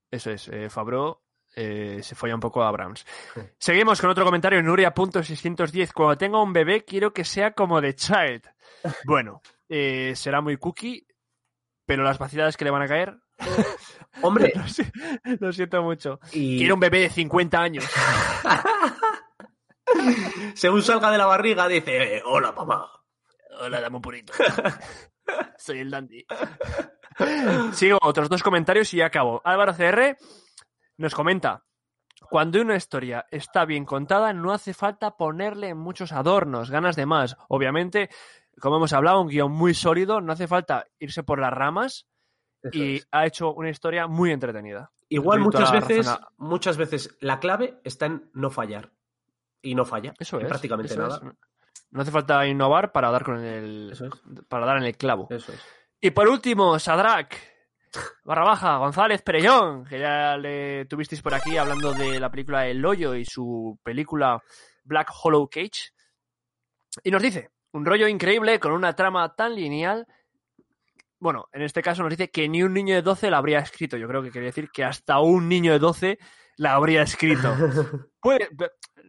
eso 0.09 0.31
es 0.31 0.47
eh, 0.49 0.69
Fabro 0.69 1.21
eh, 1.55 1.99
se 2.03 2.15
folla 2.15 2.35
un 2.35 2.39
poco 2.41 2.63
a 2.63 2.67
Abrams. 2.67 3.05
Seguimos 3.57 3.99
con 4.01 4.09
otro 4.09 4.23
comentario, 4.25 4.61
Nuria.610. 4.63 5.91
Cuando 5.93 6.17
tenga 6.17 6.41
un 6.41 6.53
bebé, 6.53 6.83
quiero 6.85 7.11
que 7.13 7.23
sea 7.25 7.51
como 7.51 7.81
de 7.81 7.95
Child. 7.95 8.43
Bueno, 9.05 9.41
eh, 9.69 10.13
será 10.15 10.41
muy 10.41 10.57
cookie, 10.57 11.05
pero 11.85 12.03
las 12.03 12.17
vaciladas 12.17 12.57
que 12.57 12.65
le 12.65 12.71
van 12.71 12.81
a 12.81 12.87
caer. 12.87 13.15
Hombre, 14.23 14.51
Lo 14.55 14.67
si- 14.67 14.91
Lo 15.39 15.51
siento 15.53 15.81
mucho. 15.83 16.19
y 16.31 16.57
Quiero 16.57 16.73
un 16.75 16.79
bebé 16.79 16.99
de 17.01 17.09
50 17.09 17.59
años. 17.61 17.85
según 20.55 20.81
salga 20.83 21.11
de 21.11 21.17
la 21.17 21.25
barriga 21.25 21.67
dice, 21.67 22.17
eh, 22.17 22.21
hola 22.25 22.53
papá. 22.55 22.89
Hola, 23.59 23.81
dame 23.81 23.97
un 23.97 24.01
purito. 24.01 24.33
Soy 25.57 25.79
el 25.79 25.91
dandy. 25.91 26.25
Sigo 27.73 27.99
otros 28.01 28.29
dos 28.29 28.41
comentarios 28.41 28.91
y 28.93 28.97
ya 28.97 29.07
acabo. 29.07 29.41
Álvaro 29.45 29.73
CR 29.75 30.17
nos 31.01 31.15
comenta. 31.15 31.63
Cuando 32.29 32.61
una 32.61 32.75
historia 32.75 33.25
está 33.31 33.65
bien 33.65 33.83
contada, 33.83 34.31
no 34.31 34.53
hace 34.53 34.73
falta 34.73 35.17
ponerle 35.17 35.73
muchos 35.73 36.11
adornos, 36.11 36.69
ganas 36.69 36.95
de 36.95 37.05
más. 37.05 37.35
Obviamente, 37.49 38.09
como 38.59 38.77
hemos 38.77 38.93
hablado, 38.93 39.21
un 39.21 39.27
guion 39.27 39.51
muy 39.51 39.73
sólido, 39.73 40.21
no 40.21 40.31
hace 40.31 40.47
falta 40.47 40.85
irse 40.99 41.23
por 41.23 41.39
las 41.39 41.51
ramas 41.51 42.07
Eso 42.61 42.77
y 42.77 42.95
es. 42.97 43.07
ha 43.11 43.25
hecho 43.25 43.53
una 43.53 43.69
historia 43.69 44.07
muy 44.07 44.31
entretenida. 44.31 44.91
Igual 45.09 45.39
muchas 45.41 45.71
veces, 45.71 46.05
razón 46.05 46.25
muchas 46.37 46.77
veces 46.77 47.17
la 47.19 47.39
clave 47.39 47.81
está 47.83 48.05
en 48.05 48.29
no 48.33 48.49
fallar. 48.49 48.91
Y 49.61 49.75
no 49.75 49.83
falla. 49.83 50.13
Eso 50.17 50.39
es. 50.39 50.47
prácticamente 50.47 50.93
eso 50.93 51.01
nada. 51.01 51.17
es. 51.17 51.37
No 51.91 52.01
hace 52.01 52.11
falta 52.11 52.47
innovar 52.47 52.91
para 52.91 53.11
dar 53.11 53.23
con 53.23 53.43
el, 53.43 53.91
es. 53.91 54.03
para 54.47 54.65
dar 54.65 54.77
en 54.77 54.83
el 54.83 54.95
clavo. 54.95 55.27
Eso 55.29 55.51
es. 55.51 55.61
Y 55.99 56.11
por 56.11 56.27
último, 56.29 56.79
Sadrak, 56.79 57.37
barra 58.23 58.43
baja, 58.43 58.77
González 58.77 59.21
Perellón, 59.21 59.85
que 59.85 59.99
ya 59.99 60.37
le 60.37 60.85
tuvisteis 60.85 61.21
por 61.21 61.33
aquí 61.33 61.57
hablando 61.57 61.93
de 61.93 62.19
la 62.19 62.29
película 62.29 62.67
El 62.67 62.85
Hoyo 62.85 63.15
y 63.15 63.25
su 63.25 63.79
película 63.83 64.41
Black 64.83 65.11
Hollow 65.23 65.49
Cage. 65.49 65.91
Y 67.03 67.11
nos 67.11 67.21
dice, 67.21 67.49
un 67.71 67.85
rollo 67.85 68.07
increíble 68.07 68.59
con 68.59 68.71
una 68.73 68.95
trama 68.95 69.33
tan 69.35 69.55
lineal. 69.55 70.05
Bueno, 71.19 71.47
en 71.53 71.61
este 71.61 71.81
caso 71.81 72.01
nos 72.01 72.09
dice 72.09 72.29
que 72.29 72.49
ni 72.49 72.63
un 72.63 72.73
niño 72.73 72.95
de 72.95 73.01
12 73.01 73.29
la 73.29 73.37
habría 73.37 73.59
escrito. 73.59 73.97
Yo 73.97 74.07
creo 74.07 74.23
que 74.23 74.31
quería 74.31 74.47
decir 74.47 74.69
que 74.71 74.83
hasta 74.83 75.19
un 75.19 75.47
niño 75.47 75.71
de 75.71 75.79
12 75.79 76.19
la 76.57 76.73
habría 76.73 77.03
escrito. 77.03 77.53
Puede, 78.19 78.49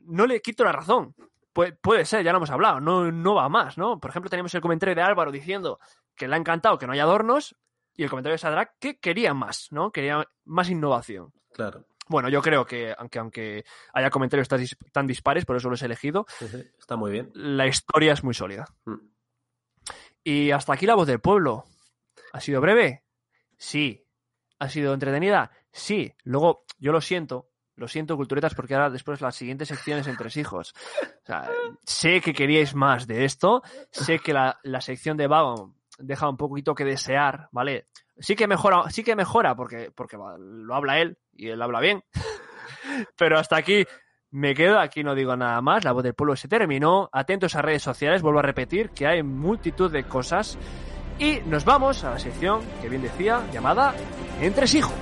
no 0.05 0.27
le 0.27 0.41
quito 0.41 0.65
la 0.65 0.73
razón. 0.73 1.15
Puede, 1.53 1.73
puede 1.73 2.05
ser, 2.05 2.25
ya 2.25 2.33
lo 2.33 2.39
hemos 2.39 2.51
hablado, 2.51 2.81
no, 2.81 3.13
no 3.13 3.35
va 3.35 3.51
más, 3.51 3.77
¿no? 3.77 4.01
Por 4.01 4.11
ejemplo, 4.11 4.31
tenemos 4.31 4.55
el 4.55 4.63
comentario 4.63 4.95
de 4.95 5.03
Álvaro 5.03 5.31
diciendo 5.31 5.79
que 6.17 6.27
le 6.27 6.35
ha 6.35 6.39
encantado 6.39 6.79
que 6.79 6.87
no 6.87 6.95
haya 6.95 7.03
adornos 7.03 7.55
y 7.97 8.03
el 8.05 8.11
comentario 8.11 8.35
de 8.35 8.39
Sadrak 8.39 8.75
que 8.79 8.99
quería 8.99 9.35
más, 9.35 9.69
¿no? 9.71 9.91
Quería 9.93 10.27
más 10.45 10.71
innovación. 10.71 11.33
Claro. 11.53 11.87
Bueno, 12.09 12.29
yo 12.29 12.43
creo 12.43 12.67
que, 12.67 12.95
aunque, 12.99 13.19
aunque 13.19 13.65
haya 13.95 14.11
comentarios 14.11 14.49
tan, 14.49 14.61
dis- 14.61 14.77
tan 14.93 15.07
dispares, 15.07 15.45
por 15.45 15.57
eso 15.57 15.71
los 15.71 15.81
he 15.83 15.87
elegido, 15.87 16.27
Sí, 16.39 16.49
sí, 16.49 16.63
Está 16.79 16.97
muy 16.97 17.11
bien. 17.13 17.31
la 17.35 17.67
historia 17.67 18.13
es 18.13 18.25
muy 18.25 18.35
sólida. 18.35 18.67
Mm. 18.85 18.97
Y 20.25 20.51
hasta 20.51 20.73
aquí 20.75 20.87
la 20.87 20.95
voz 20.95 21.07
del 21.07 21.21
pueblo. 21.21 21.65
¿Ha 22.33 22.41
sido 22.41 22.61
breve? 22.61 23.05
Sí. 23.57 24.05
¿Ha 24.59 24.69
sido 24.69 24.95
entretenida? 24.95 25.51
Sí. 25.73 26.15
Luego, 26.25 26.65
yo 26.79 26.93
lo 26.93 27.01
siento, 27.01 27.49
Lo 27.75 27.89
siento, 27.89 28.17
culturetas, 28.17 28.55
porque 28.55 28.75
ahora 28.75 28.91
después 28.91 29.21
las 29.23 29.35
siguientes 29.35 29.69
secciones 29.69 30.07
entre 30.07 30.29
hijos. 30.39 30.75
O 31.23 31.27
sea, 31.27 31.51
sé 31.85 32.21
que 32.21 32.35
queríais 32.35 32.75
más 32.75 33.07
de 33.07 33.25
esto. 33.25 33.63
Sé 33.91 34.19
que 34.19 34.33
la, 34.35 34.59
la 34.63 34.81
sección 34.83 35.17
de 35.17 35.27
Vagon 35.27 35.75
deja 35.99 36.29
un 36.29 36.37
poquito 36.37 36.75
que 36.75 36.85
desear, 36.85 37.49
¿vale? 37.53 37.87
Sí 38.19 38.37
que 38.37 38.47
mejora, 38.47 38.91
sí 38.91 39.03
que 39.03 39.17
mejora, 39.17 39.55
porque, 39.55 39.91
porque 39.95 40.17
lo 40.17 40.75
habla 40.75 41.01
él 41.01 41.19
y 41.33 41.49
él 41.49 41.63
habla 41.63 41.81
bien. 41.81 42.05
Pero 43.17 43.39
hasta 43.39 43.57
aquí 43.57 43.85
me 44.31 44.55
quedo, 44.55 44.79
aquí 44.79 45.03
no 45.03 45.15
digo 45.15 45.37
nada 45.37 45.61
más. 45.61 45.85
La 45.85 45.93
voz 45.93 46.03
del 46.03 46.15
pueblo 46.15 46.37
se 46.37 46.49
terminó. 46.49 47.09
Atentos 47.13 47.55
a 47.55 47.63
redes 47.63 47.83
sociales, 47.83 48.23
vuelvo 48.23 48.41
a 48.41 48.43
repetir 48.43 48.91
que 48.91 49.07
hay 49.07 49.23
multitud 49.23 49.91
de 49.91 50.05
cosas. 50.05 50.59
Y 51.19 51.41
nos 51.47 51.65
vamos 51.65 52.03
a 52.05 52.11
la 52.11 52.19
sección 52.19 52.63
que 52.81 52.89
bien 52.89 53.03
decía, 53.03 53.43
llamada 53.53 53.95
Entresijo. 54.41 54.93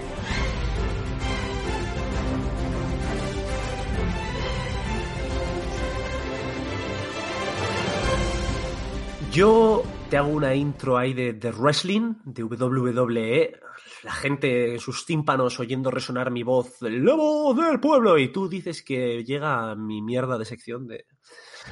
Yo 9.30 9.84
te 10.11 10.16
hago 10.16 10.30
una 10.30 10.56
intro 10.56 10.98
ahí 10.98 11.14
de, 11.14 11.34
de 11.34 11.52
wrestling, 11.52 12.14
de 12.24 12.42
WWE. 12.42 13.61
La 14.02 14.12
gente 14.12 14.72
en 14.72 14.80
sus 14.80 15.06
tímpanos 15.06 15.61
oyendo 15.61 15.88
resonar 15.90 16.32
mi 16.32 16.42
voz, 16.42 16.82
el 16.82 16.96
lobo 16.96 17.54
del 17.54 17.78
pueblo, 17.78 18.18
y 18.18 18.32
tú 18.32 18.48
dices 18.48 18.82
que 18.82 19.22
llega 19.22 19.76
mi 19.76 20.02
mierda 20.02 20.36
de 20.36 20.44
sección 20.44 20.88
de. 20.88 21.06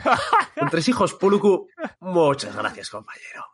Entre 0.56 0.80
hijos, 0.86 1.14
Puluku. 1.14 1.66
Muchas 2.00 2.54
gracias, 2.54 2.90
compañero. 2.90 3.44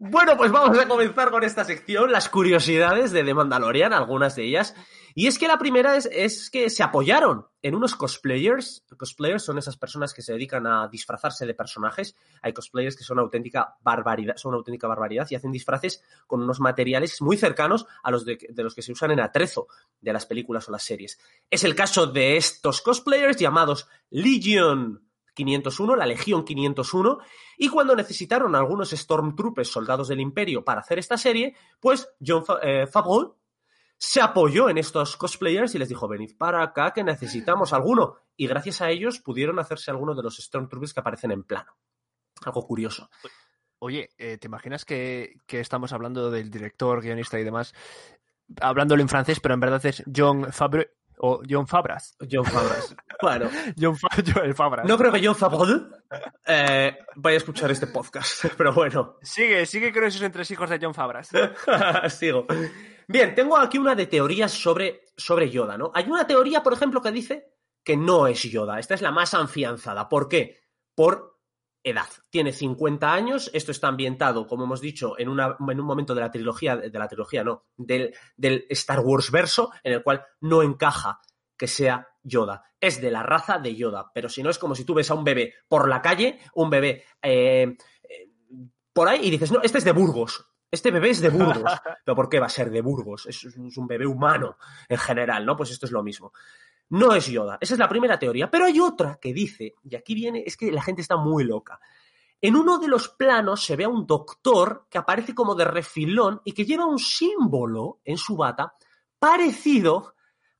Bueno, 0.00 0.36
pues 0.36 0.52
vamos 0.52 0.78
a 0.78 0.86
comenzar 0.86 1.30
con 1.30 1.42
esta 1.42 1.64
sección, 1.64 2.12
las 2.12 2.28
curiosidades 2.28 3.12
de 3.12 3.24
The 3.24 3.32
Mandalorian, 3.32 3.94
algunas 3.94 4.36
de 4.36 4.44
ellas. 4.44 4.74
Y 5.18 5.28
es 5.28 5.38
que 5.38 5.48
la 5.48 5.56
primera 5.56 5.96
es, 5.96 6.06
es, 6.12 6.50
que 6.50 6.68
se 6.68 6.82
apoyaron 6.82 7.46
en 7.62 7.74
unos 7.74 7.94
cosplayers. 7.94 8.84
Cosplayers 8.98 9.42
son 9.42 9.56
esas 9.56 9.78
personas 9.78 10.12
que 10.12 10.20
se 10.20 10.34
dedican 10.34 10.66
a 10.66 10.88
disfrazarse 10.88 11.46
de 11.46 11.54
personajes. 11.54 12.14
Hay 12.42 12.52
cosplayers 12.52 12.98
que 12.98 13.02
son 13.02 13.18
auténtica 13.18 13.78
barbaridad, 13.80 14.36
son 14.36 14.50
una 14.50 14.58
auténtica 14.58 14.86
barbaridad 14.86 15.26
y 15.30 15.34
hacen 15.34 15.52
disfraces 15.52 16.02
con 16.26 16.42
unos 16.42 16.60
materiales 16.60 17.22
muy 17.22 17.38
cercanos 17.38 17.86
a 18.02 18.10
los 18.10 18.26
de, 18.26 18.38
los 18.56 18.74
que 18.74 18.82
se 18.82 18.92
usan 18.92 19.10
en 19.10 19.20
atrezo 19.20 19.68
de 20.02 20.12
las 20.12 20.26
películas 20.26 20.68
o 20.68 20.72
las 20.72 20.82
series. 20.82 21.18
Es 21.48 21.64
el 21.64 21.74
caso 21.74 22.06
de 22.06 22.36
estos 22.36 22.82
cosplayers 22.82 23.38
llamados 23.38 23.88
Legion 24.10 25.02
501, 25.32 25.96
la 25.96 26.04
Legión 26.04 26.44
501, 26.44 27.20
y 27.56 27.70
cuando 27.70 27.96
necesitaron 27.96 28.54
algunos 28.54 28.90
Stormtroopers, 28.90 29.70
soldados 29.70 30.08
del 30.08 30.20
Imperio, 30.20 30.62
para 30.62 30.82
hacer 30.82 30.98
esta 30.98 31.16
serie, 31.16 31.54
pues 31.80 32.06
John 32.20 32.44
eh, 32.62 32.86
Favreau 32.86 33.34
se 33.98 34.20
apoyó 34.20 34.68
en 34.68 34.78
estos 34.78 35.16
cosplayers 35.16 35.74
y 35.74 35.78
les 35.78 35.88
dijo, 35.88 36.08
venid 36.08 36.36
para 36.36 36.62
acá 36.62 36.92
que 36.92 37.04
necesitamos 37.04 37.72
alguno. 37.72 38.16
Y 38.36 38.46
gracias 38.46 38.82
a 38.82 38.90
ellos 38.90 39.20
pudieron 39.20 39.58
hacerse 39.58 39.90
algunos 39.90 40.16
de 40.16 40.22
los 40.22 40.36
Stormtroopers 40.36 40.92
que 40.92 41.00
aparecen 41.00 41.30
en 41.30 41.44
plano. 41.44 41.76
Algo 42.44 42.66
curioso. 42.66 43.08
Oye, 43.78 44.10
eh, 44.18 44.38
¿te 44.38 44.46
imaginas 44.46 44.84
que, 44.84 45.36
que, 45.46 45.60
estamos 45.60 45.92
hablando 45.92 46.30
del 46.30 46.50
director, 46.50 47.02
guionista 47.02 47.38
y 47.38 47.44
demás, 47.44 47.74
hablándolo 48.60 49.02
en 49.02 49.08
francés, 49.08 49.40
pero 49.40 49.54
en 49.54 49.60
verdad 49.60 49.84
es 49.84 50.02
John 50.14 50.52
Fabre 50.52 50.92
o 51.18 51.42
John 51.48 51.66
Fabras? 51.66 52.16
John 52.30 52.44
Fabras. 52.44 52.94
Bueno. 53.22 53.48
John, 53.80 53.96
Fa 53.96 54.08
Fabras. 54.54 54.86
No 54.86 54.98
creo 54.98 55.10
que 55.10 55.24
John 55.24 55.34
Favreau 55.34 55.88
eh, 56.46 56.98
vaya 57.14 57.34
a 57.34 57.38
escuchar 57.38 57.70
este 57.70 57.86
podcast, 57.86 58.44
pero 58.58 58.74
bueno. 58.74 59.16
Sigue, 59.22 59.64
sigue 59.64 59.90
con 59.90 60.04
esos 60.04 60.20
entresijos 60.20 60.68
de 60.68 60.78
John 60.80 60.92
Fabras. 60.92 61.30
Sigo. 62.08 62.46
Bien, 63.08 63.34
tengo 63.34 63.56
aquí 63.56 63.78
una 63.78 63.94
de 63.94 64.06
teorías 64.06 64.52
sobre, 64.52 65.02
sobre 65.16 65.50
Yoda, 65.50 65.78
¿no? 65.78 65.92
Hay 65.94 66.04
una 66.04 66.26
teoría, 66.26 66.62
por 66.62 66.72
ejemplo, 66.72 67.00
que 67.00 67.12
dice 67.12 67.52
que 67.84 67.96
no 67.96 68.26
es 68.26 68.42
Yoda. 68.42 68.80
Esta 68.80 68.94
es 68.94 69.02
la 69.02 69.12
más 69.12 69.32
afianzada. 69.32 70.08
¿Por 70.08 70.28
qué? 70.28 70.58
Por 70.94 71.38
edad. 71.84 72.08
Tiene 72.30 72.52
50 72.52 73.12
años. 73.12 73.48
Esto 73.54 73.70
está 73.70 73.86
ambientado, 73.86 74.48
como 74.48 74.64
hemos 74.64 74.80
dicho, 74.80 75.16
en, 75.18 75.28
una, 75.28 75.56
en 75.60 75.80
un 75.80 75.86
momento 75.86 76.16
de 76.16 76.20
la 76.20 76.32
trilogía, 76.32 76.76
de 76.76 76.98
la 76.98 77.06
trilogía, 77.06 77.44
no, 77.44 77.66
del, 77.76 78.12
del 78.36 78.66
Star 78.70 79.00
Wars 79.00 79.30
verso, 79.30 79.70
en 79.84 79.92
el 79.92 80.02
cual 80.02 80.24
no 80.40 80.62
encaja 80.62 81.20
que 81.56 81.68
sea 81.68 82.08
Yoda. 82.24 82.64
Es 82.80 83.00
de 83.00 83.12
la 83.12 83.22
raza 83.22 83.58
de 83.60 83.76
Yoda. 83.76 84.10
Pero 84.12 84.28
si 84.28 84.42
no, 84.42 84.50
es 84.50 84.58
como 84.58 84.74
si 84.74 84.84
tú 84.84 84.94
ves 84.94 85.12
a 85.12 85.14
un 85.14 85.22
bebé 85.22 85.54
por 85.68 85.88
la 85.88 86.02
calle, 86.02 86.40
un 86.54 86.70
bebé 86.70 87.04
eh, 87.22 87.76
eh, 88.02 88.28
por 88.92 89.08
ahí, 89.08 89.20
y 89.22 89.30
dices, 89.30 89.52
no, 89.52 89.60
este 89.62 89.78
es 89.78 89.84
de 89.84 89.92
Burgos. 89.92 90.44
Este 90.76 90.90
bebé 90.90 91.08
es 91.08 91.20
de 91.20 91.30
Burgos. 91.30 91.72
¿Pero 92.04 92.14
por 92.14 92.28
qué 92.28 92.38
va 92.38 92.46
a 92.46 92.50
ser 92.50 92.70
de 92.70 92.82
Burgos? 92.82 93.24
Es, 93.26 93.42
es, 93.44 93.56
un 93.56 93.86
bebé 93.86 94.06
humano 94.06 94.58
en 94.88 94.98
general, 94.98 95.46
¿no? 95.46 95.56
Pues 95.56 95.70
esto 95.70 95.86
es 95.86 95.92
lo 95.92 96.02
mismo. 96.02 96.32
No 96.90 97.14
es 97.14 97.26
Yoda. 97.26 97.56
Esa 97.58 97.74
es 97.74 97.80
la 97.80 97.88
primera 97.88 98.18
teoría. 98.18 98.50
Pero 98.50 98.66
hay 98.66 98.78
otra 98.78 99.18
que 99.18 99.32
dice, 99.32 99.74
y 99.82 99.96
aquí 99.96 100.14
viene, 100.14 100.44
es 100.44 100.56
que 100.56 100.70
la 100.70 100.82
gente 100.82 101.00
está 101.00 101.16
muy 101.16 101.44
loca. 101.44 101.80
En 102.42 102.56
uno 102.56 102.78
de 102.78 102.88
los 102.88 103.08
planos 103.08 103.64
se 103.64 103.74
ve 103.74 103.84
a 103.84 103.88
un 103.88 104.06
doctor 104.06 104.86
que 104.90 104.98
aparece 104.98 105.34
como 105.34 105.54
de 105.54 105.64
refilón 105.64 106.42
y 106.44 106.52
que 106.52 106.66
lleva 106.66 106.84
un 106.84 106.98
símbolo 106.98 108.00
en 108.04 108.18
su 108.18 108.36
bata 108.36 108.74
parecido 109.18 110.14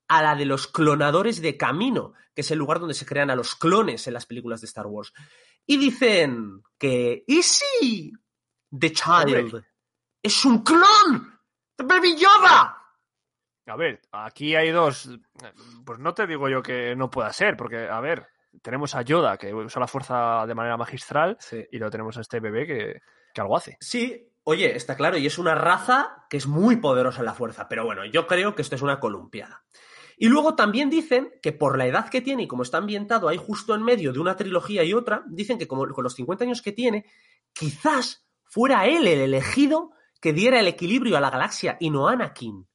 a 0.08 0.22
la 0.22 0.34
de 0.34 0.46
los 0.46 0.66
clonadores 0.66 1.42
de 1.42 1.58
camino, 1.58 2.14
que 2.34 2.40
es 2.40 2.50
el 2.50 2.58
lugar 2.58 2.80
donde 2.80 2.94
se 2.94 3.04
crean 3.04 3.30
a 3.30 3.36
los 3.36 3.54
clones 3.54 4.06
en 4.06 4.14
las 4.14 4.24
películas 4.24 4.62
de 4.62 4.66
Star 4.66 4.86
Wars. 4.86 5.12
Y 5.66 5.76
dicen 5.76 6.62
que, 6.78 7.22
¿y 7.26 7.42
si 7.42 8.12
The 8.70 8.92
Child 8.92 9.64
es 10.26 10.44
un 10.44 10.62
clon 10.64 11.40
de 11.78 11.84
Baby 11.84 12.16
Yoda? 12.16 12.82
A 13.68 13.76
ver, 13.76 14.00
aquí 14.10 14.56
hay 14.56 14.70
dos. 14.70 15.08
Pues 15.84 15.98
no 15.98 16.14
te 16.14 16.26
digo 16.26 16.48
yo 16.48 16.62
que 16.62 16.94
no 16.96 17.10
pueda 17.10 17.32
ser, 17.32 17.56
porque, 17.56 17.88
a 17.88 18.00
ver, 18.00 18.26
tenemos 18.60 18.94
a 18.94 19.02
Yoda 19.02 19.36
que 19.38 19.54
usa 19.54 19.80
la 19.80 19.86
fuerza 19.86 20.44
de 20.46 20.54
manera 20.54 20.76
magistral 20.76 21.36
sí. 21.40 21.64
y 21.70 21.78
luego 21.78 21.90
tenemos 21.90 22.16
a 22.16 22.22
este 22.22 22.40
bebé 22.40 22.66
que, 22.66 23.02
que 23.32 23.40
algo 23.40 23.56
hace. 23.56 23.76
Sí, 23.80 24.32
oye, 24.42 24.76
está 24.76 24.96
claro, 24.96 25.16
y 25.16 25.26
es 25.26 25.38
una 25.38 25.54
raza 25.54 26.26
que 26.28 26.36
es 26.38 26.46
muy 26.48 26.76
poderosa 26.76 27.20
en 27.20 27.26
la 27.26 27.34
fuerza, 27.34 27.68
pero 27.68 27.84
bueno, 27.84 28.04
yo 28.04 28.26
creo 28.26 28.54
que 28.54 28.62
esto 28.62 28.74
es 28.74 28.82
una 28.82 28.98
columpiada. 28.98 29.64
Y 30.16 30.28
luego 30.28 30.56
también 30.56 30.90
dicen 30.90 31.34
que 31.40 31.52
por 31.52 31.78
la 31.78 31.86
edad 31.86 32.08
que 32.08 32.20
tiene 32.20 32.44
y 32.44 32.48
como 32.48 32.62
está 32.62 32.78
ambientado 32.78 33.28
ahí 33.28 33.36
justo 33.36 33.74
en 33.74 33.82
medio 33.82 34.12
de 34.12 34.18
una 34.18 34.36
trilogía 34.36 34.82
y 34.82 34.92
otra, 34.92 35.22
dicen 35.26 35.58
que 35.58 35.68
como 35.68 35.86
con 35.88 36.02
los 36.02 36.14
50 36.14 36.44
años 36.44 36.62
que 36.62 36.72
tiene, 36.72 37.04
quizás 37.52 38.26
fuera 38.42 38.86
él 38.86 39.06
el 39.06 39.20
elegido 39.20 39.92
que 40.20 40.32
diera 40.32 40.60
el 40.60 40.68
equilibrio 40.68 41.16
a 41.16 41.20
la 41.20 41.30
galaxia 41.30 41.76
y 41.80 41.90
no 41.90 42.08
Anakin. 42.08 42.66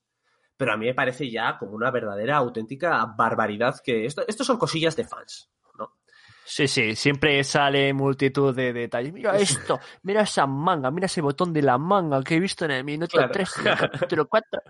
Pero 0.58 0.74
a 0.74 0.78
mí 0.78 0.86
me 0.86 0.94
parece 0.94 1.30
ya 1.30 1.58
como 1.58 1.72
una 1.74 1.92
verdadera, 1.92 2.38
auténtica 2.38 3.06
barbaridad 3.18 3.76
que 3.84 4.06
esto, 4.06 4.24
esto 4.28 4.44
son 4.44 4.58
cosillas 4.58 4.96
de 4.96 5.06
fans. 5.06 5.50
Sí, 6.44 6.68
sí, 6.68 6.96
siempre 6.96 7.44
sale 7.44 7.94
multitud 7.94 8.54
de 8.54 8.74
detalles. 8.74 9.14
Mira 9.14 9.38
esto, 9.38 9.80
mira 10.04 10.24
esa 10.24 10.46
manga, 10.46 10.92
mira 10.92 11.06
ese 11.06 11.22
botón 11.22 11.54
de 11.54 11.62
la 11.62 11.78
manga 11.78 12.22
que 12.24 12.36
he 12.36 12.39
visto 12.39 12.66
en 12.66 12.72
el 12.72 12.84
minuto 12.84 13.16
Claro. 13.18 13.32
3, 13.32 13.58
en 13.60 13.68
el 13.68 13.78
capítulo 13.78 14.28
4. 14.28 14.62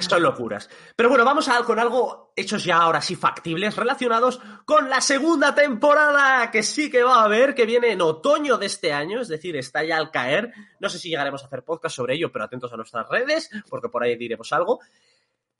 Son 0.00 0.22
locuras. 0.22 0.68
Pero 0.94 1.08
bueno, 1.08 1.24
vamos 1.24 1.48
a 1.48 1.62
con 1.62 1.78
algo 1.78 2.32
hechos 2.36 2.64
ya 2.64 2.78
ahora 2.78 3.00
sí 3.00 3.16
factibles 3.16 3.76
relacionados 3.76 4.40
con 4.64 4.90
la 4.90 5.00
segunda 5.00 5.54
temporada 5.54 6.50
que 6.50 6.62
sí 6.62 6.90
que 6.90 7.02
va 7.02 7.20
a 7.22 7.24
haber, 7.24 7.54
que 7.54 7.64
viene 7.64 7.92
en 7.92 8.02
otoño 8.02 8.58
de 8.58 8.66
este 8.66 8.92
año, 8.92 9.20
es 9.20 9.28
decir, 9.28 9.56
está 9.56 9.82
ya 9.84 9.96
al 9.96 10.10
caer. 10.10 10.52
No 10.80 10.88
sé 10.90 10.98
si 10.98 11.08
llegaremos 11.08 11.42
a 11.42 11.46
hacer 11.46 11.62
podcast 11.62 11.96
sobre 11.96 12.14
ello, 12.14 12.30
pero 12.30 12.44
atentos 12.44 12.72
a 12.72 12.76
nuestras 12.76 13.08
redes, 13.08 13.48
porque 13.70 13.88
por 13.88 14.02
ahí 14.02 14.16
diremos 14.16 14.52
algo. 14.52 14.80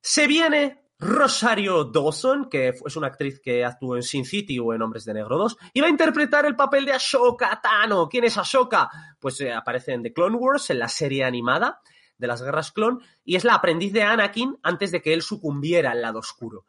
Se 0.01 0.27
viene 0.27 0.88
Rosario 0.99 1.85
Dawson, 1.85 2.49
que 2.51 2.69
es 2.69 2.97
una 2.97 3.07
actriz 3.07 3.41
que 3.41 3.65
actuó 3.65 3.95
en 3.97 4.03
Sin 4.03 4.25
City 4.25 4.59
o 4.59 4.75
en 4.75 4.83
Hombres 4.83 5.05
de 5.05 5.15
Negro 5.15 5.39
2, 5.39 5.57
y 5.73 5.81
va 5.81 5.87
a 5.87 5.91
interpretar 5.91 6.45
el 6.45 6.57
papel 6.57 6.85
de 6.85 6.93
Ashoka 6.93 7.61
Tano. 7.63 8.09
¿Quién 8.09 8.25
es 8.25 8.37
Ashoka? 8.37 8.91
Pues 9.21 9.41
eh, 9.41 9.53
aparece 9.53 9.93
en 9.93 10.03
The 10.03 10.13
Clone 10.13 10.37
Wars, 10.37 10.71
en 10.71 10.81
la 10.81 10.89
serie 10.89 11.25
animada 11.25 11.81
de 12.17 12.27
las 12.27 12.43
guerras 12.43 12.73
clon, 12.73 13.01
y 13.25 13.37
es 13.37 13.45
la 13.45 13.55
aprendiz 13.55 13.93
de 13.93 14.03
Anakin 14.03 14.59
antes 14.65 14.91
de 14.91 15.01
que 15.01 15.15
él 15.15 15.23
sucumbiera 15.23 15.93
al 15.93 16.03
lado 16.03 16.19
oscuro. 16.19 16.65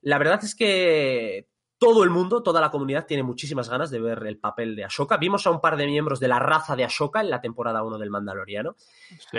La 0.00 0.18
verdad 0.18 0.42
es 0.42 0.56
que 0.56 1.48
todo 1.78 2.02
el 2.02 2.10
mundo, 2.10 2.42
toda 2.42 2.60
la 2.60 2.72
comunidad 2.72 3.06
tiene 3.06 3.22
muchísimas 3.22 3.68
ganas 3.68 3.90
de 3.90 4.00
ver 4.00 4.24
el 4.26 4.38
papel 4.38 4.74
de 4.74 4.84
Ashoka. 4.84 5.16
Vimos 5.16 5.46
a 5.46 5.50
un 5.52 5.60
par 5.60 5.76
de 5.76 5.86
miembros 5.86 6.18
de 6.18 6.26
la 6.26 6.40
raza 6.40 6.74
de 6.74 6.82
Ashoka 6.82 7.20
en 7.20 7.30
la 7.30 7.40
temporada 7.40 7.84
1 7.84 7.98
del 7.98 8.10
Mandaloriano. 8.10 8.74
Sí. 9.30 9.38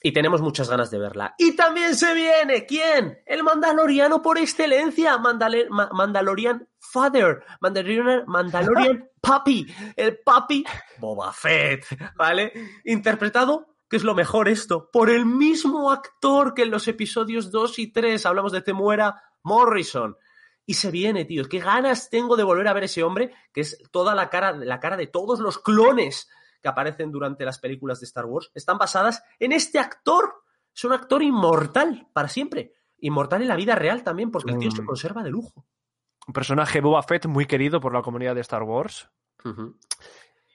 Y 0.00 0.12
tenemos 0.12 0.40
muchas 0.40 0.70
ganas 0.70 0.90
de 0.90 0.98
verla. 0.98 1.34
Y 1.38 1.56
también 1.56 1.96
se 1.96 2.14
viene, 2.14 2.66
¿quién? 2.66 3.18
El 3.26 3.42
Mandaloriano 3.42 4.22
por 4.22 4.38
excelencia, 4.38 5.18
Mandale 5.18 5.68
Ma 5.70 5.90
Mandalorian 5.92 6.68
Father, 6.78 7.42
Mandalorian, 7.60 8.24
Mandalorian 8.26 9.08
Papi, 9.20 9.66
el 9.96 10.18
Papi 10.18 10.64
Boba 10.98 11.32
Fett, 11.32 11.84
¿vale? 12.16 12.52
Interpretado, 12.84 13.74
que 13.90 13.96
es 13.96 14.04
lo 14.04 14.14
mejor 14.14 14.48
esto, 14.48 14.88
por 14.92 15.10
el 15.10 15.26
mismo 15.26 15.90
actor 15.90 16.54
que 16.54 16.62
en 16.62 16.70
los 16.70 16.86
episodios 16.86 17.50
2 17.50 17.78
y 17.80 17.92
3 17.92 18.24
hablamos 18.24 18.52
de 18.52 18.62
Temuera 18.62 19.20
Morrison. 19.42 20.16
Y 20.64 20.74
se 20.74 20.90
viene, 20.90 21.24
tío. 21.24 21.48
Qué 21.48 21.58
ganas 21.58 22.10
tengo 22.10 22.36
de 22.36 22.44
volver 22.44 22.68
a 22.68 22.74
ver 22.74 22.84
ese 22.84 23.02
hombre, 23.02 23.32
que 23.52 23.62
es 23.62 23.82
toda 23.90 24.14
la 24.14 24.28
cara, 24.28 24.52
la 24.52 24.78
cara 24.78 24.96
de 24.96 25.06
todos 25.06 25.40
los 25.40 25.58
clones 25.58 26.28
que 26.60 26.68
aparecen 26.68 27.10
durante 27.12 27.44
las 27.44 27.58
películas 27.58 28.00
de 28.00 28.06
Star 28.06 28.26
Wars. 28.26 28.50
Están 28.54 28.78
basadas 28.78 29.22
en 29.38 29.52
este 29.52 29.78
actor. 29.78 30.42
Es 30.74 30.84
un 30.84 30.92
actor 30.92 31.22
inmortal 31.22 32.08
para 32.12 32.28
siempre. 32.28 32.72
inmortal 33.00 33.42
en 33.42 33.48
la 33.48 33.54
vida 33.54 33.76
real 33.76 34.02
también, 34.02 34.30
porque 34.32 34.50
el 34.52 34.58
tío 34.58 34.70
Mm. 34.70 34.76
se 34.76 34.84
conserva 34.84 35.22
de 35.22 35.30
lujo. 35.30 35.64
Un 36.26 36.32
personaje 36.34 36.80
Boba 36.80 37.00
Fett 37.04 37.26
muy 37.26 37.46
querido 37.46 37.80
por 37.80 37.94
la 37.94 38.02
comunidad 38.02 38.34
de 38.34 38.40
Star 38.40 38.64
Wars. 38.64 39.08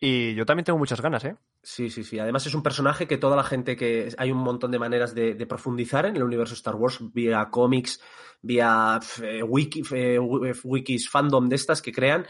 Y 0.01 0.35
yo 0.35 0.45
también 0.45 0.65
tengo 0.65 0.77
muchas 0.77 0.99
ganas, 0.99 1.23
¿eh? 1.23 1.37
Sí, 1.61 1.89
sí, 1.89 2.03
sí. 2.03 2.19
Además 2.19 2.45
es 2.45 2.53
un 2.53 2.61
personaje 2.61 3.07
que 3.07 3.17
toda 3.17 3.37
la 3.37 3.43
gente 3.43 3.77
que... 3.77 4.13
Hay 4.17 4.31
un 4.31 4.39
montón 4.39 4.71
de 4.71 4.79
maneras 4.79 5.15
de, 5.15 5.33
de 5.35 5.45
profundizar 5.47 6.05
en 6.05 6.17
el 6.17 6.23
universo 6.23 6.53
Star 6.55 6.75
Wars, 6.75 6.99
vía 7.13 7.47
cómics, 7.49 8.01
vía 8.41 8.99
eh, 9.21 9.41
wiki, 9.41 9.81
eh, 9.93 10.15
eh, 10.15 10.53
wikis, 10.65 11.09
fandom 11.09 11.47
de 11.47 11.55
estas 11.55 11.81
que 11.81 11.93
crean. 11.93 12.25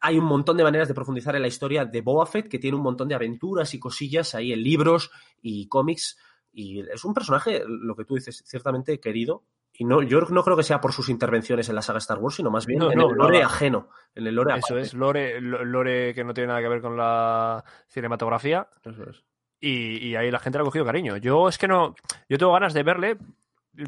Hay 0.00 0.18
un 0.18 0.24
montón 0.24 0.56
de 0.56 0.62
maneras 0.64 0.88
de 0.88 0.94
profundizar 0.94 1.34
en 1.36 1.42
la 1.42 1.48
historia 1.48 1.84
de 1.84 2.00
Boba 2.00 2.26
Fett, 2.26 2.48
que 2.48 2.58
tiene 2.58 2.76
un 2.76 2.82
montón 2.82 3.08
de 3.08 3.14
aventuras 3.14 3.74
y 3.74 3.78
cosillas 3.80 4.34
ahí 4.34 4.52
en 4.52 4.62
libros 4.62 5.10
y 5.42 5.66
cómics. 5.68 6.18
Y 6.52 6.80
es 6.80 7.04
un 7.04 7.14
personaje, 7.14 7.62
lo 7.66 7.94
que 7.96 8.04
tú 8.04 8.14
dices, 8.14 8.42
ciertamente 8.46 8.98
querido. 9.00 9.42
Y 9.80 9.84
no, 9.84 10.02
yo 10.02 10.20
no 10.22 10.42
creo 10.42 10.56
que 10.56 10.62
sea 10.64 10.80
por 10.80 10.92
sus 10.92 11.08
intervenciones 11.08 11.68
en 11.68 11.74
la 11.76 11.82
saga 11.82 11.98
Star 11.98 12.18
Wars, 12.18 12.36
sino 12.36 12.50
más 12.50 12.66
bien 12.66 12.80
No, 12.80 12.90
en 12.90 12.98
no, 12.98 13.10
el 13.10 13.16
lore 13.16 13.42
ajeno. 13.42 13.88
En 14.14 14.26
el 14.26 14.34
lore 14.34 14.54
Eso 14.56 14.66
aparte. 14.74 14.80
es, 14.82 14.94
lore, 14.94 15.40
lo- 15.40 15.64
lore 15.64 16.14
que 16.14 16.24
no 16.24 16.34
tiene 16.34 16.48
nada 16.48 16.60
que 16.60 16.68
ver 16.68 16.80
con 16.80 16.96
la 16.96 17.64
cinematografía. 17.88 18.68
Eso 18.84 19.08
es. 19.10 19.24
Y, 19.60 20.08
y 20.08 20.16
ahí 20.16 20.30
la 20.30 20.38
gente 20.38 20.58
le 20.58 20.62
ha 20.62 20.64
cogido 20.64 20.84
cariño. 20.84 21.16
Yo 21.16 21.48
es 21.48 21.58
que 21.58 21.68
no. 21.68 21.94
Yo 22.28 22.38
tengo 22.38 22.52
ganas 22.52 22.74
de 22.74 22.82
verle, 22.82 23.18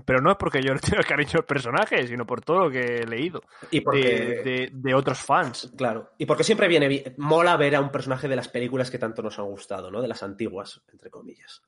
pero 0.05 0.21
no 0.21 0.31
es 0.31 0.37
porque 0.37 0.61
yo 0.63 0.73
le 0.75 0.81
tenga 0.81 1.03
cariño 1.03 1.33
al 1.35 1.45
personaje, 1.45 2.07
sino 2.07 2.25
por 2.27 2.41
todo 2.41 2.65
lo 2.65 2.71
que 2.71 2.81
he 3.01 3.07
leído 3.07 3.43
Y 3.71 3.81
porque... 3.81 3.99
de, 4.01 4.43
de- 4.43 4.71
de 4.73 4.95
otros 4.95 5.19
fans. 5.19 5.73
Claro, 5.77 6.11
y 6.19 6.27
porque 6.27 6.45
siempre 6.45 6.69
viene 6.69 6.89
bien, 6.89 7.15
mola 7.19 7.57
ver 7.57 7.77
a 7.77 7.81
un 7.81 7.91
personaje 7.91 8.29
de 8.29 8.37
las 8.37 8.49
películas 8.49 8.91
que 8.91 8.99
tanto 8.99 9.23
nos 9.23 9.39
han 9.39 9.47
gustado, 9.47 9.91
¿no? 9.91 10.01
De 10.03 10.09
las 10.09 10.23
antiguas, 10.23 10.81
entre 10.93 11.11
comillas. 11.11 11.63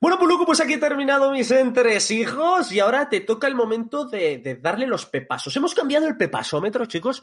Bueno, 0.00 0.16
Puluku, 0.18 0.46
pues 0.46 0.60
aquí 0.60 0.74
he 0.74 0.78
terminado 0.78 1.32
mis 1.32 1.50
entresijos 1.50 2.70
y 2.70 2.78
ahora 2.80 3.08
te 3.08 3.20
toca 3.20 3.48
el 3.48 3.54
momento 3.56 4.04
de, 4.04 4.38
de 4.38 4.54
darle 4.56 4.86
los 4.86 5.06
pepasos. 5.06 5.56
Hemos 5.56 5.74
cambiado 5.74 6.06
el 6.06 6.16
pepasómetro, 6.16 6.86
chicos. 6.86 7.20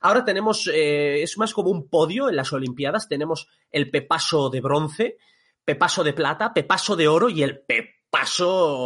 Ahora 0.00 0.24
tenemos, 0.24 0.68
eh, 0.72 1.22
es 1.22 1.36
más 1.38 1.52
como 1.52 1.70
un 1.70 1.88
podio 1.88 2.28
en 2.28 2.36
las 2.36 2.52
Olimpiadas. 2.52 3.08
Tenemos 3.08 3.48
el 3.72 3.90
pepaso 3.90 4.50
de 4.50 4.60
bronce, 4.60 5.16
pepaso 5.64 6.04
de 6.04 6.12
plata, 6.12 6.52
pepaso 6.54 6.94
de 6.94 7.08
oro 7.08 7.28
y 7.28 7.42
el 7.42 7.58
pepaso 7.60 8.01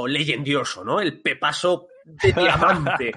leyendioso, 0.07 0.85
¿no? 0.85 1.01
El 1.01 1.21
pepaso 1.21 1.89
de 2.05 2.33
diamante. 2.33 3.13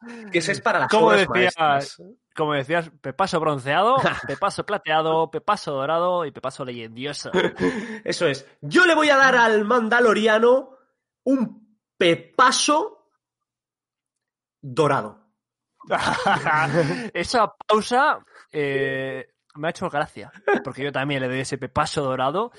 que 0.32 0.38
ese 0.38 0.52
es 0.52 0.60
para 0.60 0.80
las 0.80 0.88
¿Cómo 0.88 1.12
decías? 1.12 1.28
maestras. 1.28 2.02
Como 2.34 2.52
decías, 2.52 2.90
pepaso 3.00 3.40
bronceado, 3.40 3.96
pepaso 4.26 4.66
plateado, 4.66 5.30
pepaso 5.30 5.72
dorado 5.72 6.26
y 6.26 6.32
pepaso 6.32 6.64
leyendioso. 6.64 7.30
Eso 8.04 8.26
es. 8.26 8.46
Yo 8.60 8.84
le 8.84 8.94
voy 8.94 9.08
a 9.08 9.16
dar 9.16 9.36
al 9.36 9.64
Mandaloriano 9.64 10.76
un 11.24 11.80
pepaso 11.96 13.10
dorado. 14.60 15.24
Esa 17.14 17.54
pausa 17.54 18.18
eh, 18.52 19.34
me 19.54 19.68
ha 19.68 19.70
hecho 19.70 19.88
gracia, 19.88 20.32
porque 20.64 20.82
yo 20.82 20.92
también 20.92 21.22
le 21.22 21.28
doy 21.28 21.40
ese 21.40 21.58
pepaso 21.58 22.02
dorado. 22.02 22.50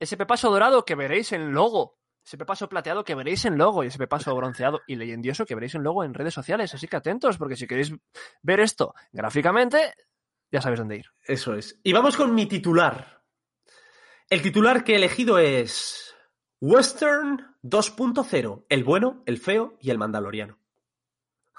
Ese 0.00 0.16
pepaso 0.16 0.50
dorado 0.50 0.84
que 0.84 0.94
veréis 0.94 1.30
en 1.32 1.52
logo. 1.52 1.98
Ese 2.24 2.38
pepaso 2.38 2.68
plateado 2.68 3.04
que 3.04 3.14
veréis 3.14 3.44
en 3.44 3.58
logo 3.58 3.84
y 3.84 3.88
ese 3.88 3.98
pepaso 3.98 4.34
bronceado 4.34 4.80
y 4.86 4.96
leyendioso 4.96 5.44
que 5.46 5.54
veréis 5.54 5.74
en 5.74 5.82
logo 5.82 6.04
en 6.04 6.14
redes 6.14 6.34
sociales. 6.34 6.74
Así 6.74 6.88
que 6.88 6.96
atentos, 6.96 7.38
porque 7.38 7.56
si 7.56 7.66
queréis 7.66 7.92
ver 8.42 8.60
esto 8.60 8.94
gráficamente, 9.12 9.94
ya 10.50 10.60
sabéis 10.60 10.80
dónde 10.80 10.96
ir. 10.96 11.06
Eso 11.24 11.54
es. 11.54 11.78
Y 11.82 11.92
vamos 11.92 12.16
con 12.16 12.34
mi 12.34 12.46
titular. 12.46 13.22
El 14.28 14.42
titular 14.42 14.84
que 14.84 14.92
he 14.92 14.96
elegido 14.96 15.38
es 15.38 16.14
Western 16.60 17.56
2.0. 17.62 18.64
El 18.68 18.84
bueno, 18.84 19.22
el 19.26 19.38
feo 19.38 19.76
y 19.80 19.90
el 19.90 19.98
Mandaloriano. 19.98 20.59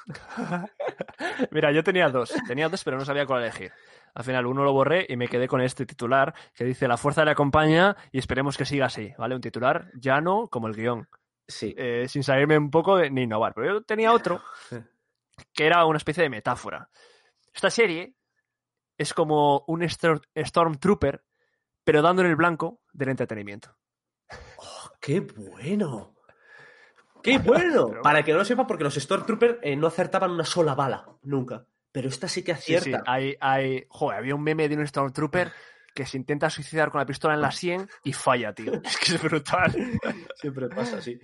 Mira, 1.52 1.72
yo 1.72 1.84
tenía 1.84 2.10
dos. 2.10 2.34
Tenía 2.47 2.70
dos, 2.70 2.84
pero 2.84 2.97
no 2.97 3.06
sabía 3.06 3.26
cuál 3.26 3.43
elegir. 3.43 3.72
Al 4.14 4.24
final 4.24 4.45
uno 4.45 4.64
lo 4.64 4.74
borré 4.74 5.06
y 5.08 5.16
me 5.16 5.28
quedé 5.28 5.47
con 5.47 5.62
este 5.62 5.86
titular 5.86 6.34
que 6.54 6.66
dice 6.66 6.88
La 6.88 6.97
fuerza 6.97 7.24
le 7.24 7.32
acompaña 7.32 7.95
y 8.12 8.20
esperemos 8.20 8.58
que 8.58 8.66
siga 8.66 8.88
así, 8.88 9.14
¿vale? 9.18 9.36
Un 9.36 9.41
titular 9.41 9.89
llano 9.95 10.47
como 10.49 10.68
el 10.68 10.76
guion. 10.76 11.08
Sí. 11.47 11.74
eh, 11.78 12.06
sin 12.08 12.24
salirme 12.24 12.58
un 12.58 12.70
poco 12.72 12.97
de 12.97 13.10
ni 13.10 13.24
innovar. 13.24 13.54
Pero 13.54 13.74
yo 13.74 13.82
tenía 13.84 14.14
otro 14.14 14.41
que 15.54 15.66
era 15.66 15.86
una 15.86 15.97
especie 15.97 16.24
de 16.24 16.30
metáfora. 16.30 16.89
Esta 17.54 17.70
serie 17.70 18.16
es 18.97 19.14
como 19.14 19.64
un 19.68 19.82
Stor- 19.84 20.22
Stormtrooper, 20.36 21.24
pero 21.84 22.02
dando 22.02 22.22
en 22.22 22.30
el 22.30 22.36
blanco 22.36 22.82
del 22.93 23.10
entretenimiento. 23.10 23.76
¡Qué 25.02 25.20
bueno! 25.22 26.16
¡Qué 27.24 27.38
bueno! 27.38 27.88
Pero- 27.89 28.01
Para 28.01 28.24
que 28.24 28.32
no 28.32 28.39
lo 28.39 28.45
sepa, 28.45 28.65
porque 28.67 28.84
los 28.84 28.95
Stormtroopers 28.95 29.57
eh, 29.61 29.76
no 29.76 29.88
acertaban 29.88 30.32
una 30.32 30.45
sola 30.45 30.76
bala, 30.76 31.05
nunca. 31.24 31.65
Pero 31.91 32.07
esta 32.09 32.28
sí 32.28 32.43
que 32.43 32.55
Sí, 32.55 32.76
acierta. 32.76 32.99
sí, 32.99 33.03
hay, 33.07 33.36
hay... 33.41 33.86
Joder, 33.89 34.19
había 34.19 34.36
un 34.36 34.43
meme 34.43 34.67
de 34.69 34.76
un 34.78 34.88
Stormtrooper 34.88 35.51
que 35.93 36.05
se 36.05 36.15
intenta 36.17 36.49
suicidar 36.49 36.89
con 36.89 36.99
la 36.99 37.05
pistola 37.05 37.34
en 37.34 37.41
la 37.41 37.51
sien 37.51 37.89
y 38.03 38.13
falla, 38.13 38.53
tío. 38.53 38.72
Es 38.86 38.97
que 38.97 39.15
es 39.15 39.22
brutal. 39.22 39.74
Siempre 40.36 40.69
pasa 40.69 40.97
así. 40.97 41.19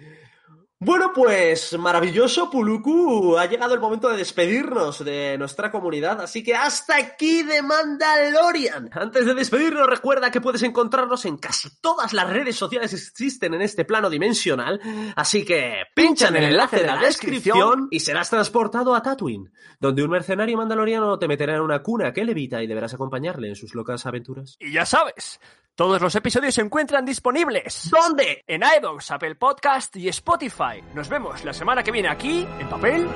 Bueno, 0.79 1.11
pues 1.11 1.75
maravilloso, 1.75 2.51
Puluku. 2.51 3.35
Ha 3.35 3.47
llegado 3.47 3.73
el 3.73 3.79
momento 3.79 4.09
de 4.09 4.17
despedirnos 4.17 5.03
de 5.03 5.35
nuestra 5.39 5.71
comunidad, 5.71 6.21
así 6.21 6.43
que 6.43 6.53
hasta 6.53 6.95
aquí 6.95 7.41
de 7.41 7.63
Mandalorian. 7.63 8.91
Antes 8.93 9.25
de 9.25 9.33
despedirnos, 9.33 9.87
recuerda 9.87 10.29
que 10.29 10.39
puedes 10.39 10.61
encontrarnos 10.61 11.25
en 11.25 11.37
casi 11.37 11.69
todas 11.81 12.13
las 12.13 12.29
redes 12.29 12.57
sociales 12.57 12.91
que 12.91 12.97
existen 12.97 13.55
en 13.55 13.63
este 13.63 13.85
plano 13.85 14.07
dimensional, 14.07 14.79
así 15.15 15.43
que 15.43 15.81
pincha 15.95 16.27
en 16.27 16.35
el 16.35 16.43
enlace 16.43 16.77
de 16.77 16.85
la 16.85 16.97
descripción 16.97 17.87
y 17.89 17.99
serás 17.99 18.29
transportado 18.29 18.93
a 18.93 19.01
Tatooine, 19.01 19.51
donde 19.79 20.03
un 20.03 20.11
mercenario 20.11 20.57
mandaloriano 20.57 21.17
te 21.17 21.27
meterá 21.27 21.55
en 21.55 21.61
una 21.61 21.81
cuna 21.81 22.13
que 22.13 22.23
levita 22.23 22.61
y 22.61 22.67
deberás 22.67 22.93
acompañarle 22.93 23.49
en 23.49 23.55
sus 23.55 23.73
locas 23.73 24.05
aventuras. 24.05 24.55
Y 24.59 24.73
ya 24.73 24.85
sabes, 24.85 25.39
todos 25.77 26.01
los 26.01 26.15
episodios 26.15 26.55
se 26.55 26.61
encuentran 26.61 27.05
disponibles 27.05 27.91
¿Dónde? 27.91 28.43
en 28.47 28.63
iVoox, 28.63 29.11
Apple 29.11 29.35
Podcast 29.35 29.95
y 29.95 30.09
Spotify. 30.09 30.81
Nos 30.95 31.07
vemos 31.07 31.45
la 31.45 31.53
semana 31.53 31.83
que 31.83 31.91
viene 31.91 32.09
aquí, 32.09 32.47
en 32.59 32.67
papel. 32.67 33.07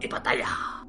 Y 0.00 0.08
pantalla. 0.08 0.79